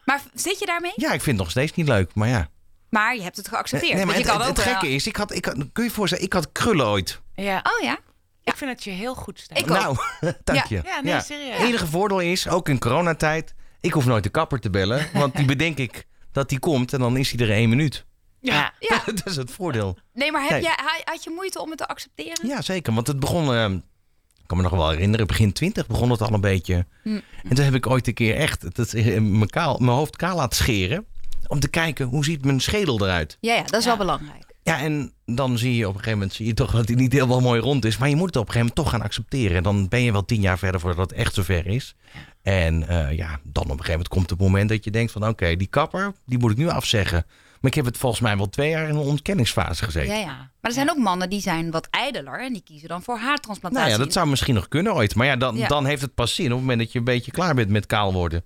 maar 0.06 0.22
zit 0.34 0.60
je 0.60 0.66
daarmee? 0.66 0.92
Ja, 0.96 1.08
ik 1.12 1.22
vind 1.22 1.26
het 1.26 1.38
nog 1.38 1.50
steeds 1.50 1.74
niet 1.74 1.88
leuk, 1.88 2.12
maar 2.16 2.28
ja. 2.28 2.48
Maar 2.90 3.16
je 3.16 3.22
hebt 3.22 3.38
het 3.38 3.48
geaccepteerd. 3.48 3.94
Nee, 3.94 4.06
maar 4.06 4.16
het, 4.16 4.24
je 4.24 4.30
kan 4.30 4.40
het, 4.40 4.50
ook 4.50 4.56
het 4.56 4.66
wel- 4.66 4.74
gekke 4.74 4.94
is, 4.96 5.08
ik 5.08 5.16
had, 5.16 5.34
ik 5.34 5.46
had, 5.46 5.54
kun 5.56 5.70
je 5.74 5.84
je 5.84 5.90
voorstellen, 5.92 6.26
ik 6.26 6.34
had 6.34 6.52
krullen 6.52 6.88
ooit. 6.88 7.22
ja. 7.36 7.58
Oh 7.78 7.84
ja? 7.84 7.98
Ik 8.44 8.56
vind 8.58 8.72
het 8.72 8.84
je 8.84 8.90
heel 8.90 9.16
goed 9.16 9.40
staan. 9.40 9.58
Ik 9.58 9.64
ook. 9.72 9.78
Nou, 9.78 9.98
dank 10.44 10.66
je. 10.66 10.82
Ja, 10.86 11.02
nee, 11.02 11.22
serieus. 11.22 11.58
Het 11.58 11.68
enige 11.68 11.88
voordeel 11.88 12.20
is, 12.20 12.48
ook 12.48 12.70
in 12.70 12.80
coronatijd, 12.80 13.54
ik 13.84 13.94
hoef 13.94 14.06
nooit 14.06 14.24
de 14.24 14.30
kapper 14.30 14.60
te 14.60 14.70
bellen. 14.70 15.08
Want 15.14 15.36
die 15.36 15.46
bedenk 15.56 15.78
ik 15.78 16.08
dat 16.32 16.50
die 16.50 16.60
komt 16.60 16.94
en 16.94 17.00
dan 17.00 17.18
is 17.18 17.32
hij 17.32 17.46
er 17.48 17.52
één 17.54 17.70
minuut. 17.70 18.06
Ja. 18.40 18.74
Ja. 18.80 19.02
dat 19.16 19.22
is 19.26 19.36
het 19.36 19.52
voordeel. 19.52 19.98
Nee, 20.14 20.32
maar 20.32 20.42
heb 20.42 20.52
Nee. 20.52 20.62
jij, 20.62 20.74
ha- 20.76 21.02
had 21.12 21.24
je 21.24 21.30
moeite 21.36 21.62
om 21.62 21.70
het 21.70 21.78
te 21.78 21.88
accepteren? 21.88 22.48
Ja, 22.48 22.62
zeker. 22.62 22.94
Want 22.94 23.08
het 23.08 23.20
begon, 23.20 23.54
eh, 23.54 23.70
ik 23.72 24.48
kan 24.48 24.58
me 24.58 24.64
nog 24.64 24.72
wel 24.72 24.90
herinneren, 24.90 25.28
begin 25.28 25.54
twintig 25.54 25.88
begon 25.88 26.10
het 26.10 26.22
al 26.22 26.34
een 26.34 26.42
beetje. 26.42 26.86
Hm. 27.04 27.20
En 27.44 27.56
toen 27.56 27.66
heb 27.66 27.74
ik 27.74 27.88
ooit 27.88 28.08
een 28.08 28.14
keer 28.14 28.36
echt 28.36 28.76
dat, 28.76 28.94
eh, 28.94 29.06
mijn, 29.20 29.50
kaal, 29.50 29.78
mijn 29.78 29.98
hoofd 29.98 30.16
kaal 30.16 30.36
laten 30.36 30.58
scheren. 30.58 31.06
Om 31.48 31.60
te 31.60 31.68
kijken, 31.70 32.06
hoe 32.08 32.24
ziet 32.26 32.46
mijn 32.46 32.60
schedel 32.62 33.02
eruit? 33.06 33.38
Ja, 33.40 33.54
ja 33.54 33.62
dat 33.64 33.74
is 33.80 33.84
Ja. 33.84 33.90
wel 33.90 33.98
belangrijk. 33.98 34.52
Ja, 34.64 34.80
en 34.80 35.14
dan 35.26 35.58
zie 35.58 35.76
je 35.76 35.84
op 35.88 35.90
een 35.94 36.00
gegeven 36.00 36.18
moment 36.18 36.36
zie 36.36 36.46
je 36.46 36.54
toch 36.54 36.72
dat 36.72 36.88
hij 36.88 36.96
niet 36.98 37.14
helemaal 37.14 37.42
mooi 37.42 37.62
rond 37.62 37.86
is. 37.86 37.98
Maar 37.98 38.10
je 38.10 38.16
moet 38.16 38.26
het 38.26 38.36
op 38.36 38.48
een 38.48 38.52
gegeven 38.54 38.68
moment 38.76 38.92
toch 38.92 39.00
gaan 39.00 39.08
accepteren. 39.08 39.58
En 39.58 39.64
dan 39.64 39.88
ben 39.88 40.02
je 40.02 40.12
wel 40.12 40.26
tien 40.26 40.42
jaar 40.42 40.58
verder 40.58 40.80
voordat 40.80 41.10
het 41.10 41.20
echt 41.20 41.34
zover 41.34 41.68
is. 41.68 41.96
En 42.44 42.88
eh, 42.88 43.18
ja, 43.18 43.40
dan 43.44 43.64
op 43.64 43.70
een 43.70 43.72
gegeven 43.72 43.92
moment 43.92 44.08
komt 44.08 44.30
het 44.30 44.40
moment 44.40 44.70
dat 44.70 44.84
je 44.84 44.92
denkt 44.92 45.12
van... 45.12 45.28
oké, 45.28 45.56
die 45.56 45.68
kapper, 45.68 46.14
die 46.26 46.38
moet 46.40 46.52
ik 46.52 46.58
nu 46.58 46.68
afzeggen. 46.70 47.26
Maar 47.62 47.72
ik 47.72 47.74
heb 47.78 47.86
het 47.86 47.98
volgens 47.98 48.22
mij 48.22 48.38
wel 48.38 48.50
twee 48.50 48.70
jaar 48.70 48.84
in 48.90 48.96
een 48.96 49.02
ontkenningsfase 49.02 49.84
gezeten. 49.84 50.14
Ja, 50.14 50.20
ja. 50.20 50.36
Maar 50.36 50.48
er 50.62 50.72
zijn 50.72 50.90
ook 50.90 50.98
mannen 50.98 51.30
die 51.30 51.42
zijn 51.42 51.72
wat 51.72 51.88
ijdeler 51.90 52.40
en 52.42 52.54
die 52.54 52.64
kiezen 52.64 52.88
dan 52.90 53.04
voor 53.04 53.18
haartransplantatie. 53.18 53.88
Nou 53.88 54.00
ja, 54.00 54.06
dat 54.06 54.14
zou 54.14 54.28
misschien 54.28 54.54
nog 54.54 54.68
kunnen 54.68 54.94
ooit. 54.94 55.16
Maar 55.16 55.28
ja, 55.28 55.36
dan, 55.36 55.56
Ja. 55.56 55.68
dan 55.68 55.86
heeft 55.86 56.02
het 56.02 56.14
pas 56.14 56.36
zin 56.36 56.46
op 56.46 56.52
het 56.52 56.60
moment 56.60 56.80
dat 56.80 56.92
je 56.92 57.00
een 57.00 57.06
beetje 57.06 57.32
klaar 57.32 57.56
bent 57.56 57.70
met 57.70 57.86
kaal 57.86 58.14
worden. 58.14 58.44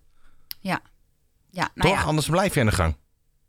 Ja, 0.60 0.82
nou 1.52 1.90
Toch? 1.90 1.92
ja. 1.92 2.04
Anders 2.04 2.28
blijf 2.28 2.54
je 2.54 2.60
aan 2.60 2.66
de 2.66 2.72
gang. 2.72 2.96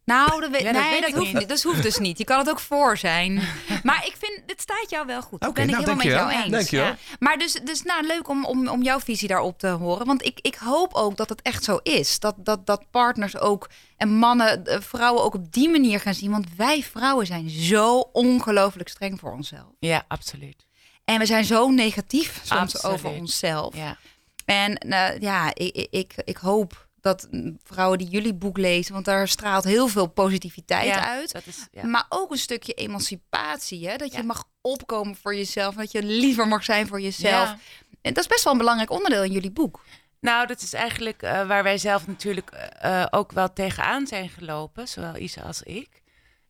Nou, 0.08 0.40
dat, 0.40 0.50
weet, 0.50 0.60
Ja, 0.60 0.72
dat 0.72 0.82
nee, 0.82 0.90
weet 0.90 1.00
dat 1.00 1.08
ik 1.10 1.14
hoeft 1.16 1.32
niet. 1.32 1.48
Dat 1.48 1.62
hoeft 1.62 1.82
dus 1.82 1.98
niet. 1.98 2.18
Je 2.18 2.24
kan 2.24 2.38
het 2.38 2.50
ook 2.50 2.60
voor 2.60 2.96
zijn. 2.96 3.34
Maar 3.82 4.06
ik 4.06 4.14
vind, 4.18 4.42
dit 4.46 4.60
staat 4.60 4.86
jou 4.90 5.06
wel 5.06 5.22
goed. 5.22 5.40
Dat 5.40 5.54
ben 5.54 5.64
ik 5.64 5.70
nou, 5.70 5.82
helemaal 5.82 6.04
met 6.04 6.14
jou 6.14 6.54
eens. 6.54 6.70
Ja. 6.70 6.96
Maar 7.18 7.38
dus, 7.38 7.52
dus 7.52 7.82
nou, 7.82 8.06
leuk 8.06 8.28
om, 8.28 8.44
om, 8.44 8.68
om 8.68 8.82
jouw 8.82 9.00
visie 9.00 9.28
daarop 9.28 9.58
te 9.58 9.66
horen. 9.68 10.06
Want 10.06 10.24
ik, 10.24 10.38
ik 10.42 10.54
hoop 10.54 10.94
ook 10.94 11.16
dat 11.16 11.28
het 11.28 11.42
echt 11.42 11.64
zo 11.64 11.78
is. 11.82 12.18
Dat, 12.20 12.34
dat, 12.38 12.66
dat 12.66 12.84
partners 12.90 13.36
ook 13.38 13.68
en 13.96 14.08
mannen, 14.14 14.64
eh, 14.66 14.80
vrouwen 14.80 15.22
ook 15.22 15.34
op 15.34 15.52
die 15.52 15.68
manier 15.68 16.00
gaan 16.00 16.14
zien. 16.14 16.30
Want 16.30 16.46
wij 16.56 16.82
vrouwen 16.82 17.26
zijn 17.26 17.50
zo 17.50 17.98
ongelooflijk 18.12 18.88
streng 18.88 19.18
voor 19.20 19.32
onszelf. 19.32 19.70
ja, 19.78 20.04
absoluut. 20.08 20.66
En 21.04 21.18
we 21.18 21.26
zijn 21.26 21.44
zo 21.44 21.68
negatief 21.70 22.40
soms 22.44 22.60
Absoluut. 22.74 22.96
over 22.96 23.10
onszelf. 23.10 23.76
Ja. 23.76 23.96
En 24.44 24.74
eh, 24.78 25.18
ja, 25.20 25.50
ik, 25.54 25.74
ik- 25.76 25.88
ik, 25.90 26.12
ik 26.24 26.36
hoop 26.36 26.87
dat 27.00 27.28
vrouwen 27.64 27.98
die 27.98 28.08
jullie 28.08 28.34
boek 28.34 28.56
lezen, 28.58 28.92
want 28.92 29.04
daar 29.04 29.28
straalt 29.28 29.64
heel 29.64 29.88
veel 29.88 30.06
positiviteit 30.06 30.86
Ja, 30.86 31.08
uit. 31.08 31.32
Dat 31.32 31.46
is, 31.46 31.66
ja. 31.70 31.86
Maar 31.86 32.06
ook 32.08 32.30
een 32.30 32.38
stukje 32.38 32.72
emancipatie. 32.74 33.88
Hè? 33.88 33.96
Dat 33.96 34.12
je 34.12 34.18
Ja. 34.18 34.24
mag 34.24 34.44
opkomen 34.60 35.16
voor 35.16 35.34
jezelf. 35.34 35.74
Dat 35.74 35.92
je 35.92 36.02
liever 36.02 36.48
mag 36.48 36.64
zijn 36.64 36.86
voor 36.86 37.00
jezelf. 37.00 37.54
En 38.02 38.12
dat 38.14 38.22
is 38.22 38.28
best 38.30 38.44
wel 38.44 38.52
een 38.52 38.58
belangrijk 38.58 38.90
onderdeel 38.90 39.22
in 39.22 39.32
jullie 39.32 39.50
boek. 39.50 39.84
Nou, 40.20 40.46
dat 40.46 40.60
is 40.60 40.72
eigenlijk 40.72 41.22
eh, 41.22 41.46
waar 41.46 41.62
wij 41.62 41.78
zelf 41.78 42.06
natuurlijk 42.06 42.50
eh, 42.50 43.06
ook 43.10 43.32
wel 43.32 43.52
tegenaan 43.52 44.06
zijn 44.06 44.28
gelopen, 44.28 44.88
zowel 44.88 45.16
Isa 45.16 45.42
als 45.42 45.62
ik. 45.62 46.02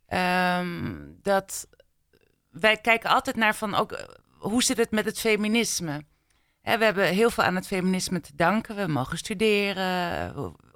Ehm, 0.07 0.95
dat 1.23 1.67
wij 2.51 2.77
kijken 2.77 3.11
altijd 3.11 3.37
naar 3.37 3.55
van 3.55 3.75
ook 3.75 3.93
eh, 3.93 4.05
hoe 4.39 4.63
zit 4.63 4.77
het 4.77 4.91
met 4.91 5.05
het 5.05 5.19
feminisme? 5.21 6.05
Hè, 6.69 6.79
we 6.79 6.85
hebben 6.85 7.05
heel 7.05 7.31
veel 7.31 7.45
aan 7.45 7.55
het 7.55 7.67
feminisme 7.67 8.21
te 8.21 8.33
danken. 8.35 8.77
We 8.77 8.87
mogen 8.87 9.19
studeren. 9.19 10.35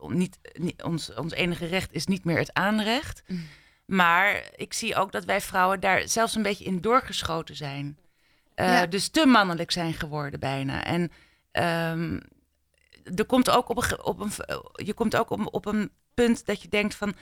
Niet, 0.08 0.38
niet, 0.52 0.82
ons, 0.82 1.14
ons 1.14 1.32
enige 1.32 1.66
recht 1.66 1.92
is 1.92 2.06
niet 2.06 2.24
meer 2.24 2.38
het 2.38 2.52
aanrecht. 2.52 3.22
Mm. 3.26 3.48
Maar 3.84 4.42
ik 4.56 4.72
zie 4.72 4.96
ook 4.96 5.12
dat 5.12 5.24
wij 5.24 5.40
vrouwen 5.40 5.80
daar 5.80 6.08
zelfs 6.08 6.34
een 6.34 6.42
beetje 6.42 6.64
in 6.64 6.80
doorgeschoten 6.80 7.56
zijn. 7.56 7.98
Eh, 8.54 8.66
Ja. 8.66 8.86
Dus 8.86 9.08
te 9.08 9.26
mannelijk 9.26 9.70
zijn 9.70 9.92
geworden 9.92 10.40
bijna. 10.40 10.84
En 10.84 11.10
ehm, 11.50 12.20
er 13.14 13.24
komt 13.26 13.50
ook 13.50 13.68
op 13.68 13.76
een, 13.76 14.04
op 14.04 14.20
een, 14.20 14.30
je 14.84 14.94
komt 14.94 15.16
ook 15.16 15.30
op, 15.30 15.48
op 15.54 15.66
een 15.66 15.90
punt 16.14 16.46
dat 16.46 16.62
je 16.62 16.68
denkt 16.68 16.94
van... 16.94 17.14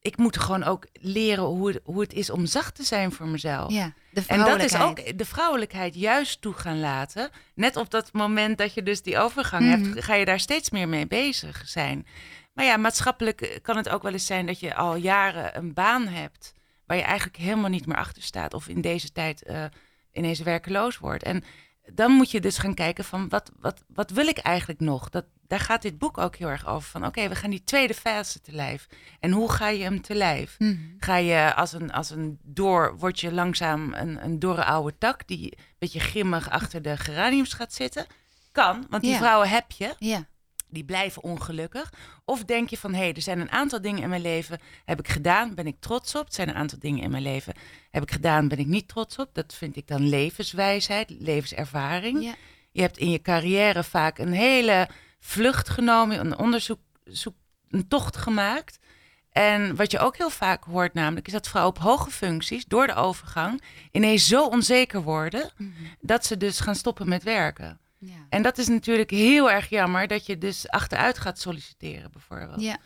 ik 0.00 0.16
moet 0.16 0.38
gewoon 0.38 0.64
ook 0.64 0.86
leren 0.92 1.44
hoe 1.44 1.68
het, 1.68 1.80
hoe 1.84 2.00
het 2.00 2.12
is 2.12 2.30
om 2.30 2.46
zacht 2.46 2.74
te 2.74 2.82
zijn 2.84 3.12
voor 3.12 3.26
mezelf. 3.28 3.72
Ja, 3.72 3.92
de 4.10 4.22
En 4.26 4.38
dat 4.38 4.62
is 4.62 4.76
ook 4.76 5.18
de 5.18 5.24
vrouwelijkheid 5.24 5.94
juist 5.94 6.40
toe 6.40 6.52
gaan 6.54 6.80
laten. 6.80 7.30
Net 7.54 7.76
op 7.76 7.90
dat 7.90 8.12
moment 8.12 8.58
dat 8.58 8.74
je 8.74 8.82
dus 8.82 9.02
die 9.02 9.18
overgang 9.18 9.64
Mhm. 9.64 9.70
hebt, 9.84 10.04
ga 10.04 10.14
je 10.14 10.24
daar 10.24 10.40
steeds 10.40 10.70
meer 10.70 10.88
mee 10.88 11.06
bezig 11.06 11.62
zijn. 11.66 12.06
Maar 12.52 12.64
ja, 12.64 12.76
maatschappelijk 12.76 13.40
eh, 13.40 13.56
kan 13.62 13.76
het 13.76 13.88
ook 13.88 14.02
wel 14.02 14.12
eens 14.12 14.26
zijn 14.26 14.46
dat 14.46 14.60
je 14.60 14.74
al 14.74 14.96
jaren 14.96 15.56
een 15.56 15.74
baan 15.74 16.06
hebt 16.08 16.52
waar 16.86 16.96
je 16.96 17.02
eigenlijk 17.02 17.36
helemaal 17.36 17.70
niet 17.70 17.86
meer 17.86 17.96
achter 17.96 18.22
staat. 18.22 18.54
Of 18.54 18.68
in 18.68 18.80
deze 18.80 19.12
tijd 19.12 19.42
eh, 19.42 19.64
ineens 20.12 20.38
werkeloos 20.40 20.98
wordt. 20.98 21.22
En 21.22 21.44
dan 21.92 22.10
moet 22.12 22.30
je 22.30 22.40
dus 22.40 22.58
gaan 22.58 22.74
kijken 22.74 23.04
van 23.04 23.28
wat, 23.28 23.50
wat, 23.60 23.82
wat 23.88 24.10
wil 24.10 24.26
ik 24.26 24.38
eigenlijk 24.38 24.80
nog? 24.80 25.08
Dat, 25.08 25.24
daar 25.50 25.60
gaat 25.60 25.82
dit 25.82 25.98
boek 25.98 26.18
ook 26.18 26.36
heel 26.36 26.48
erg 26.48 26.66
over. 26.66 26.90
Van 26.90 27.06
oké, 27.06 27.28
we 27.28 27.34
gaan 27.34 27.50
die 27.50 27.64
tweede 27.64 27.94
fase 27.94 28.40
te 28.40 28.52
lijf. 28.52 28.86
En 29.20 29.30
hoe 29.30 29.52
ga 29.52 29.68
je 29.68 29.82
hem 29.82 30.02
te 30.02 30.14
lijf? 30.14 30.54
Mhm. 30.58 30.76
Ga 30.98 31.16
je 31.16 31.54
als 31.54 31.72
een, 31.72 31.92
als 31.92 32.10
een 32.10 32.38
door, 32.42 32.96
word 32.98 33.20
je 33.20 33.32
langzaam 33.32 33.94
een, 33.94 34.24
een 34.24 34.38
dorre 34.38 34.64
oude 34.64 34.98
tak 34.98 35.26
die 35.26 35.44
een 35.44 35.64
beetje 35.78 36.00
grimmig 36.00 36.50
achter 36.50 36.82
de 36.82 36.96
geraniums 36.96 37.52
gaat 37.52 37.72
zitten? 37.72 38.06
Kan, 38.52 38.86
want 38.90 39.02
die 39.02 39.16
vrouwen 39.16 39.48
heb 39.48 39.70
je, 39.70 39.94
Ja. 39.98 40.26
die 40.68 40.84
blijven 40.84 41.22
ongelukkig. 41.22 41.92
Of 42.24 42.44
denk 42.44 42.68
je 42.68 42.76
van, 42.78 42.92
hé, 42.92 42.98
hey, 42.98 43.12
er 43.14 43.22
zijn 43.22 43.40
een 43.40 43.50
aantal 43.50 43.80
dingen 43.80 44.02
in 44.02 44.08
mijn 44.08 44.22
leven, 44.22 44.58
heb 44.84 44.98
ik 44.98 45.08
gedaan, 45.08 45.54
ben 45.54 45.66
ik 45.66 45.76
trots 45.80 46.14
op. 46.14 46.26
Er 46.26 46.34
zijn 46.34 46.48
een 46.48 46.54
aantal 46.54 46.78
dingen 46.78 47.02
in 47.02 47.10
mijn 47.10 47.22
leven, 47.22 47.54
heb 47.90 48.02
ik 48.02 48.10
gedaan, 48.10 48.48
ben 48.48 48.58
ik 48.58 48.66
niet 48.66 48.88
trots 48.88 49.18
op. 49.18 49.34
Dat 49.34 49.54
vind 49.54 49.76
ik 49.76 49.86
dan 49.86 50.08
levenswijsheid, 50.08 51.10
levenservaring. 51.18 52.22
Ja. 52.22 52.34
Je 52.72 52.80
hebt 52.80 52.98
in 52.98 53.10
je 53.10 53.22
carrière 53.22 53.84
vaak 53.84 54.18
een 54.18 54.32
hele 54.32 54.88
vlucht 55.20 55.68
genomen, 55.68 56.20
een 56.20 56.38
onderzoek, 56.38 56.80
zoek, 57.04 57.34
een 57.68 57.88
tocht 57.88 58.16
gemaakt. 58.16 58.78
En 59.30 59.76
wat 59.76 59.90
je 59.90 59.98
ook 59.98 60.16
heel 60.16 60.30
vaak 60.30 60.64
hoort 60.64 60.94
namelijk, 60.94 61.26
is 61.26 61.32
dat 61.32 61.48
vrouwen 61.48 61.76
op 61.76 61.82
hoge 61.82 62.10
functies 62.10 62.64
door 62.66 62.86
de 62.86 62.94
overgang 62.94 63.62
ineens 63.90 64.26
zo 64.26 64.44
onzeker 64.46 65.02
worden 65.02 65.50
Mhm. 65.56 65.70
dat 66.00 66.26
ze 66.26 66.36
dus 66.36 66.60
gaan 66.60 66.74
stoppen 66.74 67.08
met 67.08 67.22
werken. 67.22 67.78
Ja. 67.98 68.26
En 68.28 68.42
dat 68.42 68.58
is 68.58 68.68
natuurlijk 68.68 69.10
heel 69.10 69.50
erg 69.50 69.68
jammer 69.68 70.06
dat 70.06 70.26
je 70.26 70.38
dus 70.38 70.68
achteruit 70.68 71.18
gaat 71.18 71.38
solliciteren 71.40 72.10
bijvoorbeeld. 72.12 72.60
ja. 72.60 72.76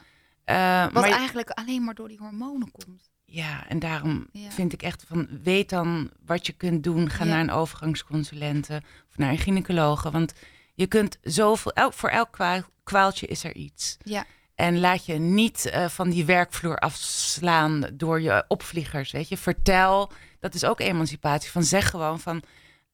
Eh, 0.45 0.83
Wat 0.93 1.03
maar 1.03 1.11
eigenlijk 1.13 1.51
alleen 1.51 1.85
maar 1.85 1.95
door 1.95 2.09
die 2.09 2.19
hormonen 2.19 2.71
komt. 2.71 3.11
ja, 3.25 3.69
en 3.69 3.79
daarom 3.79 4.27
Ja. 4.33 4.51
vind 4.51 4.73
ik 4.73 4.83
echt 4.83 5.05
van 5.09 5.29
weet 5.43 5.69
dan 5.71 6.11
wat 6.27 6.47
je 6.47 6.53
kunt 6.53 6.83
doen. 6.85 7.11
Ga 7.11 7.25
Ja. 7.25 7.31
naar 7.31 7.41
een 7.41 7.51
overgangsconsulente 7.51 8.83
of 9.11 9.17
naar 9.19 9.31
een 9.31 9.39
gynaecologe. 9.39 10.11
Want 10.11 10.33
je 10.75 10.87
kunt 10.87 11.19
zoveel, 11.23 11.73
elk, 11.73 11.93
voor 11.93 12.09
elk 12.11 12.33
kwaal- 12.33 12.63
kwaaltje 12.83 13.27
is 13.27 13.45
er 13.45 13.55
iets. 13.55 13.97
Ja. 14.03 14.25
En 14.55 14.81
laat 14.81 15.07
je 15.07 15.15
niet 15.15 15.67
eh, 15.67 15.89
van 15.89 16.11
die 16.11 16.25
werkvloer 16.25 16.77
afslaan 16.79 17.87
door 17.93 18.21
je 18.21 18.45
opvliegers. 18.49 19.11
Weet 19.13 19.29
je, 19.29 19.37
vertel. 19.37 20.11
Dat 20.41 20.55
is 20.55 20.65
ook 20.65 20.81
emancipatie. 20.81 21.51
Van 21.51 21.63
zeg 21.63 21.91
gewoon 21.91 22.21
van. 22.21 22.43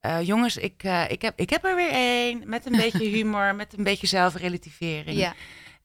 eh, 0.01 0.23
jongens, 0.23 0.57
ik, 0.57 0.83
eh, 0.83 1.05
ik, 1.11 1.23
heb, 1.23 1.39
ik 1.41 1.51
heb 1.51 1.65
er 1.65 1.77
weer 1.77 1.91
één. 1.91 2.43
Met 2.49 2.67
een 2.67 2.77
beetje 2.77 3.05
humor, 3.17 3.55
met 3.55 3.79
een 3.79 3.85
beetje 3.85 4.07
zelfrelativering. 4.07 5.19
Ja. 5.19 5.35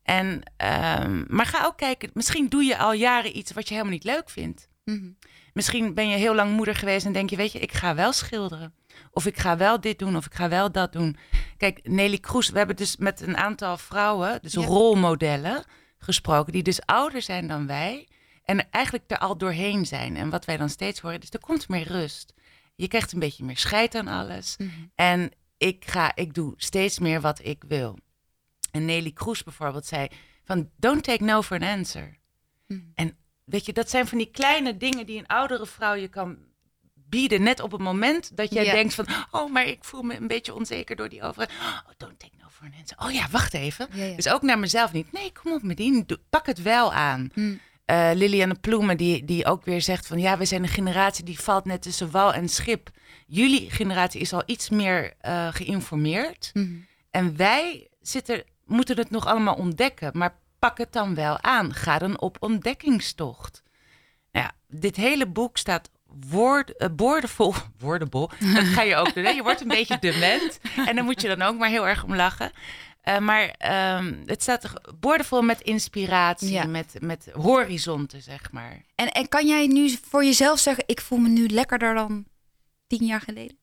En, 0.04 0.42
ehm, 0.58 1.24
maar 1.28 1.46
ga 1.46 1.66
ook 1.66 1.78
kijken. 1.78 2.10
Misschien 2.14 2.48
doe 2.50 2.64
je 2.64 2.78
al 2.78 2.94
jaren 2.94 3.38
iets 3.38 3.52
wat 3.54 3.64
je 3.68 3.74
helemaal 3.74 3.94
niet 3.94 4.04
leuk 4.04 4.30
vindt. 4.30 4.68
Mhm. 4.84 5.10
Misschien 5.54 5.94
ben 5.94 6.08
je 6.10 6.18
heel 6.18 6.36
lang 6.36 6.52
moeder 6.52 6.76
geweest 6.76 7.06
en 7.06 7.12
denk 7.14 7.30
je, 7.30 7.36
weet 7.36 7.52
je, 7.52 7.60
ik 7.60 7.72
ga 7.74 7.96
wel 7.96 8.14
schilderen. 8.14 8.74
Of 9.12 9.26
ik 9.26 9.38
ga 9.38 9.58
wel 9.58 9.80
dit 9.80 10.00
doen, 10.00 10.16
of 10.16 10.26
ik 10.26 10.34
ga 10.34 10.50
wel 10.50 10.72
dat 10.72 10.92
doen. 10.94 11.18
Kijk, 11.58 11.80
Nelly 11.84 12.18
Kroes, 12.18 12.50
we 12.50 12.58
hebben 12.58 12.76
dus 12.76 12.98
met 12.98 13.22
een 13.22 13.38
aantal 13.38 13.78
vrouwen, 13.78 14.40
dus 14.42 14.54
Ja. 14.54 14.62
rolmodellen, 14.62 15.64
gesproken, 15.98 16.54
die 16.54 16.64
dus 16.64 16.86
ouder 16.86 17.22
zijn 17.22 17.48
dan 17.48 17.68
wij. 17.68 18.08
En 18.44 18.70
eigenlijk 18.72 19.04
er 19.08 19.18
al 19.18 19.38
doorheen 19.38 19.86
zijn. 19.86 20.16
En 20.16 20.30
wat 20.30 20.46
wij 20.46 20.58
dan 20.58 20.70
steeds 20.70 21.00
horen, 21.00 21.20
dus 21.20 21.30
er 21.30 21.40
komt 21.40 21.70
meer 21.70 21.88
rust. 21.88 22.34
Je 22.76 22.88
krijgt 22.88 23.12
een 23.12 23.20
beetje 23.20 23.44
meer 23.44 23.58
scheid 23.58 23.96
aan 23.96 24.08
alles. 24.08 24.56
Mhm. 24.58 24.70
En 24.96 25.32
ik, 25.58 25.86
ga, 25.88 26.16
ik 26.16 26.34
doe 26.34 26.54
steeds 26.58 27.00
meer 27.00 27.22
wat 27.22 27.40
ik 27.44 27.64
wil. 27.68 27.98
En 28.72 28.86
Nelly 28.86 29.12
Kroes 29.12 29.44
bijvoorbeeld 29.44 29.86
zei 29.86 30.08
van, 30.44 30.70
don't 30.78 31.04
take 31.04 31.24
no 31.24 31.42
for 31.42 31.58
an 31.62 31.68
answer. 31.78 32.18
Mhm. 32.68 32.82
En 32.96 33.18
weet 33.44 33.66
je, 33.66 33.74
dat 33.74 33.90
zijn 33.90 34.08
van 34.08 34.18
die 34.18 34.32
kleine 34.32 34.78
dingen 34.78 35.06
die 35.06 35.18
een 35.18 35.28
oudere 35.28 35.66
vrouw 35.66 35.94
je 35.94 36.08
kan 36.08 36.38
bieden. 37.10 37.44
Net 37.44 37.60
op 37.62 37.72
het 37.72 37.82
moment 37.82 38.38
dat 38.38 38.54
jij 38.54 38.72
denkt 38.72 38.94
van... 38.94 39.08
oh, 39.32 39.52
maar 39.52 39.66
ik 39.68 39.84
voel 39.84 40.02
me 40.02 40.16
een 40.16 40.28
beetje 40.28 40.54
onzeker 40.54 40.96
door 40.96 41.10
die 41.10 41.24
overheid. 41.24 41.52
Oh, 41.60 41.90
don't 41.98 42.20
take 42.20 42.34
no 42.40 42.48
for 42.50 42.66
an 42.66 42.74
answer. 42.80 42.98
Oh 42.98 43.12
ja, 43.12 43.28
wacht 43.32 43.54
even. 43.54 43.88
Dus 44.16 44.30
ook 44.30 44.42
naar 44.42 44.60
mezelf 44.60 44.92
niet. 44.92 45.12
Nee, 45.12 45.32
kom 45.32 45.54
op, 45.54 45.62
Medine, 45.62 46.06
doe- 46.06 46.20
pak 46.30 46.46
het 46.46 46.62
wel 46.62 46.94
aan. 46.94 47.30
Hm. 47.34 47.56
Eh, 47.86 48.10
Liliane 48.14 48.56
Ploemen, 48.56 48.98
die, 48.98 49.26
die 49.26 49.46
ook 49.46 49.66
weer 49.66 49.82
zegt 49.82 50.08
van... 50.08 50.20
ja, 50.20 50.38
we 50.38 50.46
zijn 50.46 50.64
een 50.64 50.70
generatie 50.70 51.24
die 51.24 51.40
valt 51.40 51.66
net 51.66 51.82
tussen 51.82 52.12
wal 52.12 52.34
en 52.34 52.50
schip. 52.50 52.90
Jullie 53.28 53.72
generatie 53.72 54.22
is 54.22 54.34
al 54.34 54.44
iets 54.46 54.70
meer 54.70 55.14
eh, 55.20 55.48
geïnformeerd. 55.52 56.50
Mhm. 56.54 56.74
En 57.12 57.38
wij 57.38 57.90
zitten, 58.02 58.44
moeten 58.66 58.98
het 58.98 59.10
nog 59.10 59.26
allemaal 59.26 59.56
ontdekken. 59.56 60.12
Maar 60.14 60.40
pak 60.60 60.78
het 60.78 60.94
dan 60.94 61.16
wel 61.16 61.42
aan. 61.42 61.74
Ga 61.74 61.98
dan 61.98 62.20
op 62.20 62.38
ontdekkingstocht. 62.40 63.64
Nou 64.32 64.46
ja, 64.46 64.78
dit 64.78 64.96
hele 64.96 65.28
boek 65.28 65.58
staat 65.58 65.90
woord, 66.30 66.78
eh, 66.78 66.90
boordevol. 66.92 67.54
Woordenbol. 67.80 68.30
Dat 68.54 68.64
ga 68.64 68.82
je 68.82 68.96
ook 68.96 69.14
doen. 69.14 69.24
Hè? 69.24 69.30
Je 69.30 69.44
wordt 69.44 69.62
een 69.62 69.68
beetje 69.68 69.98
dement. 70.00 70.60
En 70.88 70.96
daar 70.96 71.04
moet 71.04 71.22
je 71.22 71.28
dan 71.28 71.42
ook 71.42 71.58
maar 71.58 71.70
heel 71.70 71.88
erg 71.88 72.04
om 72.04 72.16
lachen. 72.16 72.52
Eh, 73.02 73.18
maar 73.18 73.50
ehm, 73.58 74.14
het 74.26 74.42
staat 74.42 74.64
er 74.64 74.72
boordevol 75.00 75.42
met 75.42 75.62
inspiratie, 75.62 76.52
Ja. 76.52 76.66
met, 76.66 76.96
met 77.00 77.30
horizonten, 77.34 78.22
zeg 78.22 78.52
maar. 78.52 78.86
En, 78.96 79.12
en 79.12 79.30
kan 79.30 79.48
jij 79.48 79.68
nu 79.68 79.96
voor 80.10 80.24
jezelf 80.24 80.60
zeggen, 80.60 80.84
ik 80.88 81.02
voel 81.02 81.18
me 81.18 81.30
nu 81.30 81.48
lekkerder 81.48 81.94
dan 81.94 82.26
tien 82.88 83.06
jaar 83.06 83.22
geleden? 83.22 83.58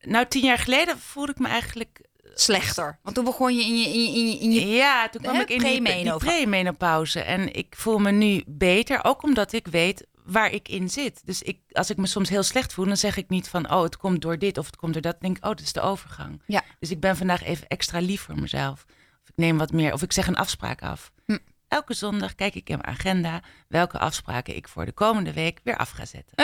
Nou, 0.00 0.26
tien 0.26 0.44
jaar 0.44 0.58
geleden 0.58 0.98
voelde 0.98 1.32
ik 1.32 1.38
me 1.38 1.48
eigenlijk 1.48 2.00
Slechter. 2.38 2.98
Want 3.02 3.14
toen 3.16 3.24
begon 3.24 3.56
je 3.56 3.64
in 3.64 3.78
je, 3.78 3.88
in 3.88 4.02
je, 4.02 4.18
in 4.18 4.26
je, 4.30 4.38
in 4.38 4.50
je 4.50 4.66
Ja, 4.66 5.08
toen 5.08 5.22
kwam 5.22 5.34
Hè, 5.34 5.40
ik 5.40 5.48
in 5.48 5.84
die, 5.84 6.16
premenopauze. 6.16 7.20
En 7.20 7.54
ik 7.54 7.74
voel 7.76 7.98
me 7.98 8.10
nu 8.10 8.42
beter, 8.46 9.04
ook 9.04 9.22
omdat 9.22 9.52
ik 9.52 9.66
weet 9.66 10.06
waar 10.26 10.50
ik 10.50 10.68
in 10.68 10.88
zit. 10.88 11.20
Dus 11.24 11.42
ik, 11.42 11.58
als 11.72 11.90
ik 11.90 11.96
me 11.96 12.06
soms 12.06 12.28
heel 12.28 12.42
slecht 12.42 12.72
voel, 12.72 12.84
dan 12.84 12.96
zeg 12.96 13.16
ik 13.16 13.28
niet 13.28 13.48
van... 13.48 13.70
oh, 13.70 13.82
het 13.82 13.96
komt 13.96 14.22
door 14.22 14.38
dit 14.38 14.58
of 14.58 14.66
het 14.66 14.76
komt 14.76 14.92
door 14.92 15.02
dat. 15.02 15.12
Dan 15.12 15.22
denk 15.22 15.36
ik, 15.36 15.44
oh, 15.44 15.50
dat 15.50 15.60
is 15.60 15.72
de 15.72 15.80
overgang. 15.80 16.42
Ja. 16.46 16.62
Dus 16.78 16.90
ik 16.90 17.00
ben 17.00 17.16
vandaag 17.16 17.42
even 17.42 17.68
extra 17.68 17.98
lief 17.98 18.20
voor 18.22 18.40
mezelf. 18.40 18.84
Of 19.22 19.28
ik 19.28 19.36
neem 19.36 19.58
wat 19.58 19.72
meer, 19.72 19.92
of 19.92 20.02
ik 20.02 20.12
zeg 20.12 20.26
een 20.26 20.36
afspraak 20.36 20.82
af. 20.82 21.12
Hm. 21.24 21.38
Elke 21.68 21.94
zondag 21.94 22.34
kijk 22.34 22.54
ik 22.54 22.68
in 22.68 22.78
mijn 22.82 22.96
agenda... 22.96 23.40
welke 23.68 23.98
afspraken 23.98 24.56
ik 24.56 24.68
voor 24.68 24.84
de 24.84 24.92
komende 24.92 25.32
week 25.32 25.60
weer 25.62 25.76
af 25.76 25.90
ga 25.90 26.04
zetten. 26.04 26.34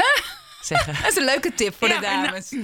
Zeggen. 0.60 0.94
Dat 1.02 1.10
is 1.10 1.16
een 1.16 1.24
leuke 1.24 1.54
tip 1.54 1.74
voor 1.74 1.88
Ja, 1.88 1.94
de 1.94 2.00
dames. 2.00 2.50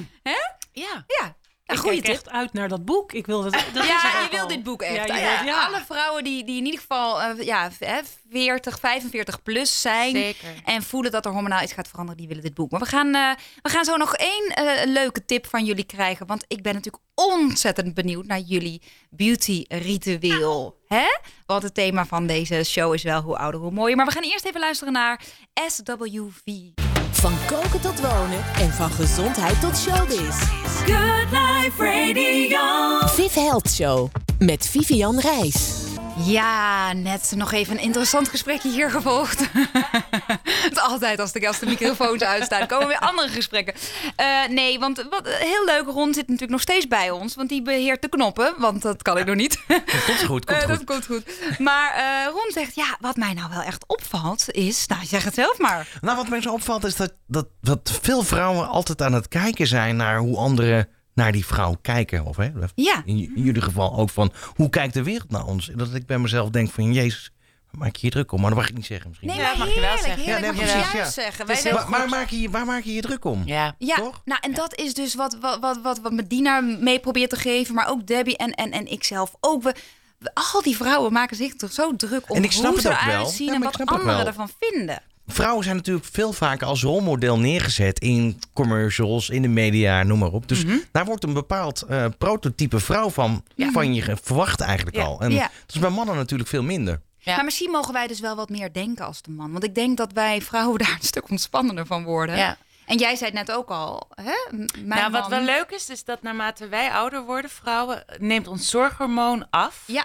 Ja. 0.73 1.05
Ja, 1.07 1.37
ja 1.69 1.75
ik 1.75 1.81
kijk 1.83 2.05
tip. 2.05 2.15
echt 2.15 2.31
uit 2.31 2.53
naar 2.53 2.69
dat 2.69 2.85
boek. 2.85 3.13
Ik 3.13 3.27
wil 3.27 3.43
dat. 3.43 3.53
dat 3.53 3.87
Ja, 3.87 4.21
je 4.23 4.29
wil 4.31 4.47
dit 4.47 4.63
boek 4.63 4.83
echt. 4.83 5.09
Ja, 5.09 5.15
je 5.17 5.21
Ja, 5.23 5.35
wilt- 5.35 5.45
ja. 5.49 5.67
Alle 5.67 5.83
vrouwen 5.87 6.25
die, 6.25 6.45
die 6.45 6.57
in 6.59 6.65
ieder 6.65 6.81
geval 6.81 7.23
eh, 7.23 7.45
ja, 7.47 7.71
hè, 7.79 8.01
40, 8.31 8.79
45 8.79 9.43
plus 9.43 9.81
zijn. 9.81 10.11
Zeker. 10.15 10.49
En 10.65 10.83
voelen 10.83 11.11
dat 11.13 11.25
er 11.25 11.33
hormonaal 11.33 11.63
iets 11.63 11.73
gaat 11.73 11.89
veranderen, 11.89 12.19
die 12.19 12.29
willen 12.29 12.43
dit 12.43 12.55
boek. 12.55 12.71
Maar 12.71 12.81
we 12.81 12.87
gaan, 12.87 13.15
eh, 13.15 13.31
we 13.63 13.69
gaan 13.71 13.85
zo 13.85 13.97
nog 13.97 14.15
één 14.15 14.47
eh, 14.49 14.87
leuke 14.87 15.25
tip 15.25 15.47
van 15.47 15.65
jullie 15.65 15.85
krijgen. 15.85 16.27
Want 16.27 16.45
ik 16.49 16.63
ben 16.63 16.75
natuurlijk 16.75 17.05
ontzettend 17.15 17.95
benieuwd 17.95 18.27
naar 18.27 18.39
jullie 18.41 18.83
beauty 19.11 19.65
ritueel. 19.69 20.79
Hè? 20.87 21.07
Want 21.47 21.63
het 21.63 21.75
thema 21.75 22.07
van 22.07 22.27
deze 22.27 22.65
show 22.65 22.95
is 22.95 23.03
wel 23.03 23.21
hoe 23.23 23.37
ouder, 23.39 23.61
hoe 23.61 23.71
mooier. 23.71 23.97
Maar 23.97 24.07
we 24.07 24.13
gaan 24.13 24.23
eerst 24.23 24.45
even 24.45 24.61
luisteren 24.61 24.93
naar 24.93 25.21
SWV. 25.67 26.88
Van 27.21 27.33
koken 27.47 27.81
tot 27.81 28.01
wonen 28.01 28.45
en 28.61 28.73
van 28.73 28.91
gezondheid 28.91 29.61
tot 29.61 29.77
showbiz. 29.77 30.37
Good 30.85 31.31
Life 31.31 31.85
Radio. 31.85 33.07
Viv 33.07 33.35
Health 33.35 33.71
Show 33.71 34.09
met 34.39 34.67
Vivian 34.67 35.21
Reis. 35.21 35.88
Ja, 36.25 36.93
net 36.93 37.33
nog 37.37 37.53
even 37.53 37.77
een 37.77 37.83
interessant 37.83 38.29
gesprekje 38.29 38.71
hier 38.71 38.91
gevolgd. 38.91 39.41
Het 40.65 40.73
is 40.73 40.81
altijd 40.81 41.21
als 41.21 41.33
de, 41.33 41.47
als 41.47 41.59
de 41.59 41.67
microfoons 41.67 42.23
uitstaan, 42.23 42.67
komen 42.67 42.89
weer 42.89 42.99
andere 42.99 43.29
gesprekken. 43.29 43.75
Eh, 44.17 44.47
nee, 44.49 44.79
want 44.79 45.07
wat, 45.11 45.29
heel 45.29 45.65
leuk, 45.65 45.85
Ron 45.87 46.15
zit 46.15 46.23
natuurlijk 46.23 46.51
nog 46.51 46.61
steeds 46.61 46.89
bij 46.89 47.11
ons. 47.11 47.35
Want 47.35 47.49
die 47.49 47.63
beheert 47.63 48.03
de 48.03 48.09
knoppen, 48.09 48.55
want 48.59 48.83
dat 48.83 49.03
kan 49.03 49.19
ik 49.19 49.27
nog 49.27 49.37
niet. 49.37 49.63
Komt 50.07 50.25
goed, 50.25 50.45
komt 50.45 50.45
Eh, 50.59 50.59
goed. 50.59 50.69
dat 50.69 50.85
komt 50.85 51.07
goed. 51.07 51.59
Maar 51.59 51.95
eh, 51.95 52.33
Ron 52.33 52.51
zegt, 52.53 52.75
ja, 52.75 52.97
wat 53.01 53.17
mij 53.17 53.33
nou 53.33 53.51
wel 53.51 53.63
echt 53.63 53.85
opvalt 53.87 54.51
is... 54.51 54.87
Nou, 54.87 55.05
zeg 55.05 55.25
het 55.25 55.35
zelf 55.35 55.59
maar. 55.59 55.99
Nou, 56.01 56.17
wat 56.17 56.29
mij 56.29 56.41
zo 56.41 56.53
opvalt 56.53 56.85
is 56.85 56.97
dat, 56.97 57.15
dat, 57.27 57.47
dat 57.61 57.99
veel 58.03 58.23
vrouwen 58.23 58.69
altijd 58.69 59.03
aan 59.03 59.13
het 59.13 59.29
kijken 59.29 59.67
zijn 59.67 59.97
naar 59.97 60.19
hoe 60.19 60.37
anderen 60.37 60.89
naar 61.19 61.33
die 61.33 61.47
vrouw 61.47 61.77
kijken. 61.83 62.25
Of 62.25 62.37
hè, 62.37 62.51
Ja. 62.75 63.03
in, 63.05 63.17
in 63.35 63.43
jullie 63.43 63.63
geval 63.63 63.97
ook 63.99 64.11
van 64.11 64.33
hoe 64.55 64.69
kijkt 64.71 64.95
de 64.95 65.03
wereld 65.03 65.31
naar 65.31 65.45
ons? 65.45 65.71
Dat 65.75 65.95
ik 65.95 66.07
bij 66.07 66.19
mezelf 66.19 66.51
denk 66.51 66.71
van 66.71 66.93
jezus, 66.93 67.31
waar 67.71 67.81
maak 67.81 67.97
je 67.97 68.07
je 68.07 68.13
druk 68.13 68.33
om? 68.33 68.41
Maar 68.41 68.51
dat 68.51 68.59
mag 68.59 68.69
ik 68.69 68.75
niet 68.75 68.87
zeggen 68.87 69.09
misschien. 69.09 69.29
Nee, 69.29 69.39
Ja, 69.39 69.49
maar 69.49 69.59
mag 69.59 69.75
je 69.75 69.81
wel 69.81 69.99
zeggen. 69.99 70.23
heerlijk. 70.25 70.45
Ja, 70.45 70.53
mag 70.53 70.61
je 70.61 70.67
juist 70.79 70.93
ja. 70.93 71.11
zeggen. 71.23 71.47
Wij 71.47 71.73
maar 71.89 72.09
maak 72.09 72.29
je, 72.29 72.51
waar 72.51 72.67
maak 72.67 72.83
je 72.83 72.93
je 72.93 73.01
druk 73.01 73.25
om? 73.25 73.43
Ja. 73.45 73.75
Ja, 73.79 73.97
Toch? 73.97 74.21
nou 74.25 74.41
en 74.43 74.55
dat 74.55 74.77
is 74.79 74.95
dus 74.95 75.15
wat, 75.15 75.37
wat, 75.41 75.59
wat, 75.61 75.81
wat, 75.83 75.99
wat 76.01 76.13
Medina 76.13 76.61
mee 76.61 76.99
probeert 77.01 77.31
te 77.31 77.37
geven, 77.37 77.75
maar 77.75 77.89
ook 77.89 78.07
Debbie 78.07 78.37
en, 78.37 78.51
en, 78.55 78.71
en 78.71 78.87
ikzelf 78.91 79.35
ook. 79.41 79.63
We, 79.63 79.75
we- 80.19 80.31
al 80.35 80.63
die 80.63 80.77
vrouwen 80.77 81.13
maken 81.13 81.37
zich 81.37 81.55
toch 81.55 81.73
zo 81.73 81.97
druk 81.97 82.31
om 82.31 82.37
En 82.37 82.45
ik 82.45 82.53
snap 82.53 82.65
hoe 82.67 82.75
het 82.75 82.83
ze 82.83 82.89
ook 82.93 83.01
wel. 83.01 83.09
eruit 83.15 83.29
zien 83.29 83.47
Ja, 83.47 83.53
en 83.55 83.61
maar 83.61 83.71
wat 83.71 83.81
ik 83.81 83.91
anderen 83.91 84.17
wel. 84.17 84.27
ervan 84.27 84.51
vinden. 84.61 85.03
Vrouwen 85.31 85.65
zijn 85.65 85.77
natuurlijk 85.77 86.07
veel 86.13 86.33
vaker 86.33 86.67
als 86.67 86.83
rolmodel 86.83 87.39
neergezet 87.39 87.99
in 87.99 88.39
commercials, 88.53 89.29
in 89.31 89.43
de 89.43 89.49
media, 89.49 90.03
noem 90.03 90.19
maar 90.19 90.33
op. 90.33 90.49
Dus 90.49 90.65
Mhm. 90.65 90.77
daar 90.93 91.05
wordt 91.05 91.25
een 91.25 91.33
bepaald 91.33 91.83
eh, 91.83 92.05
prototype 92.19 92.81
vrouw 92.81 93.11
van, 93.11 93.45
van 93.73 93.95
je 93.95 94.17
verwacht 94.23 94.61
eigenlijk 94.61 94.97
Ja. 94.97 95.05
al. 95.05 95.21
En 95.21 95.31
Ja. 95.31 95.43
dat 95.67 95.75
is 95.75 95.81
bij 95.81 95.91
mannen 95.91 96.17
natuurlijk 96.17 96.49
veel 96.49 96.63
minder. 96.63 97.01
Ja. 97.19 97.35
Maar 97.37 97.45
misschien 97.45 97.71
mogen 97.71 97.93
wij 97.93 98.07
dus 98.07 98.21
wel 98.21 98.37
wat 98.37 98.49
meer 98.49 98.73
denken 98.73 99.05
als 99.05 99.23
de 99.23 99.31
man. 99.31 99.53
Want 99.53 99.65
ik 99.65 99.75
denk 99.75 99.97
dat 99.97 100.13
wij 100.13 100.43
vrouwen 100.43 100.79
daar 100.85 100.97
een 101.01 101.07
stuk 101.07 101.31
ontspannender 101.31 101.87
van 101.87 102.05
worden. 102.05 102.37
Ja. 102.37 102.57
En 102.87 102.99
jij 102.99 103.17
zei 103.17 103.31
het 103.31 103.47
net 103.47 103.57
ook 103.57 103.69
al, 103.69 104.09
hè? 104.15 104.33
Mijn 104.57 104.69
nou, 104.85 105.11
wat 105.11 105.21
man- 105.21 105.31
wel 105.31 105.43
leuk 105.43 105.71
is, 105.71 105.89
is 105.91 106.05
dat 106.05 106.23
naarmate 106.23 106.69
wij 106.69 106.91
ouder 106.91 107.23
worden, 107.25 107.51
vrouwen, 107.51 108.05
neemt 108.19 108.47
ons 108.47 108.69
zorghormoon 108.71 109.47
af. 109.51 109.83
Ja, 109.87 110.05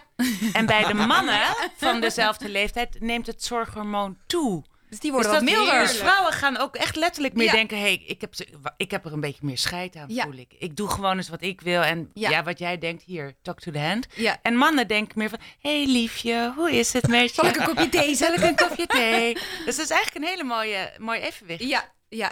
En 0.53 0.65
bij 0.65 0.83
de 0.85 0.93
mannen 1.13 1.39
van 1.77 2.01
dezelfde 2.01 2.49
leeftijd 2.49 2.97
neemt 2.99 3.27
het 3.27 3.43
zorghormoon 3.43 4.17
toe. 4.27 4.63
Dus 4.93 5.01
die 5.01 5.11
worden 5.11 5.31
wat 5.31 5.41
milder. 5.41 5.79
Dus 5.79 5.97
vrouwen 5.97 6.33
gaan 6.33 6.57
ook 6.57 6.75
echt 6.75 6.95
letterlijk 6.95 7.33
meer 7.33 7.45
Ja. 7.45 7.51
denken: 7.51 7.77
hé, 7.77 7.83
hey, 7.83 8.03
ik, 8.07 8.21
heb, 8.21 8.33
ik 8.77 8.91
heb 8.91 9.05
er 9.05 9.13
een 9.13 9.19
beetje 9.19 9.45
meer 9.45 9.57
scheid 9.57 9.95
aan, 9.95 10.05
Ja. 10.07 10.23
voel 10.23 10.33
ik. 10.37 10.53
Ik 10.57 10.75
doe 10.75 10.89
gewoon 10.89 11.17
eens 11.17 11.29
wat 11.29 11.41
ik 11.41 11.61
wil. 11.61 11.81
En 11.81 12.09
Ja. 12.13 12.29
ja, 12.29 12.43
wat 12.43 12.59
jij 12.59 12.77
denkt, 12.77 13.03
hier, 13.03 13.35
talk 13.41 13.59
to 13.59 13.71
the 13.71 13.79
hand. 13.79 14.07
Ja. 14.15 14.37
En 14.41 14.55
mannen 14.55 14.87
denken 14.87 15.19
meer 15.19 15.29
van: 15.29 15.39
hé, 15.59 15.83
hey, 15.83 15.91
liefje, 15.91 16.53
hoe 16.55 16.71
is 16.71 16.93
het 16.93 17.07
met 17.07 17.35
je? 17.35 17.41
Zal 17.41 17.45
ik 17.45 17.55
een 17.55 17.65
kopje 17.65 17.89
thee 17.89 18.15
Zal 18.23 18.33
ik 18.33 18.41
een 18.41 18.55
kopje 18.55 18.87
thee? 18.87 19.33
Dus 19.65 19.75
dat 19.75 19.85
is 19.85 19.91
eigenlijk 19.91 20.15
een 20.15 20.31
hele 20.31 20.43
mooie, 20.43 20.91
mooi 20.97 21.19
evenwicht. 21.19 21.63
Ja, 21.63 21.91
ja. 22.09 22.31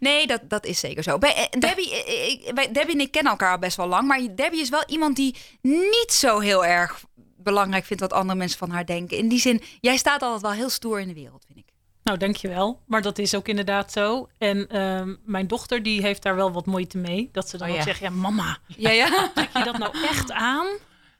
Nee, 0.00 0.26
dat, 0.26 0.40
dat 0.44 0.66
is 0.66 0.78
zeker 0.80 1.02
zo. 1.02 1.18
Bij, 1.18 1.34
eh, 1.34 1.60
Debbie, 1.60 2.04
eh, 2.04 2.28
ik, 2.30 2.54
bij 2.54 2.72
Debbie 2.72 2.94
en 2.94 3.00
ik 3.00 3.10
kennen 3.10 3.32
elkaar 3.32 3.52
al 3.52 3.58
best 3.58 3.76
wel 3.76 3.86
lang. 3.86 4.08
Maar 4.08 4.20
Debbie 4.34 4.60
is 4.60 4.68
wel 4.68 4.84
iemand 4.86 5.16
die 5.16 5.36
niet 5.62 6.12
zo 6.12 6.38
heel 6.38 6.64
erg 6.64 7.04
belangrijk 7.36 7.84
vindt 7.84 8.02
wat 8.02 8.12
andere 8.12 8.38
mensen 8.38 8.58
van 8.58 8.70
haar 8.70 8.86
denken. 8.86 9.16
In 9.16 9.28
die 9.28 9.40
zin, 9.40 9.62
jij 9.80 9.96
staat 9.96 10.22
altijd 10.22 10.42
wel 10.42 10.52
heel 10.52 10.68
stoer 10.70 11.00
in 11.00 11.08
de 11.08 11.14
wereld, 11.14 11.44
vind 11.46 11.58
ik. 11.58 11.63
Nou, 12.04 12.18
dankjewel. 12.18 12.80
Maar 12.86 13.02
dat 13.02 13.18
is 13.18 13.34
ook 13.34 13.48
inderdaad 13.48 13.92
zo. 13.92 14.28
En 14.38 14.68
ehm, 14.68 15.14
mijn 15.24 15.46
dochter 15.46 15.82
die 15.82 16.00
heeft 16.00 16.22
daar 16.22 16.36
wel 16.36 16.52
wat 16.52 16.66
moeite 16.66 16.98
mee. 16.98 17.28
Dat 17.32 17.48
ze 17.48 17.56
dan 17.58 17.66
Oh, 17.68 17.72
ook 17.72 17.78
ja. 17.78 17.84
zegt, 17.86 18.00
ja 18.00 18.10
mama, 18.10 18.58
Ja, 18.66 18.90
ja. 18.90 19.28
trek 19.34 19.50
je 19.56 19.64
dat 19.64 19.78
nou 19.78 19.98
echt 20.02 20.32
aan? 20.32 20.66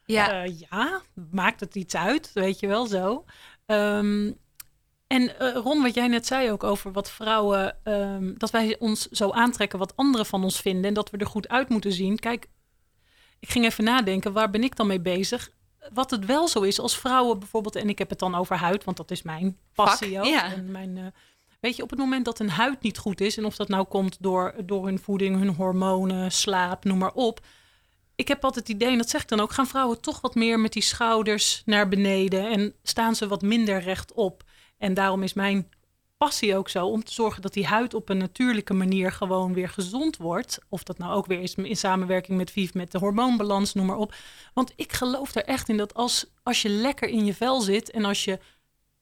ja. 0.04 0.42
Eh, 0.44 0.58
ja, 0.70 1.00
maakt 1.30 1.60
het 1.60 1.74
iets 1.74 1.96
uit, 1.96 2.30
weet 2.34 2.60
je 2.60 2.66
wel 2.66 2.86
zo. 2.86 3.24
Ehm, 3.66 4.32
en 5.06 5.38
eh, 5.38 5.54
Ron, 5.54 5.82
wat 5.82 5.94
jij 5.94 6.08
net 6.08 6.26
zei 6.26 6.50
ook 6.50 6.64
over 6.64 6.92
wat 6.92 7.10
vrouwen, 7.10 7.76
ehm, 7.84 8.32
dat 8.36 8.50
wij 8.50 8.76
ons 8.78 9.08
zo 9.08 9.30
aantrekken 9.30 9.78
wat 9.78 9.96
anderen 9.96 10.26
van 10.26 10.42
ons 10.44 10.60
vinden 10.60 10.84
en 10.84 10.94
dat 10.94 11.10
we 11.10 11.16
er 11.18 11.26
goed 11.26 11.48
uit 11.48 11.68
moeten 11.68 11.92
zien. 11.92 12.18
Kijk, 12.18 12.46
ik 13.40 13.50
ging 13.50 13.64
even 13.64 13.84
nadenken, 13.84 14.32
waar 14.32 14.50
ben 14.50 14.62
ik 14.64 14.76
dan 14.76 14.86
mee 14.86 15.00
bezig? 15.00 15.50
Wat 15.92 16.10
het 16.10 16.24
wel 16.24 16.48
zo 16.48 16.60
is, 16.60 16.80
als 16.80 16.98
vrouwen 16.98 17.38
bijvoorbeeld, 17.38 17.76
en 17.76 17.88
ik 17.88 17.98
heb 17.98 18.10
het 18.10 18.18
dan 18.18 18.34
over 18.34 18.56
huid, 18.56 18.84
want 18.84 18.96
dat 18.96 19.10
is 19.10 19.22
mijn 19.22 19.58
passie 19.74 20.18
ook. 20.18 20.24
ja. 20.24 20.52
En 20.52 20.70
mijn, 20.70 20.98
eh, 20.98 21.04
weet 21.60 21.76
je, 21.76 21.82
op 21.82 21.90
het 21.90 21.98
moment 21.98 22.24
dat 22.24 22.38
een 22.38 22.50
huid 22.50 22.82
niet 22.82 22.98
goed 22.98 23.20
is, 23.20 23.36
en 23.36 23.44
of 23.44 23.56
dat 23.56 23.68
nou 23.68 23.84
komt 23.84 24.16
door, 24.20 24.54
door 24.64 24.86
hun 24.86 24.98
voeding, 24.98 25.38
hun 25.38 25.54
hormonen, 25.54 26.32
slaap, 26.32 26.84
noem 26.84 26.98
maar 26.98 27.12
op, 27.14 27.40
ik 28.14 28.28
heb 28.28 28.44
altijd 28.44 28.68
het 28.68 28.76
idee, 28.76 28.90
en 28.90 28.98
dat 28.98 29.10
zeg 29.10 29.22
ik 29.22 29.28
dan 29.28 29.40
ook, 29.40 29.52
gaan 29.52 29.66
vrouwen 29.66 30.00
toch 30.00 30.20
wat 30.20 30.34
meer 30.34 30.60
met 30.60 30.72
die 30.72 30.82
schouders 30.82 31.62
naar 31.64 31.88
beneden 31.88 32.50
en 32.50 32.74
staan 32.82 33.14
ze 33.14 33.28
wat 33.28 33.42
minder 33.42 33.80
rechtop. 33.80 34.42
En 34.78 34.94
daarom 34.94 35.22
is 35.22 35.32
mijn 35.32 35.68
passie 36.16 36.56
ook 36.56 36.68
zo 36.68 36.86
om 36.86 37.04
te 37.04 37.12
zorgen 37.12 37.42
dat 37.42 37.52
die 37.52 37.66
huid 37.66 37.94
op 37.94 38.08
een 38.08 38.18
natuurlijke 38.18 38.74
manier 38.74 39.12
gewoon 39.12 39.54
weer 39.54 39.68
gezond 39.68 40.16
wordt. 40.16 40.58
Of 40.68 40.82
dat 40.82 40.98
nou 40.98 41.14
ook 41.14 41.26
weer 41.26 41.40
is 41.40 41.54
in 41.54 41.76
samenwerking 41.76 42.36
met 42.36 42.50
Viv, 42.50 42.72
met 42.72 42.92
de 42.92 42.98
hormoonbalans, 42.98 43.74
noem 43.74 43.86
maar 43.86 43.96
op. 43.96 44.14
Want 44.54 44.72
ik 44.76 44.92
geloof 44.92 45.34
er 45.34 45.44
echt 45.44 45.68
in 45.68 45.76
dat 45.76 45.94
als, 45.94 46.26
als 46.42 46.62
je 46.62 46.68
lekker 46.68 47.08
in 47.08 47.24
je 47.24 47.34
vel 47.34 47.60
zit 47.60 47.90
en 47.90 48.04
als 48.04 48.24
je 48.24 48.38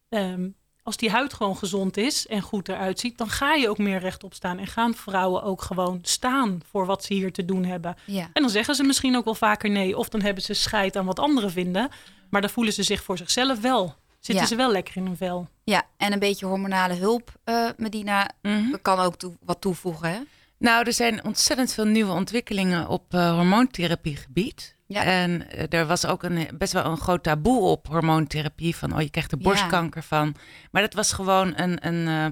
ehm, 0.08 0.48
als 0.82 0.96
die 0.96 1.10
huid 1.10 1.32
gewoon 1.32 1.56
gezond 1.56 1.96
is 1.96 2.26
en 2.26 2.40
goed 2.40 2.68
eruit 2.68 3.00
ziet, 3.00 3.18
dan 3.18 3.28
ga 3.28 3.54
je 3.54 3.68
ook 3.68 3.78
meer 3.78 3.98
rechtop 3.98 4.34
staan. 4.34 4.58
En 4.58 4.66
gaan 4.66 4.94
vrouwen 4.94 5.42
ook 5.42 5.62
gewoon 5.62 5.98
staan 6.02 6.60
voor 6.70 6.86
wat 6.86 7.04
ze 7.04 7.14
hier 7.14 7.32
te 7.32 7.44
doen 7.44 7.64
hebben. 7.64 7.96
ja. 8.06 8.30
En 8.32 8.42
dan 8.42 8.50
zeggen 8.50 8.74
ze 8.74 8.82
misschien 8.82 9.16
ook 9.16 9.24
wel 9.24 9.34
vaker 9.34 9.70
nee. 9.70 9.96
Of 9.96 10.08
dan 10.08 10.22
hebben 10.22 10.42
ze 10.42 10.54
scheid 10.54 10.96
aan 10.96 11.06
wat 11.06 11.18
anderen 11.18 11.50
vinden. 11.50 11.88
Maar 12.30 12.40
dan 12.40 12.50
voelen 12.50 12.72
ze 12.72 12.82
zich 12.82 13.02
voor 13.02 13.18
zichzelf 13.18 13.60
wel 13.60 13.94
zitten 14.24 14.44
Ja. 14.44 14.50
ze 14.50 14.56
wel 14.56 14.72
lekker 14.72 14.96
in 14.96 15.06
hun 15.06 15.16
vel. 15.16 15.48
Ja, 15.64 15.82
en 15.96 16.12
een 16.12 16.18
beetje 16.18 16.46
hormonale 16.46 16.94
hulp, 16.94 17.32
eh, 17.44 17.68
Medina, 17.76 18.30
Mhm. 18.42 18.74
kan 18.82 18.98
ook 18.98 19.16
toe- 19.16 19.36
wat 19.40 19.60
toevoegen. 19.60 20.10
Hè? 20.10 20.18
Nou, 20.58 20.86
er 20.86 20.92
zijn 20.92 21.24
ontzettend 21.24 21.72
veel 21.72 21.84
nieuwe 21.86 22.12
ontwikkelingen 22.12 22.88
op 22.88 23.14
eh, 23.14 23.34
hormoontherapiegebied. 23.34 24.76
Ja. 24.86 25.02
En 25.04 25.50
eh, 25.50 25.78
er 25.80 25.86
was 25.86 26.06
ook 26.06 26.22
een, 26.22 26.48
best 26.54 26.72
wel 26.72 26.84
een 26.84 26.96
groot 26.96 27.22
taboe 27.22 27.60
op 27.60 27.86
hormoontherapie. 27.86 28.76
Van, 28.76 28.94
oh, 28.94 29.00
je 29.00 29.10
krijgt 29.10 29.32
er 29.32 29.38
Ja. 29.38 29.44
borstkanker 29.44 30.02
van. 30.02 30.34
Maar 30.70 30.82
dat 30.82 30.94
was 30.94 31.12
gewoon 31.12 31.52
een, 31.56 31.86
een, 31.86 32.08
eh, 32.08 32.26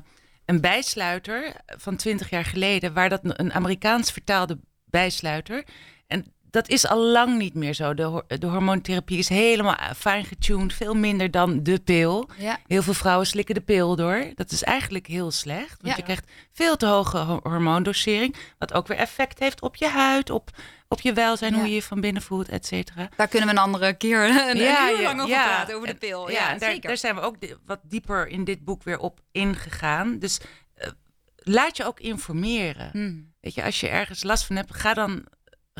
een 0.45 0.61
bijsluiter 0.61 1.53
van 1.67 1.97
20 1.97 2.31
jaar 2.31 2.45
geleden. 2.45 2.93
Waar 2.95 3.09
dat 3.09 3.21
een 3.23 3.53
Amerikaans 3.53 4.11
vertaalde 4.13 4.59
bijsluiter. 4.85 5.65
En 6.07 6.33
dat 6.51 6.69
is 6.69 6.87
al 6.89 6.99
lang 7.05 7.39
niet 7.39 7.55
meer 7.55 7.75
zo. 7.75 7.95
De, 7.95 8.25
de 8.39 8.47
hormoontherapie 8.47 9.19
is 9.19 9.29
helemaal 9.29 9.77
fijn 9.97 10.25
getuned. 10.25 10.73
Veel 10.75 10.95
minder 10.95 11.31
dan 11.31 11.63
de 11.63 11.79
pil. 11.85 12.29
Ja. 12.39 12.59
Heel 12.67 12.83
veel 12.83 12.95
vrouwen 12.95 13.27
slikken 13.27 13.55
de 13.55 13.61
pil 13.61 13.97
door. 13.97 14.25
Dat 14.35 14.51
is 14.51 14.63
eigenlijk 14.63 15.07
heel 15.07 15.31
slecht. 15.31 15.69
Want 15.83 15.89
Ja. 15.89 15.95
je 15.97 16.03
krijgt 16.03 16.31
veel 16.53 16.77
te 16.77 16.87
hoge 16.87 17.19
ho- 17.19 17.41
hormoondosering. 17.43 18.37
Wat 18.59 18.73
ook 18.73 18.87
weer 18.87 18.97
effect 18.99 19.39
heeft 19.39 19.61
op 19.63 19.77
je 19.77 19.89
huid, 19.89 20.31
op, 20.31 20.51
op 20.89 21.01
je 21.01 21.13
welzijn, 21.13 21.53
Ja. 21.53 21.59
hoe 21.59 21.69
je 21.69 21.75
je 21.75 21.83
van 21.83 22.01
binnen 22.01 22.23
voelt, 22.23 22.49
et 22.49 22.67
cetera. 22.67 23.09
Daar 23.17 23.29
kunnen 23.29 23.49
we 23.49 23.55
een 23.55 23.61
andere 23.63 23.93
keer 23.95 24.25
een, 24.25 24.57
uur 24.57 24.63
ja, 24.63 25.03
lang 25.03 25.21
over 25.21 25.35
praten, 25.35 25.75
over 25.75 25.89
de 25.89 25.95
pil. 25.95 26.31
Ja, 26.31 26.35
Ja, 26.41 26.51
en 26.53 26.59
daar, 26.59 26.71
zeker. 26.71 26.89
daar 26.89 26.99
zijn 26.99 27.15
we 27.15 27.21
ook 27.21 27.37
wat 27.67 27.81
dieper 27.83 28.29
in 28.29 28.45
dit 28.45 28.65
boek 28.65 28.83
weer 28.83 28.99
op 28.99 29.21
ingegaan. 29.33 30.19
Dus 30.19 30.41
eh, 30.75 30.89
laat 31.37 31.77
je 31.77 31.85
ook 31.85 32.01
informeren. 32.01 32.89
Hmm. 32.93 33.33
Weet 33.41 33.55
je, 33.55 33.63
als 33.65 33.81
je 33.81 33.89
ergens 33.89 34.23
last 34.23 34.45
van 34.45 34.57
hebt, 34.57 34.75
ga 34.75 34.95
dan, 34.95 35.25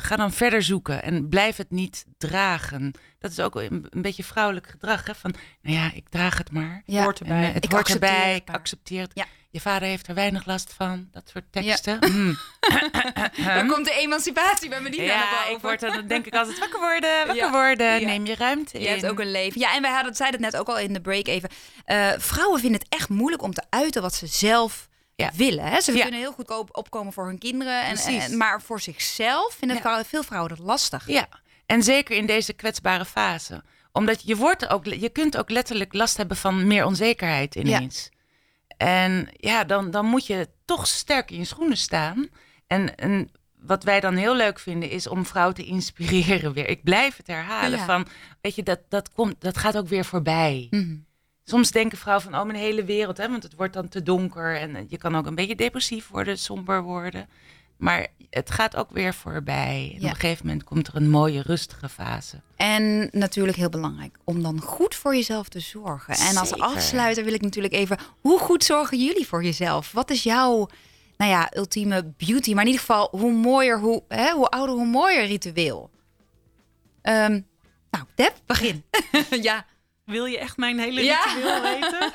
ga 0.01 0.15
dan 0.15 0.31
verder 0.31 0.63
zoeken 0.63 1.03
en 1.03 1.29
blijf 1.29 1.57
het 1.57 1.71
niet 1.71 2.05
dragen. 2.17 2.91
Dat 3.19 3.31
is 3.31 3.39
ook 3.39 3.55
een, 3.55 3.85
een 3.89 4.01
beetje 4.01 4.23
vrouwelijk 4.23 4.67
gedrag. 4.69 5.05
Hè? 5.05 5.15
Van, 5.15 5.33
nou 5.61 5.75
ja, 5.77 5.91
ik 5.93 6.09
draag 6.09 6.37
het 6.37 6.51
maar. 6.51 6.81
Ja. 6.85 7.03
Hoort 7.03 7.19
En, 7.21 7.25
erbij. 7.27 7.47
eh, 7.47 7.53
het 7.53 7.63
Ik 7.63 7.71
hoort 7.71 7.83
accepteer 7.83 8.09
erbij, 8.09 8.33
het 8.33 8.41
ik 8.49 8.55
accepteer 8.55 9.01
het. 9.01 9.11
Ja. 9.13 9.25
Je 9.49 9.61
vader 9.61 9.87
heeft 9.87 10.07
er 10.07 10.15
weinig 10.15 10.45
last 10.45 10.73
van, 10.73 11.07
dat 11.11 11.29
soort 11.33 11.43
teksten. 11.51 11.99
Mm. 12.11 12.37
Dan 13.45 13.67
komt 13.67 13.85
de 13.85 13.93
emancipatie 13.93 14.69
bij 14.69 14.81
Medina 14.81 15.05
naar 15.05 15.15
Ja, 15.15 15.39
boven. 15.39 15.55
ik 15.55 15.61
word 15.61 15.79
dan, 15.79 16.07
denk 16.07 16.25
ik 16.25 16.33
altijd 16.35 16.59
wakker 16.59 16.79
worden, 16.79 17.09
wakker 17.27 17.51
worden, 17.51 18.05
neem 18.05 18.25
je 18.25 18.35
ruimte 18.35 18.77
in. 18.77 18.81
Je 18.83 18.87
hebt 18.87 19.05
ook 19.07 19.19
een 19.19 19.31
leven. 19.31 19.59
Ja, 19.59 19.75
en 19.75 19.81
wij 19.81 19.91
hadden, 19.91 20.15
zeiden 20.15 20.43
het 20.43 20.51
net 20.51 20.61
ook 20.61 20.67
al 20.67 20.79
in 20.79 20.93
de 20.93 21.01
break 21.01 21.27
even. 21.27 21.49
Eh, 21.85 22.09
vrouwen 22.17 22.59
vinden 22.59 22.79
het 22.79 22.89
echt 22.89 23.09
moeilijk 23.09 23.43
om 23.43 23.53
te 23.53 23.63
uiten 23.69 24.01
wat 24.01 24.13
ze 24.15 24.27
zelf 24.27 24.89
Ja. 25.21 25.31
willen. 25.35 25.63
Hè? 25.65 25.81
Ze 25.81 25.93
Ja. 25.95 26.01
kunnen 26.01 26.19
heel 26.19 26.31
goed 26.31 26.49
op- 26.57 26.77
opkomen 26.77 27.13
voor 27.13 27.25
hun 27.25 27.37
kinderen. 27.37 27.83
En, 27.83 28.37
maar 28.37 28.61
voor 28.61 28.79
zichzelf 28.81 29.53
vinden 29.53 29.75
Ja. 29.77 29.81
vrouwen, 29.81 30.05
veel 30.05 30.23
vrouwen 30.23 30.49
dat 30.49 30.59
lastig. 30.65 31.07
Ja, 31.07 31.27
en 31.65 31.83
zeker 31.83 32.15
in 32.17 32.25
deze 32.25 32.53
kwetsbare 32.53 33.05
fase. 33.05 33.63
Omdat 33.91 34.21
je, 34.23 34.35
wordt 34.35 34.69
ook, 34.69 34.85
je 34.85 35.09
kunt 35.09 35.37
ook 35.37 35.49
letterlijk 35.49 35.93
last 35.93 36.17
hebben 36.17 36.37
van 36.37 36.67
meer 36.67 36.85
onzekerheid 36.85 37.55
ineens. 37.55 38.09
En 38.77 39.27
ja, 39.33 39.63
dan, 39.63 39.91
dan 39.91 40.05
moet 40.05 40.25
je 40.25 40.49
toch 40.65 40.87
sterk 40.87 41.31
in 41.31 41.37
je 41.37 41.45
schoenen 41.45 41.77
staan. 41.77 42.27
En, 42.67 42.95
en 42.95 43.31
wat 43.59 43.83
wij 43.83 43.99
dan 43.99 44.15
heel 44.15 44.35
leuk 44.35 44.59
vinden 44.59 44.89
is 44.89 45.07
om 45.07 45.25
vrouwen 45.25 45.55
te 45.55 45.65
inspireren 45.65 46.53
weer. 46.53 46.67
Ik 46.69 46.83
blijf 46.83 47.17
het 47.17 47.27
herhalen 47.27 47.79
Ja. 47.79 47.85
van, 47.85 48.07
weet 48.41 48.55
je, 48.55 48.63
dat, 48.63 48.79
dat, 48.89 49.11
komt, 49.13 49.35
dat 49.41 49.57
gaat 49.57 49.77
ook 49.77 49.87
weer 49.87 50.05
voorbij. 50.05 50.67
Mhm. 50.69 50.95
Soms 51.51 51.71
denken 51.71 51.97
vrouwen 51.97 52.23
van, 52.29 52.39
oh, 52.39 52.45
mijn 52.45 52.57
hele 52.59 52.83
wereld, 52.83 53.17
hè, 53.17 53.29
want 53.29 53.43
het 53.43 53.55
wordt 53.55 53.73
dan 53.73 53.87
te 53.87 54.03
donker. 54.03 54.57
En 54.59 54.75
eh, 54.75 54.83
je 54.87 54.97
kan 54.97 55.15
ook 55.15 55.25
een 55.25 55.35
beetje 55.35 55.55
depressief 55.55 56.07
worden, 56.07 56.37
somber 56.37 56.81
worden. 56.83 57.29
Maar 57.77 58.07
het 58.29 58.51
gaat 58.51 58.75
ook 58.75 58.89
weer 58.91 59.13
voorbij. 59.13 59.91
En 59.95 60.01
Ja. 60.01 60.07
op 60.07 60.13
een 60.13 60.19
gegeven 60.19 60.45
moment 60.45 60.63
komt 60.63 60.87
er 60.87 60.95
een 60.95 61.09
mooie, 61.09 61.41
rustige 61.41 61.89
fase. 61.89 62.41
En 62.55 63.09
natuurlijk 63.11 63.57
heel 63.57 63.69
belangrijk 63.69 64.17
om 64.23 64.41
dan 64.43 64.61
goed 64.61 64.95
voor 64.95 65.15
jezelf 65.15 65.49
te 65.49 65.59
zorgen. 65.59 66.13
En 66.13 66.37
als 66.37 66.49
Zeker. 66.49 66.65
afsluiter 66.65 67.23
wil 67.23 67.33
ik 67.33 67.41
natuurlijk 67.41 67.73
even, 67.73 67.97
hoe 68.21 68.39
goed 68.39 68.63
zorgen 68.63 69.05
jullie 69.05 69.27
voor 69.27 69.43
jezelf? 69.43 69.91
Wat 69.91 70.09
is 70.09 70.23
jouw, 70.23 70.67
nou 71.17 71.31
ja, 71.31 71.51
ultieme 71.55 72.13
beauty? 72.17 72.53
Maar 72.53 72.61
in 72.65 72.71
ieder 72.71 72.85
geval, 72.85 73.07
hoe 73.11 73.31
mooier, 73.33 73.79
hoe, 73.79 74.03
hè, 74.07 74.31
hoe 74.31 74.47
ouder, 74.49 74.75
hoe 74.75 74.85
mooier 74.87 75.25
ritueel. 75.25 75.89
Ehm, 77.01 77.41
nou, 77.91 78.05
Deb, 78.15 78.33
begin. 78.45 78.83
ja, 79.49 79.65
Wil 80.11 80.25
je 80.25 80.37
echt 80.39 80.57
mijn 80.57 80.79
hele 80.79 81.03
Ja. 81.03 81.23
ritueel 81.23 81.61
weten? 81.71 82.11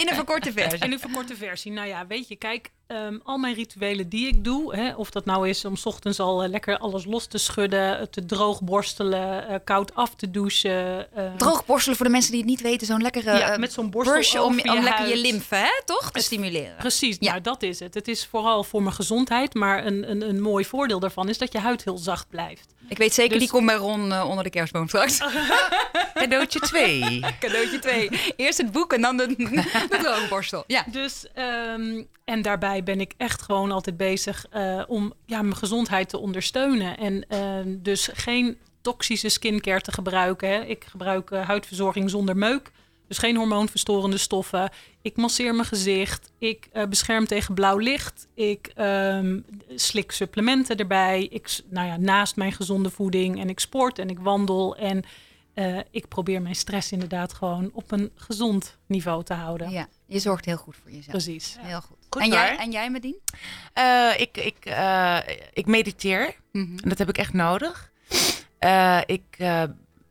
in 0.00 0.08
een 0.08 0.14
verkorte 0.14 0.52
versie. 0.52 0.84
In 0.84 0.92
een 0.92 1.00
verkorte 1.00 1.36
versie. 1.36 1.72
Nou 1.72 1.88
ja, 1.88 2.06
weet 2.06 2.28
je, 2.28 2.36
kijk, 2.36 2.70
ehm, 2.86 3.18
al 3.24 3.38
mijn 3.38 3.54
rituelen 3.54 4.08
die 4.08 4.26
ik 4.28 4.44
doe, 4.44 4.76
hè, 4.76 4.94
of 4.94 5.10
dat 5.10 5.24
nou 5.24 5.48
is 5.48 5.64
om 5.64 5.76
's 5.76 5.86
ochtends 5.86 6.20
al 6.20 6.42
eh, 6.42 6.48
lekker 6.48 6.78
alles 6.78 7.04
los 7.04 7.26
te 7.26 7.38
schudden, 7.38 7.98
eh, 7.98 8.06
te 8.06 8.26
droog 8.26 8.62
borstelen, 8.62 9.48
eh, 9.48 9.54
koud 9.64 9.94
af 9.94 10.14
te 10.14 10.30
douchen. 10.30 11.12
eh, 11.16 11.34
Droog 11.36 11.66
borstelen 11.66 11.96
voor 11.96 12.06
de 12.06 12.12
mensen 12.12 12.30
die 12.32 12.40
het 12.40 12.48
niet 12.50 12.60
weten. 12.60 12.86
Zo'n 12.86 13.02
lekkere 13.02 13.38
Ja, 13.38 13.56
met 13.56 13.72
zo'n 13.72 13.90
borstel 13.90 14.44
om, 14.44 14.50
om 14.60 14.74
je 14.74 14.80
lekker 14.82 15.08
je 15.08 15.16
lymfe, 15.16 15.54
hè, 15.54 15.82
toch? 15.84 16.10
Te 16.12 16.20
stimuleren. 16.20 16.76
Precies, 16.78 17.16
Ja. 17.20 17.30
nou 17.30 17.42
dat 17.42 17.62
is 17.62 17.80
het. 17.80 17.94
Het 17.94 18.08
is 18.08 18.26
vooral 18.26 18.64
voor 18.64 18.82
mijn 18.82 18.94
gezondheid, 18.94 19.54
maar 19.54 19.86
een, 19.86 20.10
een, 20.10 20.28
een 20.28 20.40
mooi 20.40 20.64
voordeel 20.64 20.98
daarvan 21.00 21.28
is 21.28 21.38
dat 21.38 21.52
je 21.52 21.58
huid 21.58 21.84
heel 21.84 21.98
zacht 21.98 22.28
blijft. 22.28 22.74
Ik 22.88 22.98
weet 22.98 23.14
zeker, 23.14 23.30
Dus- 23.32 23.38
die 23.40 23.48
komt 23.50 23.66
bij 23.66 23.74
Ron 23.74 24.20
onder 24.22 24.44
de 24.44 24.50
kerstboom 24.50 24.88
straks. 24.88 25.18
Cadeautje 26.14 26.60
2. 26.60 27.20
Cadeautje 27.40 27.78
2. 27.78 28.08
Eerst 28.36 28.58
het 28.58 28.72
boek 28.72 28.92
en 28.92 29.00
dan 29.00 29.16
de, 29.16 29.26
de 29.90 29.96
droogborstel. 30.02 30.64
Ja. 30.66 30.84
Dus, 30.90 31.26
ehm, 31.34 32.02
en 32.24 32.42
daarbij 32.42 32.75
ben 32.82 33.00
ik 33.00 33.14
echt 33.16 33.42
gewoon 33.42 33.70
altijd 33.70 33.96
bezig 33.96 34.46
eh, 34.50 34.82
om 34.86 35.12
ja, 35.24 35.42
mijn 35.42 35.56
gezondheid 35.56 36.08
te 36.08 36.18
ondersteunen. 36.18 36.98
En 36.98 37.24
ehm, 37.28 37.76
dus 37.78 38.08
geen 38.12 38.58
toxische 38.80 39.28
skincare 39.28 39.80
te 39.80 39.92
gebruiken. 39.92 40.48
Hè. 40.48 40.64
Ik 40.64 40.84
gebruik 40.84 41.30
eh, 41.30 41.46
huidverzorging 41.46 42.10
zonder 42.10 42.36
meuk. 42.36 42.70
Dus 43.08 43.18
geen 43.18 43.36
hormoonverstorende 43.36 44.18
stoffen. 44.18 44.70
Ik 45.02 45.16
masseer 45.16 45.54
mijn 45.54 45.66
gezicht. 45.66 46.30
Ik 46.38 46.68
eh, 46.72 46.86
bescherm 46.86 47.26
tegen 47.26 47.54
blauw 47.54 47.78
licht. 47.78 48.26
Ik 48.34 48.70
ehm, 48.74 49.40
slik 49.74 50.12
supplementen 50.12 50.76
erbij. 50.76 51.26
Ik, 51.30 51.60
nou 51.68 51.86
ja, 51.86 51.96
naast 51.96 52.36
mijn 52.36 52.52
gezonde 52.52 52.90
voeding. 52.90 53.40
En 53.40 53.48
ik 53.48 53.60
sport 53.60 53.98
en 53.98 54.10
ik 54.10 54.18
wandel. 54.18 54.76
En 54.76 55.04
eh, 55.56 55.78
ik 55.90 56.08
probeer 56.08 56.42
mijn 56.42 56.54
stress 56.54 56.92
inderdaad 56.92 57.32
gewoon 57.32 57.70
op 57.72 57.90
een 57.92 58.10
gezond 58.14 58.78
niveau 58.86 59.24
te 59.24 59.34
houden. 59.34 59.70
ja, 59.70 59.88
je 60.06 60.18
zorgt 60.18 60.44
heel 60.44 60.56
goed 60.56 60.76
voor 60.82 60.90
jezelf. 60.90 61.06
Precies. 61.10 61.56
Heel 61.60 61.80
goed. 61.80 61.96
Goed 62.10 62.22
en, 62.22 62.28
jij, 62.28 62.56
en 62.58 62.70
jij, 62.70 62.90
Medien? 62.90 63.18
Eh, 63.72 64.10
ik, 64.16 64.36
ik, 64.36 64.56
eh, 64.64 65.18
ik 65.52 65.66
mediteer. 65.66 66.34
Mhm. 66.52 66.78
En 66.82 66.88
dat 66.88 66.98
heb 66.98 67.08
ik 67.08 67.18
echt 67.18 67.32
nodig. 67.32 67.92
Eh, 68.58 69.00
ik, 69.06 69.22
eh, 69.38 69.62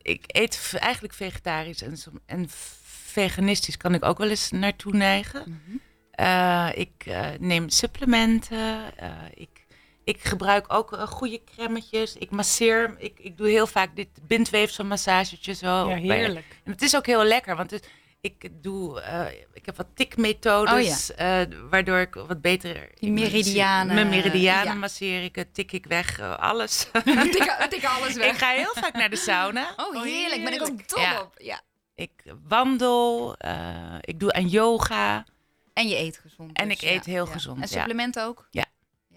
ik 0.01 0.23
eet 0.27 0.73
eigenlijk 0.79 1.13
vegetarisch 1.13 1.81
en, 1.81 1.97
en 2.25 2.45
veganistisch 2.83 3.77
kan 3.77 3.93
ik 3.93 4.05
ook 4.05 4.17
wel 4.17 4.29
eens 4.29 4.51
naartoe 4.51 4.93
neigen. 4.93 5.41
Mhm. 5.45 5.77
Eh, 6.11 6.69
ik 6.73 6.91
eh, 7.05 7.27
neem 7.39 7.69
supplementen. 7.69 8.97
eh, 8.97 9.11
ik, 9.33 9.64
ik 10.05 10.23
gebruik 10.23 10.73
ook 10.73 10.93
eh, 10.93 11.07
goede 11.07 11.43
crèmetjes. 11.43 12.15
Ik 12.15 12.31
masseer. 12.31 12.95
Ik, 12.97 13.19
ik 13.19 13.37
doe 13.37 13.47
heel 13.49 13.67
vaak 13.67 13.95
dit 13.95 14.07
bindweefselmassagetje 14.27 15.53
zo. 15.53 15.67
Ja, 15.67 15.85
bij- 15.85 16.17
heerlijk. 16.17 16.59
En 16.63 16.71
het 16.71 16.81
is 16.81 16.95
ook 16.95 17.05
heel 17.05 17.23
lekker, 17.23 17.55
want 17.55 17.71
het, 17.71 17.89
ik 18.21 18.49
doe, 18.63 19.01
eh, 19.01 19.25
ik 19.53 19.65
heb 19.65 19.77
wat 19.77 19.87
tikmethodes, 19.93 21.13
eh, 21.13 21.41
waardoor 21.69 21.97
ik 21.99 22.13
wat 22.13 22.41
beter... 22.41 22.89
Die 22.99 23.11
meridianen, 23.11 23.95
Mijn 23.95 24.09
meridianen 24.09 24.73
ja. 24.73 24.79
masseer 24.79 25.23
ik, 25.23 25.35
het 25.35 25.53
tik 25.53 25.71
ik 25.71 25.85
weg, 25.85 26.19
alles. 26.21 26.87
tik, 27.31 27.65
tik 27.69 27.85
alles 27.85 28.15
ik 28.15 28.33
ga 28.37 28.49
heel 28.49 28.73
vaak 28.73 28.93
naar 28.93 29.09
de 29.09 29.15
sauna. 29.15 29.73
Oh, 29.77 30.03
heerlijk. 30.03 30.43
Ben 30.43 30.53
ik 30.53 30.61
ook 30.61 30.89
dol 30.89 30.99
Ja. 31.01 31.21
op. 31.21 31.33
Ja. 31.37 31.61
Ik 31.95 32.11
wandel, 32.47 33.35
eh, 33.37 33.95
ik 34.01 34.19
doe 34.19 34.33
aan 34.33 34.47
yoga. 34.47 35.25
En 35.73 35.87
je 35.87 35.97
eet 35.97 36.17
gezond. 36.17 36.57
En 36.57 36.67
dus, 36.67 36.77
ik 36.81 36.89
eet 36.89 37.05
ja. 37.05 37.11
heel 37.11 37.25
Ja. 37.25 37.31
gezond, 37.31 37.55
En 37.61 37.67
ja. 37.69 37.77
supplementen 37.77 38.23
ook? 38.25 38.47
Ja, 38.51 38.65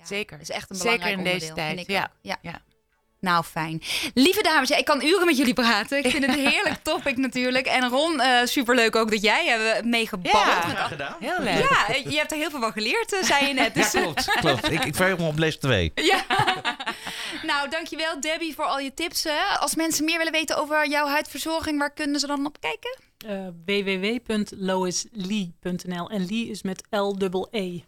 zeker. 0.08 0.38
Dat 0.38 0.48
is 0.48 0.54
echt 0.54 0.70
een 0.70 0.76
Zeker 0.76 0.98
belangrijk 0.98 1.26
in 1.26 1.32
deze 1.38 1.48
onderdeel, 1.48 1.74
tijd, 1.74 1.86
ja. 1.86 2.10
ja. 2.22 2.36
Ja. 2.42 2.60
Nou, 3.20 3.44
fijn. 3.44 3.82
Lieve 4.14 4.42
dames, 4.42 4.68
ja, 4.68 4.76
ik 4.76 4.84
kan 4.84 5.02
uren 5.04 5.26
met 5.26 5.36
jullie 5.36 5.54
praten. 5.54 5.98
Ik 5.98 6.10
vind 6.10 6.26
het 6.26 6.36
een 6.36 6.48
heerlijk 6.48 6.76
topic 6.82 7.16
natuurlijk. 7.16 7.66
En 7.66 7.88
Ron, 7.88 8.20
eh 8.20 8.40
superleuk 8.44 8.96
ook 8.96 9.10
dat 9.10 9.22
jij 9.22 9.46
hebt 9.46 9.84
meegebabbeld. 9.84 10.44
Ja. 10.44 10.66
met 10.66 10.76
Graag 10.76 10.88
gedaan. 10.88 11.16
Heel 11.20 11.40
leuk. 11.40 11.68
Ja, 11.70 11.94
je 12.10 12.16
hebt 12.16 12.32
er 12.32 12.38
heel 12.38 12.50
veel 12.50 12.60
van 12.60 12.72
geleerd, 12.72 13.12
eh, 13.12 13.22
zei 13.22 13.46
je 13.46 13.52
net. 13.54 13.74
Ja, 13.74 13.82
Dus, 13.82 13.94
eh, 13.94 14.02
klopt. 14.02 14.30
klopt. 14.40 14.70
Ik, 14.70 14.84
ik 14.84 14.94
verheug 14.94 15.18
me 15.18 15.26
op 15.26 15.38
les 15.38 15.58
2. 15.58 15.92
ja. 15.94 16.24
nou, 17.42 17.68
dankjewel 17.70 18.20
Debbie 18.20 18.54
voor 18.54 18.64
al 18.64 18.78
je 18.78 18.94
tips. 18.94 19.24
Hè. 19.24 19.56
Als 19.58 19.74
mensen 19.74 20.04
meer 20.04 20.18
willen 20.18 20.32
weten 20.32 20.56
over 20.56 20.88
jouw 20.88 21.06
huidverzorging, 21.06 21.78
waar 21.78 21.92
kunnen 21.92 22.20
ze 22.20 22.26
dan 22.26 22.46
op 22.46 22.56
kijken? 22.60 22.98
Eh 23.26 23.46
www.loislee.nl 23.64 26.10
en 26.10 26.26
Lee 26.26 26.48
is 26.48 26.62
met 26.62 26.82
L-E-E. 26.90 27.80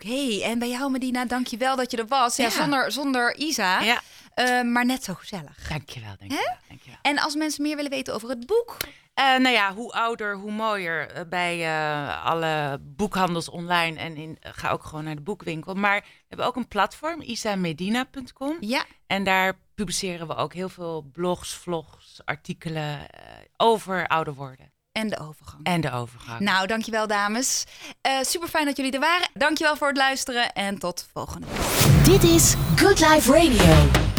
Oké, 0.00 0.42
en 0.42 0.58
bij 0.58 0.68
jou 0.68 0.90
Medina, 0.90 1.24
dankjewel 1.24 1.76
dat 1.76 1.90
je 1.90 1.96
er 1.96 2.06
was. 2.06 2.36
Ja, 2.36 2.44
Ja. 2.44 2.50
Zonder, 2.50 2.92
zonder 2.92 3.36
Isa, 3.36 3.80
Ja, 3.80 4.00
eh, 4.34 4.62
maar 4.62 4.84
net 4.84 5.04
zo 5.04 5.14
gezellig. 5.14 5.68
dankjewel, 5.68 6.14
dankjewel. 6.18 6.56
dankjewel. 6.68 6.98
En 7.02 7.18
als 7.18 7.34
mensen 7.34 7.62
meer 7.62 7.76
willen 7.76 7.90
weten 7.90 8.14
over 8.14 8.28
het 8.28 8.46
boek, 8.46 8.76
Eh, 9.14 9.24
nou 9.24 9.48
ja, 9.48 9.74
hoe 9.74 9.92
ouder, 9.92 10.36
hoe 10.36 10.50
mooier 10.52 11.10
eh, 11.10 11.22
bij 11.28 11.64
eh, 11.64 12.24
alle 12.24 12.78
boekhandels 12.82 13.48
online. 13.48 13.98
En 13.98 14.16
in, 14.16 14.36
ga 14.40 14.70
ook 14.70 14.84
gewoon 14.84 15.04
naar 15.04 15.14
de 15.14 15.20
boekwinkel. 15.22 15.74
Maar 15.74 16.00
we 16.00 16.06
hebben 16.28 16.46
ook 16.46 16.56
een 16.56 16.68
platform, 16.68 17.20
isamedina.com. 17.22 18.56
ja, 18.60 18.84
En 19.06 19.24
daar 19.24 19.58
publiceren 19.74 20.26
we 20.26 20.34
ook 20.34 20.52
heel 20.54 20.68
veel 20.68 21.02
blogs, 21.12 21.54
vlogs, 21.54 22.20
artikelen 22.24 23.06
over 23.56 24.06
ouder 24.06 24.34
worden. 24.34 24.72
En 24.96 25.08
de 25.08 25.18
overgang. 25.18 25.64
En 25.64 25.80
de 25.80 25.92
overgang. 25.92 26.40
Nou, 26.40 26.66
dankjewel 26.66 27.06
dames. 27.06 27.64
Eh 28.00 28.12
super 28.22 28.48
fijn 28.48 28.64
dat 28.64 28.76
jullie 28.76 28.92
er 28.92 29.00
waren. 29.00 29.28
Dankjewel 29.34 29.76
voor 29.76 29.88
het 29.88 29.96
luisteren 29.96 30.52
en 30.52 30.78
tot 30.78 31.06
volgende 31.12 31.46
week. 31.46 32.04
Dit 32.04 32.22
is 32.30 32.54
Good 32.76 33.00
Life 33.00 33.32
Radio. 33.32 33.74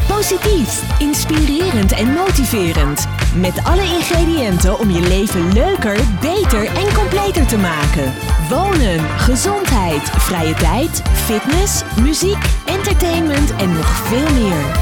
Positief, 0.08 1.00
inspirerend 1.00 1.92
en 1.92 2.14
motiverend. 2.14 3.06
Met 3.36 3.64
alle 3.64 3.84
ingrediënten 3.84 4.80
om 4.80 4.90
je 4.90 5.02
leven 5.02 5.54
leuker, 5.54 6.00
beter 6.22 6.66
en 6.66 6.94
completer 6.94 7.48
te 7.48 7.58
maken. 7.58 8.14
Wonen, 8.50 9.20
gezondheid, 9.20 10.10
vrije 10.10 10.54
tijd, 10.54 11.02
fitness, 11.14 11.82
muziek, 12.02 12.44
entertainment 12.66 13.56
en 13.56 13.74
nog 13.74 13.88
veel 13.88 14.34
meer. 14.34 14.76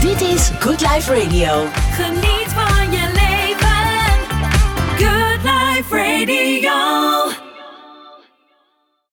Dit 0.00 0.20
is 0.20 0.50
Good 0.58 0.80
Life 0.80 1.14
Radio. 1.14 1.66
Geniet 1.90 2.37
Radio. 6.26 7.17